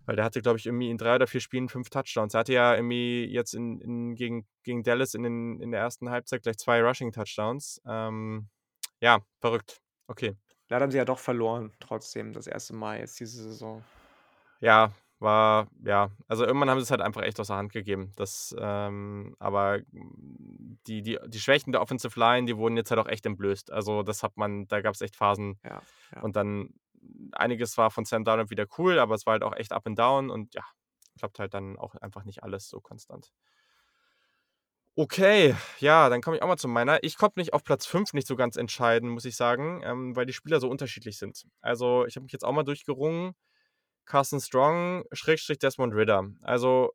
[0.06, 2.34] Weil der hatte, glaube ich, irgendwie in drei oder vier Spielen fünf Touchdowns.
[2.34, 6.10] Er hatte ja irgendwie jetzt in, in, gegen, gegen Dallas in, den, in der ersten
[6.10, 7.82] Halbzeit gleich zwei Rushing-Touchdowns.
[7.88, 8.50] Ähm,
[9.02, 9.82] ja, verrückt.
[10.08, 10.36] Okay.
[10.70, 13.84] Leider haben sie ja doch verloren, trotzdem, das erste Mal jetzt diese Saison.
[14.60, 18.12] Ja, war, ja, also irgendwann haben sie es halt einfach echt aus der Hand gegeben.
[18.16, 23.08] Das, ähm, aber die, die, die Schwächen der Offensive Line, die wurden jetzt halt auch
[23.08, 23.72] echt entblößt.
[23.72, 25.60] Also das hat man, da gab es echt Phasen.
[25.64, 25.82] Ja,
[26.14, 26.22] ja.
[26.22, 26.74] Und dann
[27.34, 29.98] einiges war von Sam Darnold wieder cool, aber es war halt auch echt up and
[29.98, 30.64] down und ja,
[31.18, 33.32] klappt halt dann auch einfach nicht alles so konstant.
[34.98, 37.04] Okay, ja, dann komme ich auch mal zu meiner.
[37.04, 40.26] Ich konnte mich auf Platz 5 nicht so ganz entscheiden, muss ich sagen, ähm, weil
[40.26, 41.46] die Spieler so unterschiedlich sind.
[41.60, 43.34] Also, ich habe mich jetzt auch mal durchgerungen.
[44.06, 46.30] Carson Strong, Schrägstrich Desmond Ritter.
[46.42, 46.94] Also,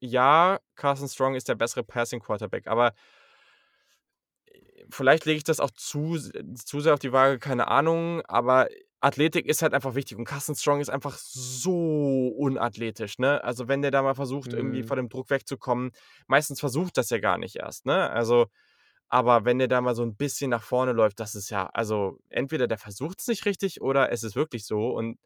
[0.00, 2.94] ja, Carson Strong ist der bessere Passing Quarterback, aber
[4.90, 6.18] vielleicht lege ich das auch zu,
[6.54, 8.68] zu sehr auf die Waage, keine Ahnung, aber
[9.00, 13.42] Athletik ist halt einfach wichtig und Carsten Strong ist einfach so unathletisch, ne?
[13.44, 14.84] Also wenn der da mal versucht, irgendwie Mhm.
[14.84, 15.92] vor dem Druck wegzukommen,
[16.26, 18.10] meistens versucht das ja gar nicht erst, ne?
[18.10, 18.46] Also,
[19.08, 22.18] aber wenn der da mal so ein bisschen nach vorne läuft, das ist ja, also
[22.30, 25.18] entweder der versucht es nicht richtig oder es ist wirklich so und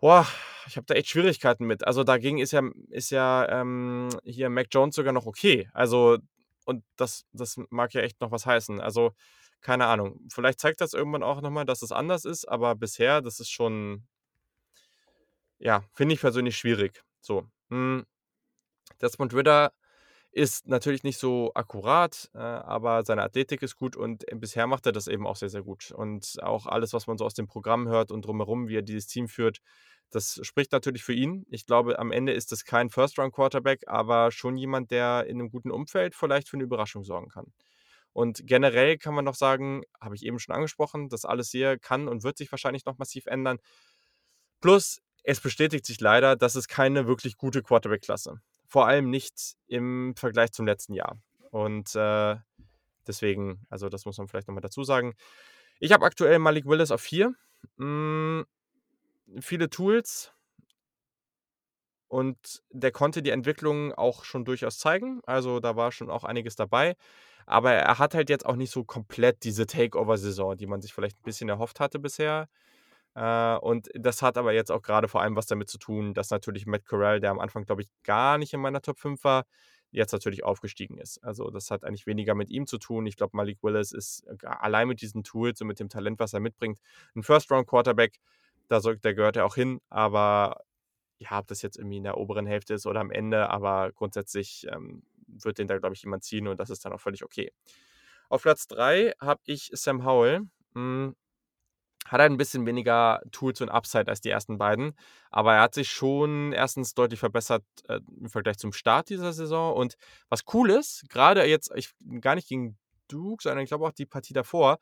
[0.00, 0.26] boah,
[0.66, 1.86] ich habe da echt Schwierigkeiten mit.
[1.86, 5.68] Also dagegen ist ja, ist ja ähm, hier Mac Jones sogar noch okay.
[5.72, 6.18] Also,
[6.68, 8.80] und das, das mag ja echt noch was heißen.
[8.80, 9.12] Also,
[9.62, 10.20] keine Ahnung.
[10.30, 14.06] Vielleicht zeigt das irgendwann auch nochmal, dass es anders ist, aber bisher, das ist schon,
[15.58, 17.02] ja, finde ich persönlich schwierig.
[17.20, 17.46] So.
[17.70, 18.06] Hm.
[19.00, 19.72] Desmond Ritter
[20.38, 24.86] ist natürlich nicht so akkurat, äh, aber seine Athletik ist gut und äh, bisher macht
[24.86, 25.90] er das eben auch sehr, sehr gut.
[25.90, 29.08] Und auch alles, was man so aus dem Programm hört und drumherum, wie er dieses
[29.08, 29.58] Team führt,
[30.10, 31.44] das spricht natürlich für ihn.
[31.50, 35.72] Ich glaube, am Ende ist es kein First-Round-Quarterback, aber schon jemand, der in einem guten
[35.72, 37.52] Umfeld vielleicht für eine Überraschung sorgen kann.
[38.12, 42.08] Und generell kann man noch sagen, habe ich eben schon angesprochen, das alles hier kann
[42.08, 43.58] und wird sich wahrscheinlich noch massiv ändern.
[44.60, 48.40] Plus, es bestätigt sich leider, dass es keine wirklich gute Quarterback-Klasse.
[48.68, 51.18] Vor allem nicht im Vergleich zum letzten Jahr.
[51.50, 52.36] Und äh,
[53.06, 55.14] deswegen, also das muss man vielleicht nochmal dazu sagen.
[55.80, 57.34] Ich habe aktuell Malik Willis auf 4.
[57.76, 58.42] Mm,
[59.40, 60.32] viele Tools.
[62.08, 65.20] Und der konnte die Entwicklung auch schon durchaus zeigen.
[65.26, 66.96] Also da war schon auch einiges dabei.
[67.46, 71.18] Aber er hat halt jetzt auch nicht so komplett diese Takeover-Saison, die man sich vielleicht
[71.18, 72.48] ein bisschen erhofft hatte bisher.
[73.18, 76.30] Äh, und das hat aber jetzt auch gerade vor allem was damit zu tun, dass
[76.30, 79.44] natürlich Matt Corral, der am Anfang, glaube ich, gar nicht in meiner Top 5 war,
[79.90, 81.18] jetzt natürlich aufgestiegen ist.
[81.24, 83.06] Also das hat eigentlich weniger mit ihm zu tun.
[83.06, 86.32] Ich glaube, Malik Willis ist äh, allein mit diesen Tools und mit dem Talent, was
[86.32, 86.78] er mitbringt,
[87.16, 88.20] ein First-Round-Quarterback.
[88.68, 89.80] Da, soll, gehört er auch hin.
[89.88, 90.62] Aber
[91.18, 94.64] ja, ob das jetzt irgendwie in der oberen Hälfte ist oder am Ende, aber grundsätzlich
[94.70, 97.50] ähm, wird den da, glaube ich, jemand ziehen und das ist dann auch völlig okay.
[98.28, 100.42] Auf Platz 3 habe ich Sam Howell.
[100.74, 101.16] Hm,
[102.06, 104.94] hat halt ein bisschen weniger Tools und Upside als die ersten beiden,
[105.30, 109.74] aber er hat sich schon erstens deutlich verbessert äh, im Vergleich zum Start dieser Saison.
[109.74, 109.96] Und
[110.28, 111.90] was cool ist, gerade jetzt, ich,
[112.20, 112.78] gar nicht gegen
[113.08, 114.78] Duke, sondern ich glaube auch die Partie davor,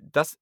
[0.00, 0.38] dass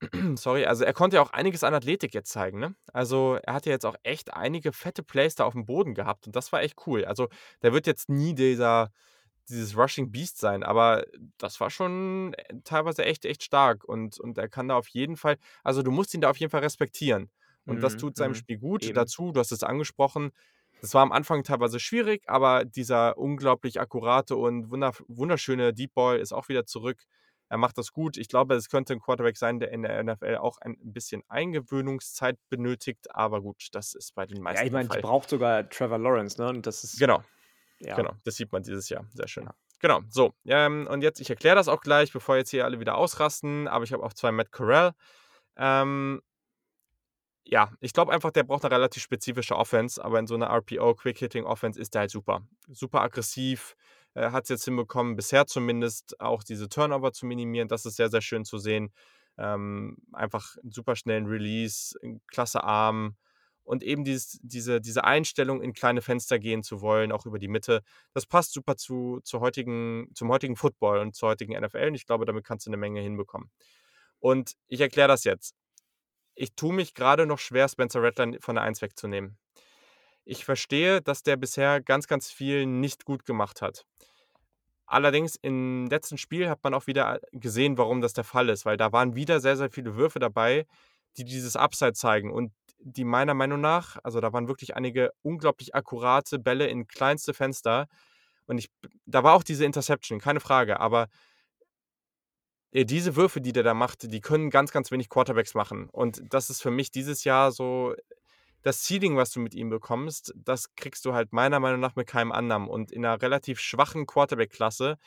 [0.36, 2.74] sorry, also er konnte ja auch einiges an Athletik jetzt zeigen, ne?
[2.92, 6.26] Also er hat ja jetzt auch echt einige fette Plays da auf dem Boden gehabt
[6.26, 7.04] und das war echt cool.
[7.04, 7.28] Also
[7.62, 8.92] der wird jetzt nie dieser,
[9.48, 11.04] dieses Rushing Beast sein, aber
[11.38, 15.16] das war schon äh, teilweise echt, echt stark und, und er kann da auf jeden
[15.16, 17.30] Fall, also du musst ihn da auf jeden Fall respektieren
[17.66, 18.88] und das Mhm, tut seinem mhm, Spiel gut.
[18.88, 18.94] eben.
[18.94, 20.30] Dazu, du hast es angesprochen,
[20.80, 26.18] das war am Anfang teilweise schwierig, aber dieser unglaublich akkurate und wunder, wunderschöne Deep Ball
[26.18, 27.04] ist auch wieder zurück.
[27.48, 28.16] Er macht das gut.
[28.16, 32.38] Ich glaube, es könnte ein Quarterback sein, der in der NFL auch ein bisschen Eingewöhnungszeit
[32.48, 35.02] benötigt, aber gut, das ist bei den meisten Ja, ich meine, Fall.
[35.02, 36.48] braucht sogar Trevor Lawrence, ne?
[36.48, 37.22] Und das ist, Genau,
[37.80, 37.96] ja.
[37.96, 38.12] genau.
[38.24, 39.06] Das sieht man dieses Jahr.
[39.14, 39.44] Sehr schön.
[39.44, 39.54] Ja.
[39.80, 40.34] Genau, so.
[40.46, 43.84] Ähm, und jetzt, ich erkläre das auch gleich, bevor jetzt hier alle wieder ausrasten, aber
[43.84, 44.92] ich habe auch zwei Matt Corral.
[45.56, 46.20] Ähm,
[47.44, 50.94] ja, ich glaube einfach, der braucht eine relativ spezifische Offense, aber in so einer RPO,
[50.96, 52.42] Quick-Hitting-Offense ist der halt super.
[52.68, 53.74] Super aggressiv,
[54.14, 57.68] äh, hat es jetzt hinbekommen, bisher zumindest auch diese Turnover zu minimieren.
[57.68, 58.92] Das ist sehr, sehr schön zu sehen.
[59.38, 63.16] Ähm, einfach einen super schnellen Release, klasse Arm
[63.68, 67.48] und eben dieses, diese, diese Einstellung, in kleine Fenster gehen zu wollen, auch über die
[67.48, 67.82] Mitte.
[68.14, 72.06] Das passt super zu, zur heutigen, zum heutigen Football und zur heutigen NFL und ich
[72.06, 73.50] glaube, damit kannst du eine Menge hinbekommen.
[74.20, 75.54] Und ich erkläre das jetzt
[76.38, 79.36] ich tue mich gerade noch schwer, Spencer Rattler von der 1 wegzunehmen.
[80.24, 83.84] Ich verstehe, dass der bisher ganz, ganz viel nicht gut gemacht hat.
[84.86, 88.76] Allerdings im letzten Spiel hat man auch wieder gesehen, warum das der Fall ist, weil
[88.76, 90.66] da waren wieder sehr, sehr viele Würfe dabei,
[91.16, 95.74] die dieses Upside zeigen und die meiner Meinung nach, also da waren wirklich einige unglaublich
[95.74, 97.88] akkurate Bälle in kleinste Fenster
[98.46, 98.70] und ich,
[99.06, 101.08] da war auch diese Interception, keine Frage, aber
[102.72, 105.88] diese Würfe, die der da macht, die können ganz, ganz wenig Quarterbacks machen.
[105.88, 107.94] Und das ist für mich dieses Jahr so
[108.62, 112.06] das Seeding, was du mit ihm bekommst, das kriegst du halt meiner Meinung nach mit
[112.06, 112.68] keinem anderen.
[112.68, 114.98] Und in einer relativ schwachen Quarterback-Klasse,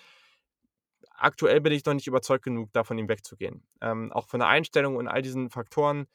[1.12, 3.64] aktuell bin ich noch nicht überzeugt genug, da von ihm wegzugehen.
[3.82, 6.08] Ähm, auch von der Einstellung und all diesen Faktoren,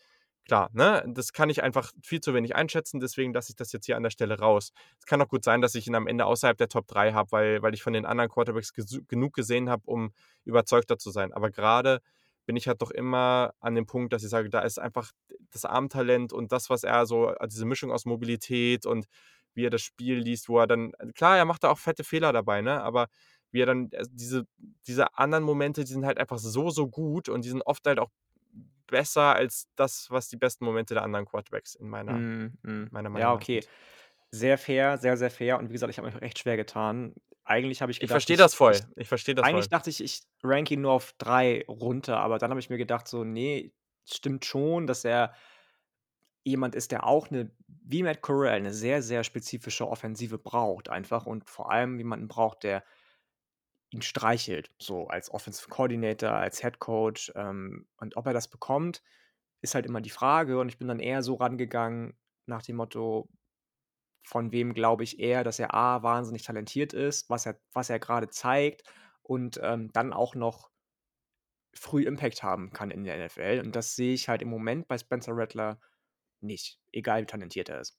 [0.47, 3.87] klar, ne, das kann ich einfach viel zu wenig einschätzen, deswegen lasse ich das jetzt
[3.87, 4.73] hier an der Stelle raus.
[4.99, 7.33] Es kann auch gut sein, dass ich ihn am Ende außerhalb der Top 3 habe,
[7.33, 8.73] weil, weil ich von den anderen Quarterbacks
[9.09, 10.13] genug gesehen habe, um
[10.45, 11.33] überzeugter zu sein.
[11.33, 12.01] Aber gerade
[12.47, 15.11] bin ich halt doch immer an dem Punkt, dass ich sage, da ist einfach
[15.51, 19.07] das Armtalent und das, was er so, äh, diese Mischung aus Mobilität und
[19.55, 22.05] wie er das Spiel liest, wo er dann, äh, klar, er macht da auch fette
[22.05, 22.83] Fehler dabei, ne?
[22.83, 23.09] Aber
[23.51, 24.47] wie er dann, äh, diese,
[24.87, 27.99] diese anderen Momente, die sind halt einfach so, so gut und die sind oft halt
[27.99, 28.11] auch
[28.87, 32.89] besser als das, was die besten Momente der anderen Quarterbacks in meiner, Mm, mm.
[32.91, 33.63] meiner Meinung Ja, okay.
[33.63, 33.69] sind.
[34.33, 35.59] Sehr fair, sehr, sehr fair.
[35.59, 37.15] Und wie gesagt, ich habe mich echt schwer getan.
[37.45, 38.81] Eigentlich habe ich Ich gedacht, verstehe ich, das voll.
[38.97, 39.49] ich, Ich verstehe das voll.
[39.49, 42.79] eigentlich dachte ich, ich rank ihn nur auf drei runter, aber dann habe ich mir
[42.79, 43.73] gedacht, so, nee,
[44.05, 45.35] stimmt schon, dass er
[46.45, 51.27] jemand ist, der auch eine, wie Matt Corral, eine sehr, sehr spezifische Offensive braucht, einfach
[51.27, 52.85] und vor allem jemanden braucht, der
[53.97, 57.33] ihn streichelt, so als Offensive Coordinator, als Head Coach.
[57.35, 59.03] Ähm, und ob er das bekommt,
[59.63, 60.61] ist halt immer die Frage.
[60.61, 62.17] Und ich bin dann eher so rangegangen
[62.47, 63.29] nach dem Motto,
[64.23, 67.99] von wem glaube ich eher, dass er A, wahnsinnig talentiert ist, was er, was er
[67.99, 68.83] gerade zeigt
[69.23, 70.71] und ähm, dann auch noch
[71.75, 73.63] früh Impact haben kann in der NFL.
[73.65, 75.81] Und das sehe ich halt im Moment bei Spencer Rattler
[76.41, 77.99] nicht, egal wie talentiert er ist.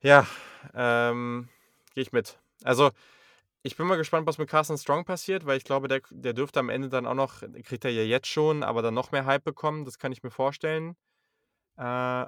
[0.00, 0.26] Ja,
[0.74, 1.48] ähm,
[1.94, 2.38] gehe ich mit.
[2.64, 2.90] Also,
[3.62, 6.60] ich bin mal gespannt, was mit Carson Strong passiert, weil ich glaube, der, der dürfte
[6.60, 9.44] am Ende dann auch noch, kriegt er ja jetzt schon, aber dann noch mehr Hype
[9.44, 9.84] bekommen.
[9.84, 10.96] Das kann ich mir vorstellen.
[11.78, 12.26] Äh,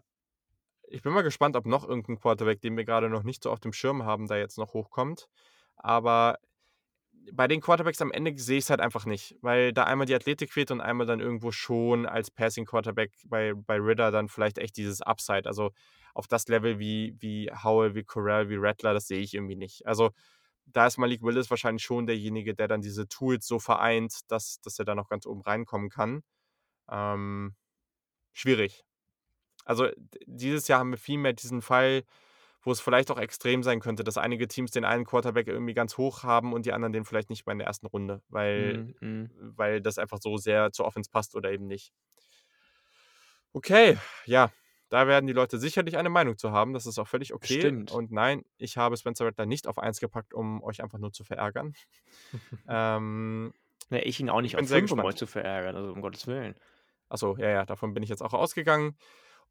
[0.89, 3.61] ich bin mal gespannt, ob noch irgendein Quarterback, den wir gerade noch nicht so auf
[3.61, 5.29] dem Schirm haben, da jetzt noch hochkommt.
[5.77, 6.39] Aber
[7.33, 10.15] bei den Quarterbacks am Ende sehe ich es halt einfach nicht, weil da einmal die
[10.15, 14.59] Athletik fehlt und einmal dann irgendwo schon als Passing Quarterback bei, bei Ritter dann vielleicht
[14.59, 15.47] echt dieses Upside.
[15.47, 15.71] Also
[16.15, 19.87] auf das Level wie, wie Howell, wie Corral, wie Rattler, das sehe ich irgendwie nicht.
[19.87, 20.11] Also
[20.67, 24.79] da ist Malik Willis wahrscheinlich schon derjenige, der dann diese Tools so vereint, dass, dass
[24.79, 26.23] er da noch ganz oben reinkommen kann.
[26.91, 27.55] Ähm,
[28.33, 28.85] schwierig.
[29.65, 29.89] Also
[30.27, 32.05] dieses Jahr haben wir viel mehr diesen Fall,
[32.63, 35.97] wo es vielleicht auch extrem sein könnte, dass einige Teams den einen Quarterback irgendwie ganz
[35.97, 39.07] hoch haben und die anderen den vielleicht nicht mal in der ersten Runde, weil, Mm,
[39.07, 39.31] mm.
[39.57, 41.93] weil das einfach so sehr zur Offense passt oder eben nicht.
[43.53, 44.53] Okay, ja,
[44.91, 46.73] da werden die Leute sicherlich eine Meinung zu haben.
[46.73, 47.55] Das ist auch völlig okay.
[47.55, 47.91] Bestimmt.
[47.93, 51.25] Und nein, ich habe Spencer Rattler nicht auf 1 gepackt, um euch einfach nur zu
[51.25, 51.75] verärgern.
[52.69, 53.53] ähm,
[53.91, 56.27] Ne, ich ihn auch nicht auf sehr 5, um euch zu verärgern, also um Gottes
[56.29, 56.55] Willen.
[57.09, 58.97] Achso, ja, ja, davon bin ich jetzt auch ausgegangen.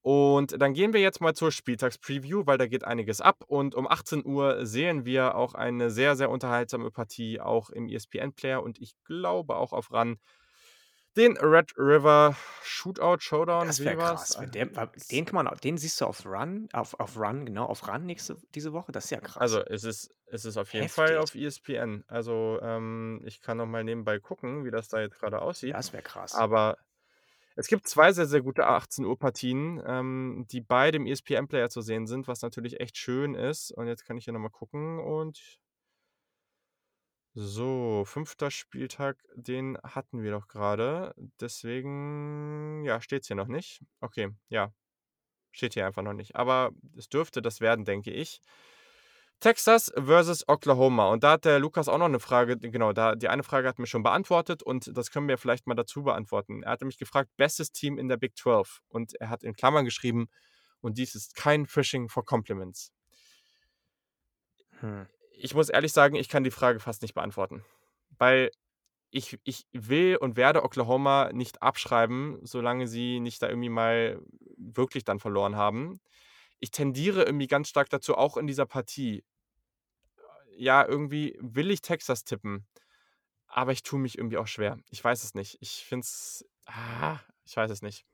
[0.01, 3.43] Und dann gehen wir jetzt mal zur Spieltagspreview, weil da geht einiges ab.
[3.47, 8.63] Und um 18 Uhr sehen wir auch eine sehr, sehr unterhaltsame Partie auch im ESPN-Player
[8.63, 10.17] und ich glaube auch auf RAN.
[11.17, 14.37] Den Red River Shootout, Showdown, Das wäre krass.
[14.39, 18.05] Wa- den kann man, den siehst du auf Run, auf, auf Run, genau, auf Run
[18.05, 18.91] nächste, diese Woche.
[18.91, 19.37] Das ist ja krass.
[19.37, 21.45] Also es ist, es ist auf jeden Fall auf Heftig.
[21.45, 22.03] ESPN.
[22.07, 25.73] Also ähm, ich kann noch mal nebenbei gucken, wie das da jetzt gerade aussieht.
[25.73, 26.35] das wäre krass.
[26.35, 26.77] Aber
[27.55, 31.81] es gibt zwei sehr, sehr gute 18 Uhr Partien, ähm, die beide im ESPN-Player zu
[31.81, 33.71] sehen sind, was natürlich echt schön ist.
[33.71, 35.59] Und jetzt kann ich hier nochmal gucken und
[37.35, 41.13] so, fünfter Spieltag, den hatten wir doch gerade.
[41.39, 43.81] Deswegen, ja, steht es hier noch nicht.
[44.01, 44.73] Okay, ja,
[45.51, 46.35] steht hier einfach noch nicht.
[46.35, 48.41] Aber es dürfte das werden, denke ich.
[49.40, 51.10] Texas versus Oklahoma.
[51.10, 53.80] Und da hat der Lukas auch noch eine Frage, genau, da, die eine Frage hat
[53.80, 56.64] mir schon beantwortet und das können wir vielleicht mal dazu beantworten.
[56.64, 58.82] Er hatte mich gefragt, bestes Team in der Big 12.
[58.90, 60.28] Und er hat in Klammern geschrieben,
[60.82, 62.91] und dies ist kein Phishing for Compliments.
[64.80, 65.07] Hm.
[65.32, 67.64] Ich muss ehrlich sagen, ich kann die Frage fast nicht beantworten.
[68.18, 68.52] Weil
[69.11, 74.22] ich, ich will und werde Oklahoma nicht abschreiben, solange sie nicht da irgendwie mal
[74.57, 75.99] wirklich dann verloren haben.
[76.60, 79.23] Ich tendiere irgendwie ganz stark dazu, auch in dieser Partie.
[80.57, 82.68] Ja, irgendwie will ich Texas tippen,
[83.48, 84.77] aber ich tue mich irgendwie auch schwer.
[84.90, 85.57] Ich weiß es nicht.
[85.61, 86.45] Ich finde es.
[86.65, 88.06] Ah, ich weiß es nicht.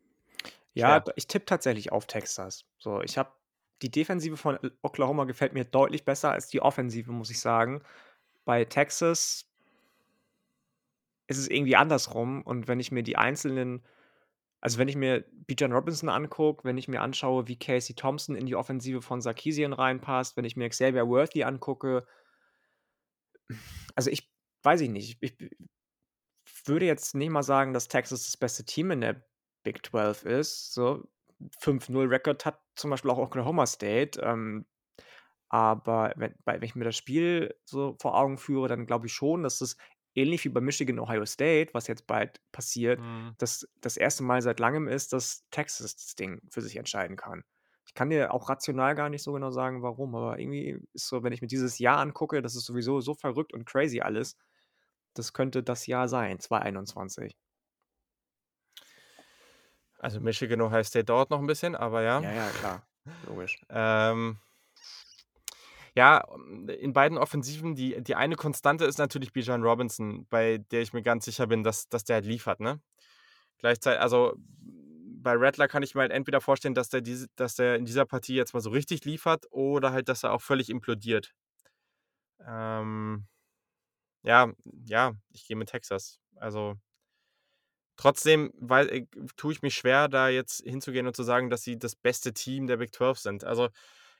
[0.74, 1.14] Ja, Schwer.
[1.16, 2.66] ich tippe tatsächlich auf Texas.
[2.78, 3.32] So, ich habe
[3.82, 7.82] die Defensive von Oklahoma gefällt mir deutlich besser als die Offensive, muss ich sagen.
[8.44, 9.50] Bei Texas
[11.28, 12.42] ist es irgendwie andersrum.
[12.42, 13.84] Und wenn ich mir die einzelnen,
[14.62, 18.46] also wenn ich mir Bijan Robinson angucke, wenn ich mir anschaue, wie Casey Thompson in
[18.46, 22.06] die Offensive von Sarkisian reinpasst, wenn ich mir Xavier Worthy angucke,
[23.96, 24.32] also ich
[24.64, 25.18] weiß ich nicht.
[25.22, 25.38] Ich,
[26.68, 29.24] würde jetzt nicht mal sagen, dass Texas das beste Team in der
[29.64, 30.74] Big 12 ist.
[30.74, 31.04] So
[31.62, 34.20] 5-0-Record hat zum Beispiel auch Oklahoma State.
[34.22, 34.66] Ähm,
[35.50, 39.44] aber wenn, wenn ich mir das Spiel so vor Augen führe, dann glaube ich schon,
[39.44, 39.78] dass es
[40.16, 43.36] ähnlich wie bei Michigan, Ohio State, was jetzt bald passiert, Mhm.
[43.38, 47.44] das das erste Mal seit Langem ist, dass Texas das Ding für sich entscheiden kann.
[47.88, 51.24] Ich kann dir auch rational gar nicht so genau sagen, warum, aber irgendwie ist so,
[51.24, 54.38] wenn ich mir dieses Jahr angucke, das ist sowieso so verrückt und crazy alles.
[55.16, 57.38] Das könnte das Jahr sein, 2021.
[60.00, 62.22] Also Michigan, Ohio State dauert noch ein bisschen, aber ja.
[62.22, 62.88] Ja, ja, klar.
[63.22, 63.62] Logisch.
[63.70, 64.38] Ähm,
[65.96, 66.24] ja,
[66.68, 71.02] in beiden Offensiven, die, die eine Konstante ist natürlich Bijan Robinson, bei der ich mir
[71.02, 72.82] ganz sicher bin, dass, dass der halt liefert, ne?
[73.60, 77.78] Gleichzeitig, also bei Rattler kann ich mir halt entweder vorstellen, dass der, diese, dass der
[77.78, 81.34] in dieser Partie jetzt mal so richtig liefert oder halt, dass er auch völlig implodiert.
[82.46, 83.26] Ähm,
[84.24, 84.52] ja,
[84.86, 86.20] ja, ich gehe mit Texas.
[86.36, 86.76] Also
[87.96, 89.06] trotzdem weil, äh,
[89.38, 92.68] tue ich mich schwer, da jetzt hinzugehen und zu sagen, dass sie das beste Team
[92.68, 93.44] der Big 12 sind.
[93.46, 93.70] Also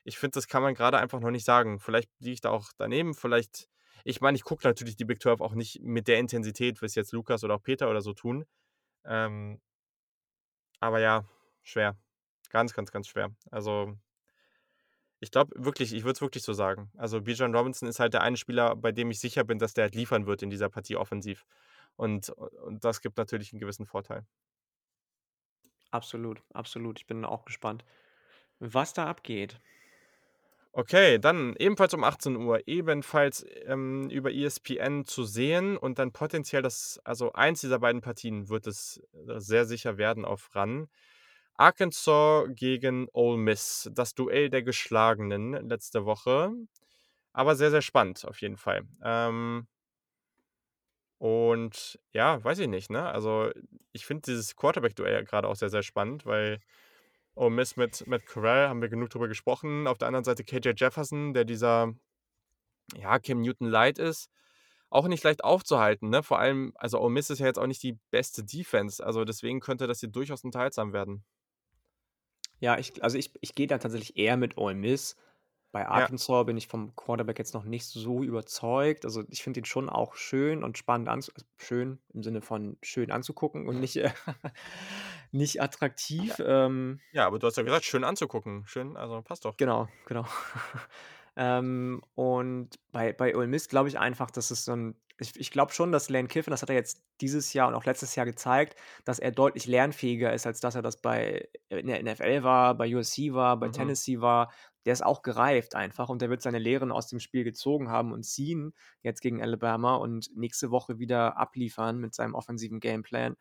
[0.06, 1.80] ich finde, das kann man gerade einfach noch nicht sagen.
[1.80, 3.68] Vielleicht liege ich da auch daneben, vielleicht.
[4.04, 6.94] Ich meine, ich gucke natürlich die Big 12 auch nicht mit der Intensität, wie es
[6.94, 8.46] jetzt Lukas oder auch Peter oder so tun.
[9.04, 9.60] Ähm,
[10.78, 11.24] aber ja,
[11.62, 11.96] schwer.
[12.50, 13.34] Ganz, ganz, ganz schwer.
[13.50, 13.98] Also,
[15.18, 16.88] ich glaube wirklich, ich würde es wirklich so sagen.
[16.96, 19.84] Also, Bijan Robinson ist halt der eine Spieler, bei dem ich sicher bin, dass der
[19.84, 21.44] halt liefern wird in dieser Partie offensiv.
[21.96, 24.24] Und, und das gibt natürlich einen gewissen Vorteil.
[25.90, 27.00] Absolut, absolut.
[27.00, 27.84] Ich bin auch gespannt,
[28.60, 29.60] was da abgeht.
[30.78, 36.60] Okay, dann ebenfalls um 18 Uhr, ebenfalls ähm, über ESPN zu sehen und dann potenziell
[36.60, 40.88] das, also eins dieser beiden Partien wird es äh, sehr sicher werden auf RAN.
[41.54, 46.52] Arkansas gegen Ole Miss, das Duell der Geschlagenen letzte Woche.
[47.32, 48.82] Aber sehr, sehr spannend auf jeden Fall.
[49.02, 49.66] Ähm,
[51.18, 53.06] und ja, weiß ich nicht, ne?
[53.10, 53.50] Also
[53.92, 56.60] ich finde dieses Quarterback-Duell gerade auch sehr, sehr spannend, weil
[57.36, 59.86] Ole Miss mit, mit Corral haben wir genug drüber gesprochen.
[59.86, 61.94] Auf der anderen Seite KJ Jefferson, der dieser,
[62.96, 64.30] ja, Cam Newton Light ist,
[64.88, 66.22] auch nicht leicht aufzuhalten, ne?
[66.22, 69.60] Vor allem, also Ole Miss ist ja jetzt auch nicht die beste Defense, also deswegen
[69.60, 71.24] könnte das hier durchaus unterhaltsam werden.
[72.58, 75.16] Ja, ich, also ich, ich gehe da tatsächlich eher mit Ole Miss.
[75.72, 79.04] Bei Ja, Arkansas bin ich vom Quarterback jetzt noch nicht so überzeugt.
[79.04, 82.78] Also ich finde ihn schon auch schön und spannend anzu also schön im Sinne von
[82.82, 84.10] schön anzugucken und nicht, äh,
[85.32, 86.34] nicht attraktiv.
[86.44, 88.64] Ähm, ja, aber du hast ja gesagt, schön anzugucken.
[88.66, 89.56] Schön, also passt doch.
[89.56, 90.24] genau, genau.
[91.36, 94.96] ähm, und bei, bei Ole Miss glaube ich einfach, dass es so ein.
[95.18, 97.86] Ich, ich glaube schon, dass Lane Kiffin, das hat er jetzt dieses Jahr und auch
[97.86, 98.76] letztes Jahr gezeigt,
[99.06, 102.94] dass er deutlich lernfähiger ist, als dass er das bei in der NFL war, bei
[102.94, 103.72] USC war, bei Mhm.
[103.72, 104.52] Tennessee war.
[104.86, 108.12] Der ist auch gereift einfach und der wird seine Lehren aus dem Spiel gezogen haben
[108.12, 108.72] und ziehen
[109.02, 113.36] jetzt gegen Alabama und nächste Woche wieder abliefern mit seinem offensiven Gameplan.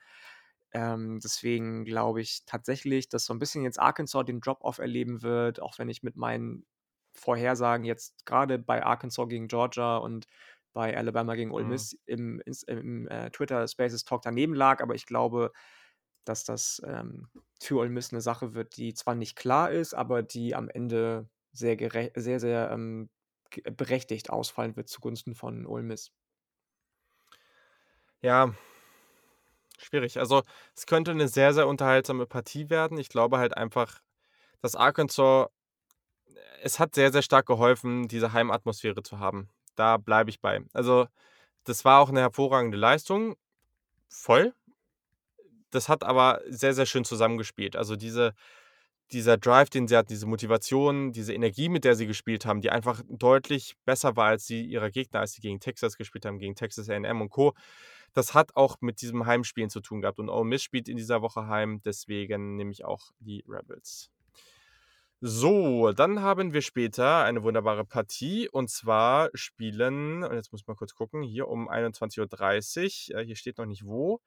[0.72, 5.62] Ähm, deswegen glaube ich tatsächlich, dass so ein bisschen jetzt Arkansas den Drop-off erleben wird,
[5.62, 6.66] auch wenn ich mit meinen
[7.14, 10.28] Vorhersagen jetzt gerade bei Arkansas gegen Georgia und
[10.74, 11.66] bei Alabama gegen Ole Mhm.
[11.66, 15.54] Miss im, ins- im äh, Twitter Spaces Talk daneben lag, aber ich glaube,
[16.26, 17.30] dass das ähm,
[17.62, 21.30] für Ole Miss eine Sache wird, die zwar nicht klar ist, aber die am Ende
[21.58, 21.78] sehr,
[22.16, 23.10] sehr, sehr ähm,
[23.78, 26.12] berechtigt ausfallen wird zugunsten von Ole Miss.
[28.22, 28.54] Ja,
[29.78, 30.20] schwierig.
[30.20, 30.44] Also
[30.76, 32.98] es könnte eine sehr, sehr unterhaltsame Partie werden.
[32.98, 34.02] Ich glaube halt einfach,
[34.62, 35.48] dass Arkansas,
[36.64, 39.50] es hat sehr, sehr stark geholfen, diese Heimatmosphäre zu haben.
[39.76, 40.62] Da bleibe ich bei.
[40.74, 41.08] Also
[41.66, 43.36] das war auch eine hervorragende Leistung,
[44.10, 44.54] voll.
[45.72, 47.76] Das hat aber sehr, sehr schön zusammengespielt.
[47.76, 48.34] Also diese,
[49.12, 52.72] dieser Drive, den sie hatten, diese Motivation, diese Energie, mit der sie gespielt haben, die
[52.72, 56.56] einfach deutlich besser war als die ihrer Gegner, als sie gegen Texas gespielt haben, gegen
[56.56, 57.54] Texas A&M und Co.
[58.14, 60.20] Das hat auch mit diesem Heimspielen zu tun gehabt.
[60.20, 64.10] Und Ole Miss spielt in dieser Woche heim, deswegen nehme ich auch die Rebels.
[65.22, 68.50] So, dann haben wir später eine wunderbare Partie.
[68.50, 73.26] Und zwar spielen, und jetzt muss ich mal kurz gucken, hier um 21.30 Uhr, äh,
[73.26, 74.22] hier steht noch nicht wo,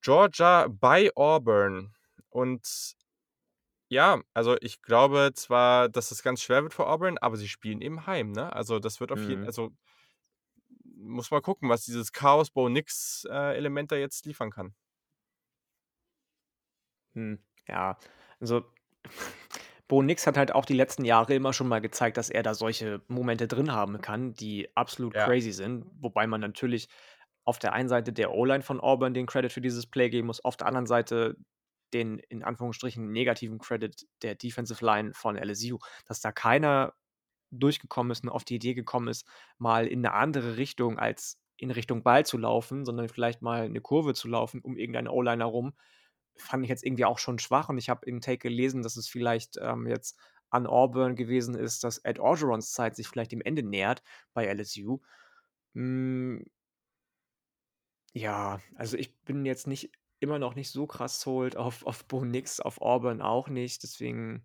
[0.00, 1.92] Georgia bei Auburn.
[2.30, 2.96] Und
[3.88, 7.80] ja, also ich glaube zwar, dass es ganz schwer wird für Auburn, aber sie spielen
[7.80, 8.52] eben heim, ne?
[8.52, 9.46] Also das wird auf jeden Mhm.
[9.46, 9.70] also
[10.96, 14.74] muss mal gucken, was dieses Chaos Bow Nix äh, Element da jetzt liefern kann.
[17.14, 17.38] Hm,
[17.68, 17.98] ja,
[18.40, 18.64] also
[19.88, 22.54] Bo Nix hat halt auch die letzten Jahre immer schon mal gezeigt, dass er da
[22.54, 25.18] solche Momente drin haben kann, die absolut Ja.
[25.18, 25.86] crazy sind.
[26.00, 26.88] Wobei man natürlich
[27.44, 30.44] auf der einen Seite der O-Line von Auburn den Credit für dieses Play geben muss,
[30.44, 31.36] auf der anderen Seite
[31.94, 36.94] den in Anführungsstrichen negativen Credit der Defensive Line von LSU, dass da keiner
[37.50, 39.26] durchgekommen ist und auf die Idee gekommen ist,
[39.58, 43.80] mal in eine andere Richtung als in Richtung Ball zu laufen, sondern vielleicht mal eine
[43.80, 45.74] Kurve zu laufen um irgendeinen O-Liner rum,
[46.36, 47.68] fand ich jetzt irgendwie auch schon schwach.
[47.68, 50.18] Und ich habe im Take gelesen, dass es vielleicht ähm, jetzt
[50.50, 54.02] an Auburn gewesen ist, dass Ed Orgerons Zeit sich vielleicht dem Ende nähert
[54.34, 55.00] bei LSU.
[55.74, 56.44] Hm,
[58.14, 59.90] Ja, also ich bin jetzt nicht
[60.20, 64.44] immer noch nicht so krass sold auf auf Bo Nix, auf Auburn auch nicht, deswegen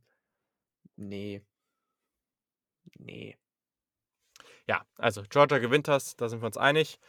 [0.98, 1.41] ne.
[3.00, 3.36] Ne.
[4.68, 7.00] Ja, also Georgia gewinnt das, da sind wir uns einig.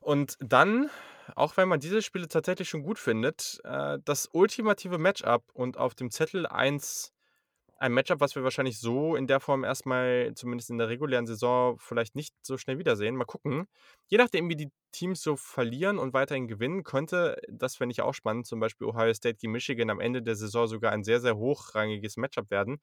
[0.00, 0.90] Und dann,
[1.36, 5.94] auch wenn man diese Spiele tatsächlich schon gut findet, äh, das ultimative Matchup und auf
[5.94, 7.12] dem Zettel eins
[7.78, 11.78] ein Matchup, was wir wahrscheinlich so in der Form erstmal, zumindest in der regulären Saison,
[11.78, 13.16] vielleicht nicht so schnell wiedersehen.
[13.16, 13.66] Mal gucken.
[14.08, 18.14] Je nachdem, wie die Teams so verlieren und weiterhin gewinnen, könnte, das fände ich auch
[18.14, 21.36] spannend, zum Beispiel Ohio State gegen Michigan am Ende der Saison sogar ein sehr, sehr
[21.36, 22.78] hochrangiges Matchup werden.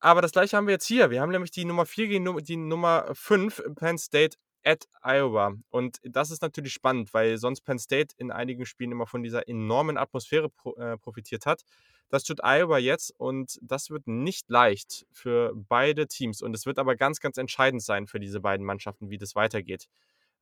[0.00, 1.10] Aber das gleiche haben wir jetzt hier.
[1.10, 5.54] Wir haben nämlich die Nummer 4 gegen die Nummer 5, Penn State at Iowa.
[5.70, 9.48] Und das ist natürlich spannend, weil sonst Penn State in einigen Spielen immer von dieser
[9.48, 11.62] enormen Atmosphäre pro, äh, profitiert hat.
[12.08, 16.42] Das tut Iowa jetzt und das wird nicht leicht für beide Teams.
[16.42, 19.88] Und es wird aber ganz, ganz entscheidend sein für diese beiden Mannschaften, wie das weitergeht.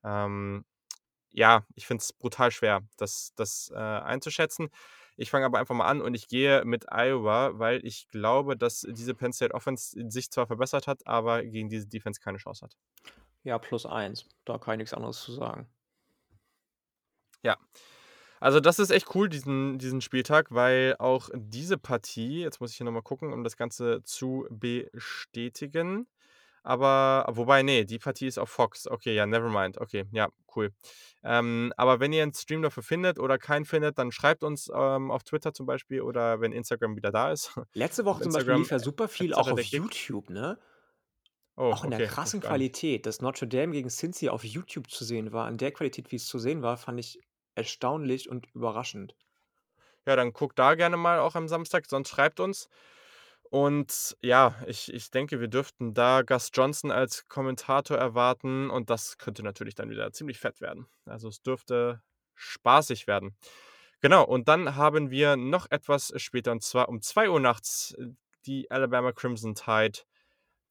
[0.03, 0.65] Ähm,
[1.31, 4.69] ja, ich finde es brutal schwer, das, das äh, einzuschätzen.
[5.15, 8.85] Ich fange aber einfach mal an und ich gehe mit Iowa, weil ich glaube, dass
[8.89, 12.75] diese Penn State Offense sich zwar verbessert hat, aber gegen diese Defense keine Chance hat.
[13.43, 14.25] Ja, plus eins.
[14.45, 15.67] Da kann ich nichts anderes zu sagen.
[17.43, 17.57] Ja.
[18.39, 22.77] Also das ist echt cool, diesen, diesen Spieltag, weil auch diese Partie, jetzt muss ich
[22.77, 26.07] hier nochmal gucken, um das Ganze zu bestätigen.
[26.61, 28.87] Aber, wobei, nee, die Partie ist auf Fox.
[28.87, 29.79] Okay, ja, nevermind.
[29.79, 30.71] Okay, ja, cool.
[31.21, 35.11] Ähm, aber wenn ihr einen Stream dafür findet oder keinen findet, dann schreibt uns ähm,
[35.11, 37.57] auf Twitter zum Beispiel oder wenn Instagram wieder da ist.
[37.73, 40.57] Letzte Woche zum Beispiel lief ja super viel auch auf YouTube, ne?
[41.55, 42.41] Oh, Auch in der okay, krassen.
[42.41, 46.15] Qualität, dass Notre Dame gegen Cincy auf YouTube zu sehen war, in der Qualität, wie
[46.15, 47.19] es zu sehen war, fand ich
[47.55, 49.15] erstaunlich und überraschend.
[50.05, 52.67] Ja, dann guckt da gerne mal auch am Samstag, sonst schreibt uns.
[53.49, 59.17] Und ja, ich, ich denke, wir dürften da Gus Johnson als Kommentator erwarten und das
[59.19, 60.87] könnte natürlich dann wieder ziemlich fett werden.
[61.05, 62.01] Also es dürfte
[62.35, 63.37] spaßig werden.
[64.01, 68.07] Genau, und dann haben wir noch etwas später, und zwar um 2 Uhr nachts, äh,
[68.45, 69.99] die Alabama Crimson Tide,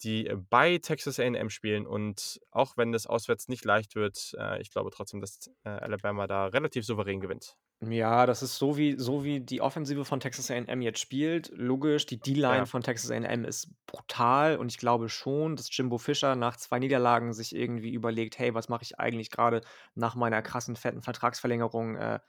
[0.04, 1.86] die bei Texas AM spielen.
[1.86, 6.26] Und auch wenn das auswärts nicht leicht wird, äh, ich glaube trotzdem, dass äh, Alabama
[6.26, 7.56] da relativ souverän gewinnt.
[7.84, 11.50] Ja, das ist so wie, so wie die Offensive von Texas AM jetzt spielt.
[11.52, 12.66] Logisch, die D-Line Ja.
[12.66, 17.32] von Texas AM ist brutal und ich glaube schon, dass Jimbo Fischer nach zwei Niederlagen
[17.32, 19.62] sich irgendwie überlegt, hey, was mache ich eigentlich gerade
[19.96, 22.20] nach meiner krassen, fetten Vertragsverlängerung äh,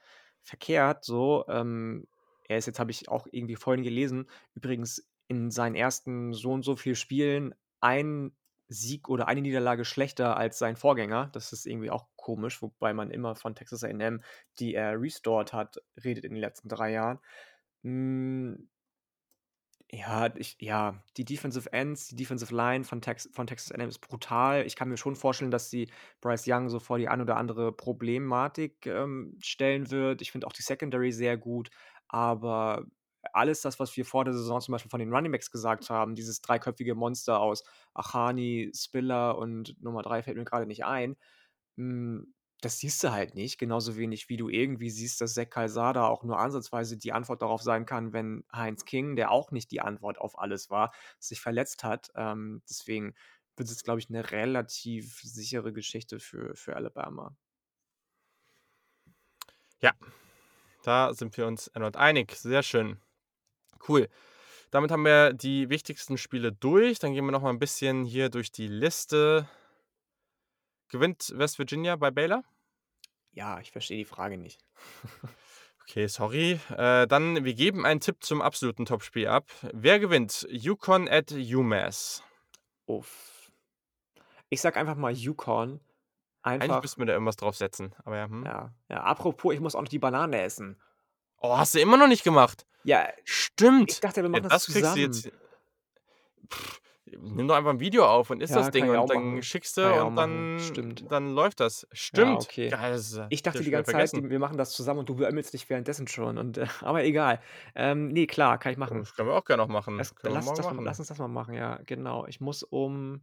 [0.42, 1.04] verkehrt?
[1.04, 2.08] So, ähm,
[2.48, 6.64] er ist jetzt, habe ich auch irgendwie vorhin gelesen, übrigens in seinen ersten so und
[6.64, 7.54] so vielen Spielen
[7.84, 8.32] ein
[8.68, 11.28] Sieg oder eine Niederlage schlechter als sein Vorgänger.
[11.32, 14.22] Das ist irgendwie auch komisch, wobei man immer von Texas AM,
[14.58, 17.20] die er restored hat, redet in den letzten drei Jahren.
[17.84, 18.68] Hm,
[19.92, 24.00] ja, ich, ja, die Defensive Ends, die Defensive Line von, Tex von Texas AM ist
[24.00, 24.66] brutal.
[24.66, 25.90] Ich kann mir schon vorstellen, dass sie
[26.20, 30.22] Bryce Young so vor die ein oder andere Problematik ähm, stellen wird.
[30.22, 31.70] Ich finde auch die Secondary sehr gut,
[32.08, 32.86] aber
[33.32, 36.40] alles das, was wir vor der Saison zum Beispiel von den Runningbacks gesagt haben, dieses
[36.40, 37.64] dreiköpfige Monster aus
[37.94, 41.16] Achani, Spiller und Nummer drei fällt mir gerade nicht ein,
[41.76, 43.58] hm, das siehst du halt nicht.
[43.58, 47.62] Genauso wenig wie du irgendwie siehst, dass Zach Calzada auch nur ansatzweise die Antwort darauf
[47.62, 51.84] sein kann, wenn Heinz King, der auch nicht die Antwort auf alles war, sich verletzt
[51.84, 52.10] hat.
[52.16, 53.14] Ähm, deswegen
[53.56, 57.36] wird es, glaube ich, eine relativ sichere Geschichte für, für Alabama.
[59.80, 59.92] Ja,
[60.84, 62.32] da sind wir uns erneut einig.
[62.36, 63.00] Sehr schön.
[63.88, 64.08] Cool.
[64.70, 66.98] Damit haben wir die wichtigsten Spiele durch.
[66.98, 69.48] Dann gehen wir noch mal ein bisschen hier durch die Liste.
[70.88, 72.44] Gewinnt West Virginia bei Baylor?
[73.32, 74.60] Ja, ich verstehe die Frage nicht.
[75.86, 76.58] Okay, sorry.
[76.74, 79.50] Äh, dann, wir geben einen Tipp zum absoluten Topspiel ab.
[79.72, 80.46] Wer gewinnt?
[80.50, 82.22] Yukon at UMass.
[82.86, 83.52] Uff.
[84.48, 85.80] Ich sag einfach mal Yukon.
[86.42, 86.82] Eigentlich Einfach.
[86.82, 87.94] müssten wir da irgendwas draufsetzen.
[88.04, 88.44] Aber ja, hm.
[88.44, 90.80] Ja, ja, apropos, ich muss auch noch die Banane essen.
[91.38, 92.66] Oh, hast du immer noch nicht gemacht?
[92.84, 93.92] Ja, Stimmt.
[93.92, 95.00] ich dachte, wir Ja, machen das, das kriegst du zusammen.
[95.02, 95.32] jetzt.
[96.52, 96.80] Pff,
[97.18, 99.42] nimm doch einfach ein Video auf und isst Ja, das Ding und dann machen.
[99.42, 101.10] schickst du und dann, Stimmt.
[101.10, 101.86] dann läuft das.
[101.92, 102.42] Stimmt.
[102.42, 102.68] okay.
[102.68, 105.52] Geil, ist, Ich dachte die ganze Zeit, die, wir machen das zusammen und du beömmelst
[105.54, 106.38] dich währenddessen schon.
[106.38, 107.40] Und, äh, aber egal.
[107.74, 108.98] Ähm, nee, klar, kann ich machen.
[108.98, 109.98] Das können wir auch gerne noch machen.
[109.98, 110.84] Das, lass, das, mal- machen.
[110.84, 112.26] lass uns das mal machen, ja, genau.
[112.26, 113.22] Ich muss um.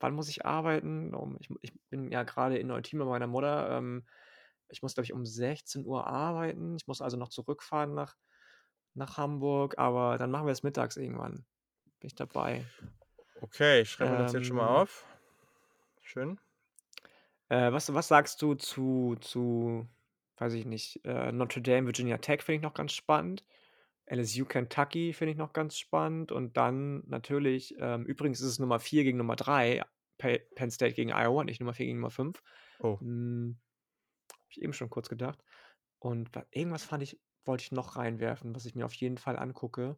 [0.00, 1.14] Wann muss ich arbeiten?
[1.14, 3.70] Um, ich, ich bin ja gerade in Neutim bei meiner Mutter.
[3.78, 4.04] Ähm,
[4.68, 6.74] ich muss, glaube ich, um 16 Uhr arbeiten.
[6.76, 8.16] Ich muss also noch zurückfahren nach,
[8.94, 11.44] nach Hamburg, aber dann machen wir es mittags irgendwann.
[12.00, 12.64] Bin ich dabei.
[13.40, 15.06] Okay, ich schreibe mir das jetzt schon mal Ähm, auf.
[16.02, 16.38] Schön.
[17.48, 19.88] Äh, was, was sagst du zu, zu,
[20.38, 23.44] weiß ich nicht, äh, Notre Dame, Virginia Tech finde ich noch ganz spannend.
[24.06, 26.32] LSU Kentucky finde ich noch ganz spannend.
[26.32, 29.82] Und dann natürlich, ähm, übrigens ist es Nummer 4 gegen Nummer 3,
[30.18, 32.42] Pe- Penn State gegen Iowa, nicht Nummer 4 gegen Nummer 5.
[32.80, 32.98] Oh.
[33.00, 33.58] Hm,
[34.48, 35.42] ich eben schon kurz gedacht.
[35.98, 39.38] Und wa irgendwas fand ich wollte ich noch reinwerfen, was ich mir auf jeden Fall
[39.38, 39.96] angucke.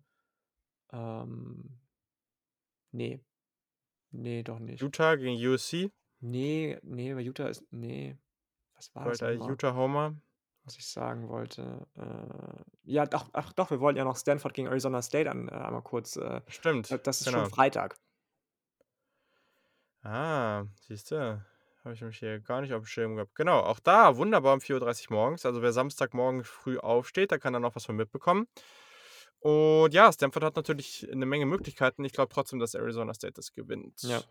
[0.92, 1.78] Ähm,
[2.92, 3.20] ne.
[4.10, 4.80] Ne, doch nicht.
[4.80, 5.90] Utah gegen USC?
[6.20, 8.18] Ne, ne, weil Utah ist ne.
[8.74, 9.50] Was war das Weiter noch mal?
[9.50, 10.16] Utah Homer.
[10.64, 11.86] Was ich sagen wollte.
[11.96, 15.52] Äh, ja, doch, ach doch, wir wollten ja noch Stanford gegen Arizona State an äh,
[15.52, 17.40] einmal kurz, äh, Stimmt, das ist genau.
[17.40, 17.96] schon Freitag.
[20.02, 21.44] Ah, siehst du,
[21.85, 23.35] habe ich mich hier gar nicht auf dem Schirm gehabt.
[23.35, 25.44] Genau, auch da wunderbar um 4:30 morgens.
[25.47, 28.47] Also, wer Samstagmorgen früh aufsteht, der kann da noch was von mitbekommen.
[29.40, 32.05] Und ja, Stanford hat natürlich 'ne Menge Möglichkeiten.
[32.05, 34.02] Ich glaube trotzdem, dass Arizona State das gewinnt.
[34.02, 34.24] Ja.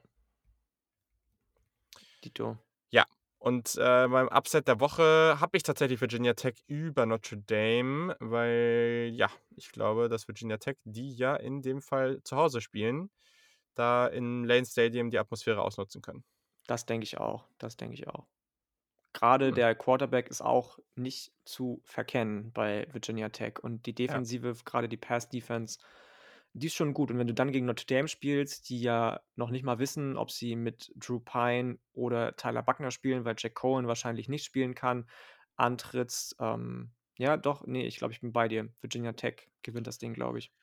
[2.23, 2.57] Dito.
[2.91, 3.05] Ja,
[3.39, 9.09] und, äh, beim Upset der Woche habe ich tatsächlich Virginia Tech über Notre Dame, weil,
[9.13, 13.09] ja, ich glaube, dass Virginia Tech, die ja in dem Fall zu Hause spielen,
[13.75, 16.23] da im Lane Stadium die Atmosphäre ausnutzen können.
[16.67, 17.47] Das denke ich auch.
[17.57, 18.27] Das denke ich auch.
[19.13, 19.55] Grade Hm.
[19.55, 24.23] der Quarterback ist auch nicht zu verkennen bei Virginia Tech und die Ja.
[24.23, 25.79] Defensive, grade die Pass Defense,
[26.53, 27.11] die ist schon gut.
[27.11, 30.31] Und wenn du dann gegen Notre Dame spielst, die ja noch nicht mal wissen, ob
[30.31, 35.07] sie mit Drew Pyne oder Tyler Buckner spielen, weil Jack Cohen wahrscheinlich nicht spielen kann,
[35.55, 38.73] antrittst, ähm, ja doch, ne, ich glaube, ich bin bei dir.
[38.81, 40.53] Virginia Tech gewinnt das Ding, glaube ich.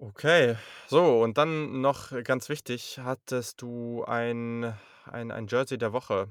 [0.00, 0.56] Okay.
[0.86, 6.28] So, und dann noch ganz wichtig, hattest du ein ein ein Jersey der Woche?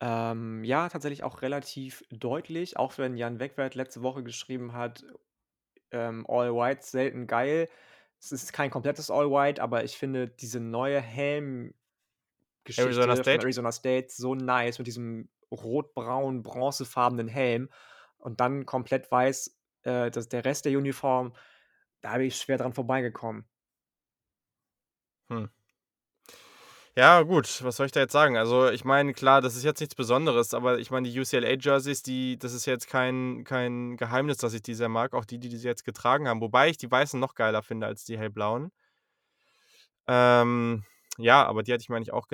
[0.00, 5.04] Ähm, ja, tatsächlich auch relativ deutlich, auch wenn Jan Wegwert letzte Woche geschrieben hat,
[5.92, 7.68] ähm, All White selten geil.
[8.20, 11.74] Es ist kein komplettes All White, aber ich finde diese neue Helm-Geschichte
[12.76, 13.44] Arizona von State?
[13.44, 17.70] Arizona State so nice mit diesem rot-braun, bronzefarbenen Helm
[18.18, 21.34] und dann komplett weiß, äh, dass der Rest der Uniform,
[22.02, 23.44] da bin ich schwer dran vorbeigekommen.
[25.30, 25.44] Hm.
[26.96, 28.36] Ja, gut, was soll ich da jetzt sagen?
[28.36, 32.38] Also, ich meine, klar, das ist jetzt nichts Besonderes, aber ich meine, die UCLA-Jerseys, die
[32.38, 35.66] das ist jetzt kein kein Geheimnis, dass ich die sehr mag, auch die, die sie
[35.66, 38.70] jetzt getragen haben, wobei ich die weißen noch geiler finde als die hellblauen.
[40.08, 40.84] Ähm,
[41.18, 42.26] ja, aber die hatte ich mir eigentlich auch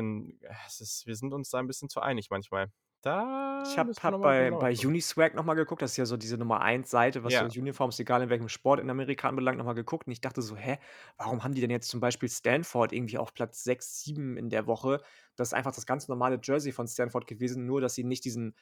[0.66, 2.70] es ist wir sind uns da 'n bisschen zu einig manchmal.
[3.05, 3.12] Da
[3.61, 4.87] Ich habe müssen wir mal bei bei gucken.
[4.87, 5.83] Uniswag noch mal geguckt.
[5.83, 7.49] Das ist ja so diese Nummer 1 Seite, was so Ja.
[7.49, 10.57] Uniforms, egal in welchem Sport in Amerika anbelangt, noch mal geguckt und ich dachte so:
[10.57, 10.79] „Hä,
[11.16, 14.66] warum haben die denn jetzt zum Beispiel Stanford irgendwie auf Platz 6, 7 in der
[14.69, 15.03] Woche?“
[15.37, 18.55] Das ist einfach das ganz normale Jersey von Stanford gewesen, nur dass sie nicht diesen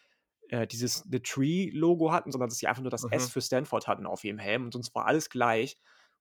[0.49, 3.31] äh, dieses The Tree Logo hatten, sondern dass sie einfach nur das S Mhm.
[3.31, 5.77] für Stanford hatten auf ihrem Helm und sonst war alles gleich.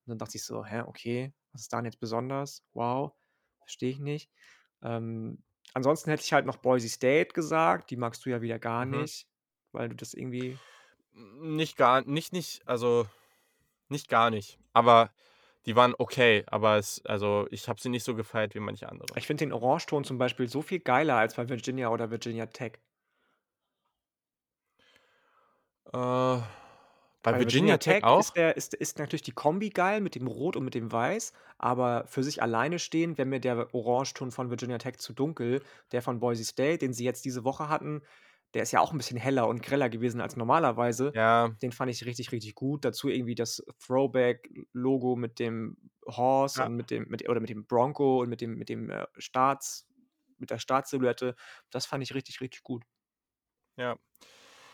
[0.06, 2.64] Und dann dachte ich so: „Hä, okay, was ist daran jetzt besonders?
[2.74, 3.14] Wow,
[3.60, 4.32] verstehe ich nicht.“
[4.84, 5.44] Ähm,
[5.74, 9.02] ansonsten hätte ich halt noch Boise State gesagt, die magst du ja wieder gar Mhm.
[9.02, 9.28] nicht,
[9.72, 10.58] weil du das irgendwie
[11.14, 13.08] nicht gar nicht nicht also,
[13.90, 15.12] nicht gar nicht, aber
[15.66, 19.08] die waren okay, aber es also, ich habe sie nicht so gefeiert wie manche andere.
[19.16, 22.74] Ich finde den Orangeton zum Beispiel so viel geiler als bei Virginia oder Virginia Tech.
[25.94, 26.42] Äh,
[27.26, 28.20] bei Bei Virginia Tech auch?
[28.20, 31.34] ist der ist ist natürlich die Kombi geil mit dem Rot und mit dem Weiß,
[31.58, 35.64] aber für sich alleine stehend wäre mir der Orangeton von Virginia Tech zu dunkel.
[35.92, 38.02] Der von Boise State, den sie jetzt diese Woche hatten,
[38.54, 41.16] der ist ja auch 'n bisschen heller und greller gewesen als normalerweise.
[41.16, 41.56] Ja.
[41.62, 42.86] Den fand ich richtig, richtig gut.
[42.86, 45.78] Dazu irgendwie das Throwback-Logo mit dem
[46.08, 46.68] Horse Ja.
[46.68, 49.88] und mit dem mit oder mit dem Bronco und mit dem mit dem, äh, Staats
[50.38, 51.36] mit der Staatssilhouette.
[51.72, 52.84] Das fand ich richtig, richtig gut.
[53.78, 53.98] Ja.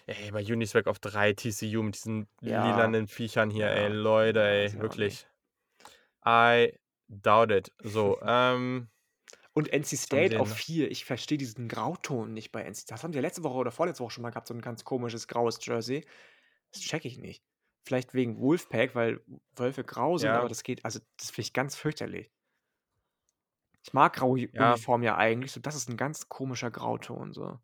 [0.07, 2.97] Ey, bei Uniswag auf 3 TCU mit diesen Ja.
[2.97, 3.91] lilanen Viechern hier, ey, Ja.
[3.91, 5.27] Leute, ey, ich auch wirklich.
[6.25, 6.73] I
[7.09, 7.71] doubt it.
[7.83, 8.89] So, ähm
[9.55, 10.89] Und NC State sie auf denn 4.
[10.91, 14.03] Ich verstehe diesen Grauton nicht bei NC das haben die ja letzte Woche oder vorletzte
[14.03, 16.05] Woche schon mal gehabt, so 'n ganz komisches graues Jersey.
[16.71, 17.43] Das checke ich nicht.
[17.85, 19.21] Vielleicht wegen Wolfpack, weil
[19.55, 20.37] Wölfe grau sind, Ja.
[20.37, 22.29] aber das geht also, das finde ich ganz fürchterlich.
[23.85, 24.81] Ich mag graue Ja.
[24.87, 27.61] Uniformen ja eigentlich, so das ist 'n ganz komischer Grauton so.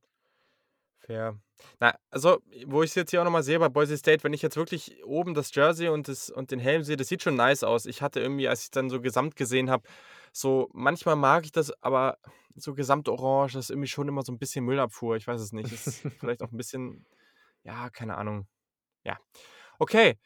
[1.07, 1.39] Fair.
[1.79, 4.41] Na, also, wo ich's jetzt hier auch noch mal sehe bei Boise State, wenn ich
[4.41, 7.63] jetzt wirklich oben das Jersey und das und den Helm sehe, das sieht schon nice
[7.63, 7.85] aus.
[7.85, 9.87] Ich hatte irgendwie, als ich's dann so gesamt gesehen habe
[10.33, 12.17] so manchmal mag ich das, aber
[12.55, 15.15] so gesamtorange, das ist irgendwie schon immer so 'n bisschen Müllabfuhr.
[15.15, 15.71] Ich weiß es nicht.
[15.71, 17.05] Ist vielleicht auch 'n bisschen
[17.63, 18.47] ja, keine Ahnung.
[19.05, 19.17] Ja.
[19.79, 20.17] Okay,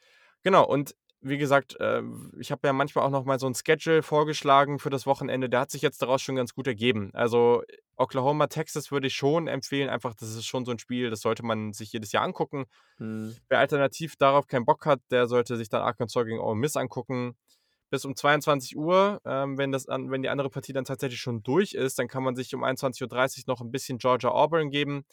[0.42, 0.66] genau.
[0.66, 2.02] Und wie gesagt, äh,
[2.38, 5.48] ich habe ja manchmal auch noch mal so 'n Schedule vorgeschlagen für das Wochenende.
[5.48, 7.10] Der hat sich jetzt daraus schon ganz gut ergeben.
[7.14, 7.62] Also,
[7.96, 9.88] Oklahoma, Texas würde ich schon empfehlen.
[9.88, 12.66] Einfach, das ist schon so 'n Spiel, das sollte man sich jedes Jahr angucken.
[13.00, 13.42] Mhm.
[13.48, 17.36] Wer alternativ darauf keinen Bock hat, der sollte sich dann Arkansas gegen Ole Miss angucken.
[17.90, 21.74] Bis um 22:00, ähm, wenn das an wenn die andere Partie dann tatsächlich schon durch
[21.74, 25.04] ist, dann kann man sich um 21:30 noch 'n bisschen Georgia Auburn geben.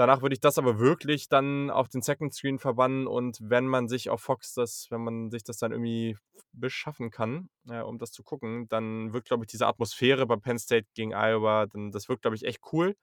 [0.00, 3.86] Danach würde ich das aber wirklich dann auf den Second Screen verbannen und wenn man
[3.86, 6.16] sich auf Fox das wenn man sich das dann irgendwie
[6.54, 10.58] beschaffen kann, äh, um das zu gucken, dann wirkt, glaube ich, diese Atmosphäre bei Penn
[10.58, 12.96] State gegen Iowa dann das wirkt, glaube ich, echt cool.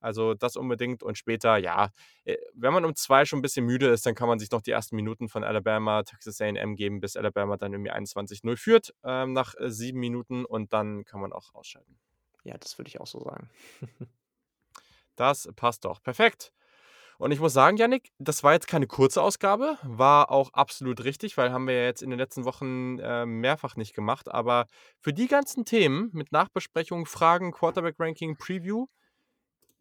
[0.00, 1.88] Also das unbedingt und später, ja,
[2.24, 4.60] äh, wenn man um zwei schon ein bisschen müde ist, dann kann man sich noch
[4.60, 9.32] die ersten Minuten von Alabama, Texas A&M geben, bis Alabama dann irgendwie 21-0 führt ähm,
[9.32, 11.98] nach äh, sieben Minuten und dann kann man auch ausschalten.
[12.42, 13.48] Ja, das würde ich auch so sagen.
[15.16, 16.02] Das passt doch.
[16.02, 16.52] Perfekt.
[17.18, 21.36] Und ich muss sagen, Yannick, das war jetzt keine kurze Ausgabe, war auch absolut richtig,
[21.36, 24.32] weil haben wir ja jetzt in den letzten Wochen äh, mehrfach nicht gemacht.
[24.32, 24.66] Aber
[25.00, 28.86] für die ganzen Themen mit Nachbesprechungen, Fragen, Quarterback-Ranking, Preview,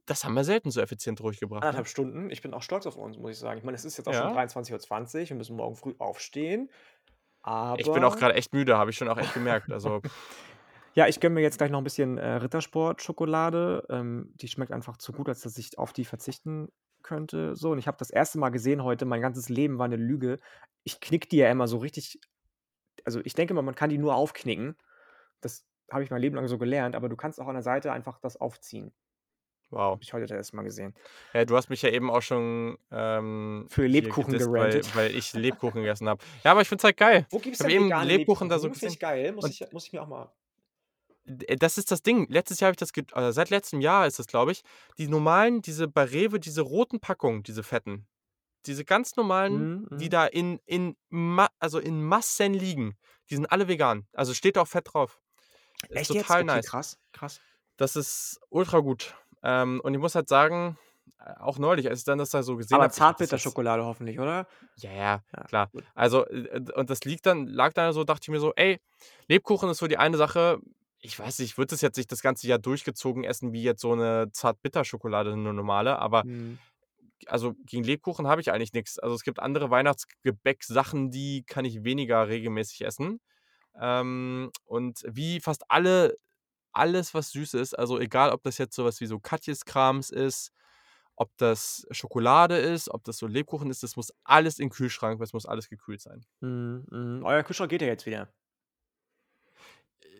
[0.05, 1.61] das haben wir selten so effizient durchgebracht.
[1.61, 1.67] Ne?
[1.69, 2.29] Anderthalb Stunden.
[2.29, 3.57] Ich bin auch stolz auf uns, muss ich sagen.
[3.57, 4.27] Ich meine, es ist jetzt auch Ja.
[4.29, 5.29] schon 23.20 Uhr.
[5.29, 6.69] Wir müssen morgen früh aufstehen.
[7.41, 9.71] Aber Ich bin auch gerade echt müde, habe ich schon auch echt gemerkt.
[9.71, 10.01] Also,
[10.95, 13.85] Ja, ich gönne mir jetzt gleich noch ein bisschen äh, Rittersport-Schokolade.
[13.89, 16.69] Ähm, die schmeckt einfach zu gut, als dass ich auf die verzichten
[17.01, 17.55] könnte.
[17.55, 20.39] So, und ich habe das erste Mal gesehen heute, mein ganzes Leben war eine Lüge.
[20.83, 22.19] Ich knick die ja immer so richtig.
[23.05, 24.77] Also, ich denke mal, man kann die nur aufknicken.
[25.41, 27.91] Das habe ich mein Leben lang so gelernt, aber du kannst auch an der Seite
[27.91, 28.93] einfach das aufziehen.
[29.71, 29.93] wow.
[29.93, 30.93] Habe ich heute das erste Mal gesehen.
[31.33, 34.95] Ja, du hast mich ja eben auch schon ähm, Für Lebkuchen gerantet.
[34.95, 36.23] weil, weil ich Lebkuchen gegessen habe.
[36.43, 37.25] Ja, aber ich finde es halt geil.
[37.31, 38.89] Wo gibt Ich hab eben Lebkuchen da so Finde gesehen.
[38.93, 39.31] ich geil.
[39.33, 40.31] Muss ich, muss ich mir auch mal.
[41.25, 42.27] D- Das ist das Ding.
[42.29, 44.63] Letztes Jahr habe ich das, äh, seit letztem Jahr ist das, glaube ich,
[44.97, 48.07] die normalen, diese bei Rewe, diese roten Packungen, diese fetten,
[48.65, 50.09] diese ganz normalen, Mhm, die mhm.
[50.09, 50.97] da in, in,
[51.59, 52.97] also in Massen liegen,
[53.29, 54.07] die sind alle vegan.
[54.13, 55.21] Also steht auch Fett drauf.
[55.89, 56.41] Ist Echt total?
[56.41, 56.65] Okay, nice.
[56.67, 57.41] krass, krass.
[57.77, 59.15] Das ist ultra gut.
[59.43, 60.77] Ähm, und ich muss halt sagen,
[61.19, 62.89] äh, auch neulich, als ich dann das da so gesehen Aber habe.
[62.89, 64.47] jetzt- Zartbitterschokolade hoffentlich, oder?
[64.77, 65.71] Ja, ja, Ja, klar.
[65.71, 65.83] gut.
[65.95, 68.79] Also, äh, und das liegt dann, lag dann so, dachte ich mir so, ey,
[69.27, 70.59] Lebkuchen ist so die eine Sache.
[71.05, 73.81] Ich weiß nicht, ich würde es jetzt nicht das ganze Jahr durchgezogen essen, wie jetzt
[73.81, 76.59] so eine Zart-Bitter-Schokolade, eine normale, aber Mhm.
[77.27, 78.99] also gegen Lebkuchen habe ich eigentlich nichts.
[78.99, 83.19] Also es gibt andere Weihnachtsgebäck-Sachen, die kann ich weniger regelmäßig essen.
[83.79, 86.17] Ähm, und wie fast alle,
[86.73, 90.51] alles, was süß ist, also egal, ob das jetzt sowas wie so Katjes-Krams ist,
[91.15, 95.19] ob das Schokolade ist, ob das so Lebkuchen ist, das muss alles in den Kühlschrank,
[95.19, 96.25] weil es muss alles gekühlt sein.
[96.41, 97.23] Mhm, mhm.
[97.25, 98.33] Euer Kühlschrank geht ja jetzt wieder.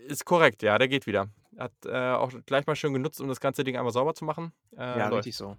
[0.07, 1.29] Ist korrekt, ja, der geht wieder.
[1.57, 4.53] Hat äh, auch gleich mal schön genutzt, um das ganze Ding einmal sauber zu machen.
[4.75, 5.19] Äh, ja, läuft.
[5.19, 5.57] richtig so.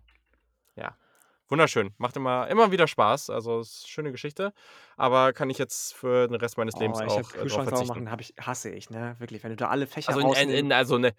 [1.49, 1.93] Wunderschön.
[1.99, 3.31] Macht immer, immer wieder Spaß.
[3.31, 4.53] Also ist eine schöne Geschichte.
[4.97, 7.71] Aber kann ich jetzt für den Rest meines Lebens Oh, ich auch habe äh, Kühlschrank
[7.71, 9.16] sauber machen, hab ich, hasse ich, ne?
[9.19, 9.45] Wirklich.
[9.45, 11.15] Wenn du da alle Fächer Also, in, in, also ne.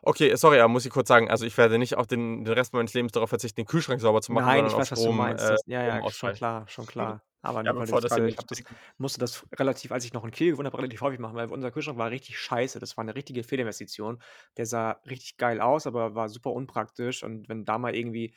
[0.00, 2.72] Okay, sorry, aber muss ich kurz sagen, also ich werde nicht auf den, den Rest
[2.72, 4.96] meines Lebens darauf verzichten, den Kühlschrank sauber zu machen, Nein, ich weiß, auf was du
[4.96, 5.44] Strom, meinst.
[5.44, 7.20] äh, ja, ja, schon klar, schon klar.
[7.42, 8.62] Aber Ja, nur bevor das ich das,
[8.98, 11.70] musste das relativ, als ich noch in Kiel gewohnt habe, relativ häufig machen, weil unser
[11.70, 12.78] Kühlschrank war richtig scheiße.
[12.78, 14.22] Das war eine richtige Fehlinvestition.
[14.56, 17.22] Der sah richtig geil aus, aber war super unpraktisch.
[17.24, 18.34] Und wenn da mal irgendwie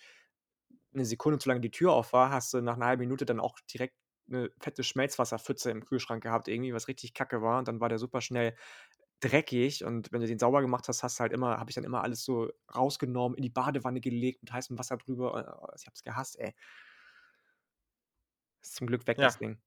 [0.94, 3.40] eine Sekunde zu lange die Tür auf war, hast du nach einer halben Minute dann
[3.40, 3.96] auch direkt
[4.30, 7.60] eine fette Schmelzwasserpfütze im Kühlschrank gehabt, irgendwie, was richtig kacke war.
[7.60, 8.56] Und dann war der super schnell
[9.22, 9.86] dreckig.
[9.86, 12.04] Und wenn du den sauber gemacht hast, hast du halt immer, habe ich dann immer
[12.04, 15.60] alles so rausgenommen, in die Badewanne gelegt, mit heißem Wasser drüber.
[15.64, 16.54] Oh, Ich hab's gehasst, ey.
[18.62, 19.26] Ist zum Glück weg, Ja.
[19.26, 19.58] das Ding.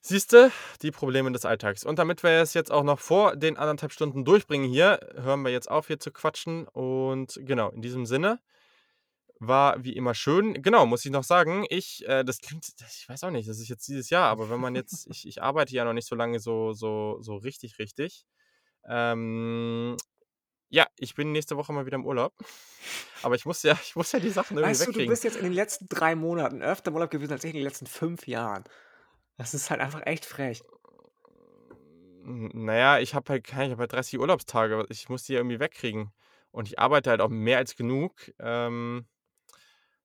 [0.00, 1.82] Siehste, die Probleme des Alltags.
[1.82, 5.50] Und damit wir es jetzt auch noch vor den anderthalb Stunden durchbringen hier, hören wir
[5.50, 6.68] jetzt auf, hier zu quatschen.
[6.68, 8.38] Und genau, in diesem Sinne
[9.38, 10.62] war wie immer schön.
[10.62, 13.68] Genau, muss ich noch sagen, ich, äh, das klingt, ich weiß auch nicht, das ist
[13.68, 16.38] jetzt dieses Jahr, aber wenn man jetzt, ich, ich arbeite ja noch nicht so lange
[16.38, 18.26] so, so, so richtig, richtig.
[18.86, 19.96] Ähm,
[20.74, 22.34] ja, ich bin nächste Woche mal wieder im Urlaub.
[23.22, 25.10] Aber ich muss ja, ich muss ja die Sachen irgendwie Weißt du, du wegkriegen.
[25.10, 27.64] bist jetzt in den letzten drei Monaten öfter im Urlaub gewesen als ich in den
[27.64, 28.64] letzten fünf Jahren.
[29.36, 30.62] Das ist halt einfach echt frech.
[32.26, 34.86] Naja, ich habe halt, keine- ich halt 30 Urlaubstage.
[34.88, 36.10] Ich muss die ja irgendwie wegkriegen.
[36.50, 38.12] Und ich arbeite halt auch mehr als genug.
[38.38, 39.06] Ähm,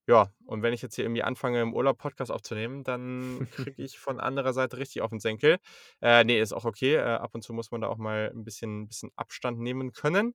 [0.07, 3.99] ja, und wenn ich jetzt hier irgendwie anfange, im Urlaub Podcast aufzunehmen, dann kriege ich
[3.99, 5.57] von anderer Seite richtig auf den Senkel.
[6.01, 6.95] Äh, nee, ist auch okay.
[6.95, 10.33] Äh, ab und zu muss man da auch mal ein bisschen, bisschen Abstand nehmen können.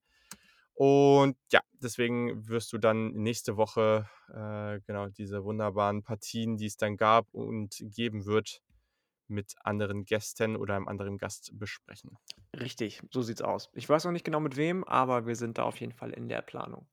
[0.74, 6.76] Und ja, deswegen wirst du dann nächste Woche äh, genau diese wunderbaren Partien, die es
[6.76, 8.60] dann gab und geben wird,
[9.28, 12.18] mit anderen Gästen oder einem anderen Gast besprechen.
[12.58, 13.70] Richtig, so sieht's aus.
[13.72, 16.28] Ich weiß noch nicht genau mit wem, aber wir sind da auf jeden Fall in
[16.28, 16.86] der Planung.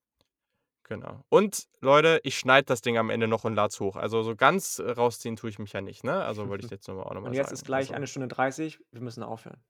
[0.84, 1.24] Genau.
[1.30, 3.96] Und Leute, ich schneide das Ding am Ende noch und lade hoch.
[3.96, 6.24] Also so ganz rausziehen tue ich mich ja nicht, ne?
[6.24, 7.46] Also wollte ich jetzt nochmal auch nochmal Und sagen.
[7.46, 8.80] jetzt ist gleich also, eine Stunde 30.
[8.92, 9.64] Wir müssen aufhören.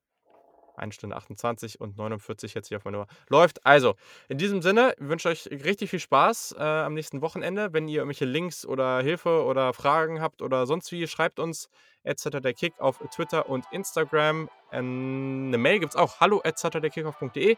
[0.75, 3.07] 1 Stunde 28 und 49 jetzt hier auf meiner Uhr.
[3.29, 3.65] Läuft.
[3.65, 3.95] Also,
[4.29, 7.73] in diesem Sinne, ich wünsche euch richtig viel Spaß äh, am nächsten Wochenende.
[7.73, 11.69] Wenn ihr irgendwelche Links oder Hilfe oder Fragen habt oder sonst wie, schreibt uns
[12.03, 14.49] der Kick auf Twitter und Instagram.
[14.71, 16.19] Ähm, eine Mail gibt es auch.
[16.19, 17.57] Hallo at saturdayKickoff.de.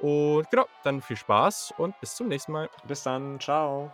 [0.00, 2.68] Und genau, dann viel Spaß und bis zum nächsten Mal.
[2.86, 3.38] Bis dann.
[3.40, 3.92] Ciao.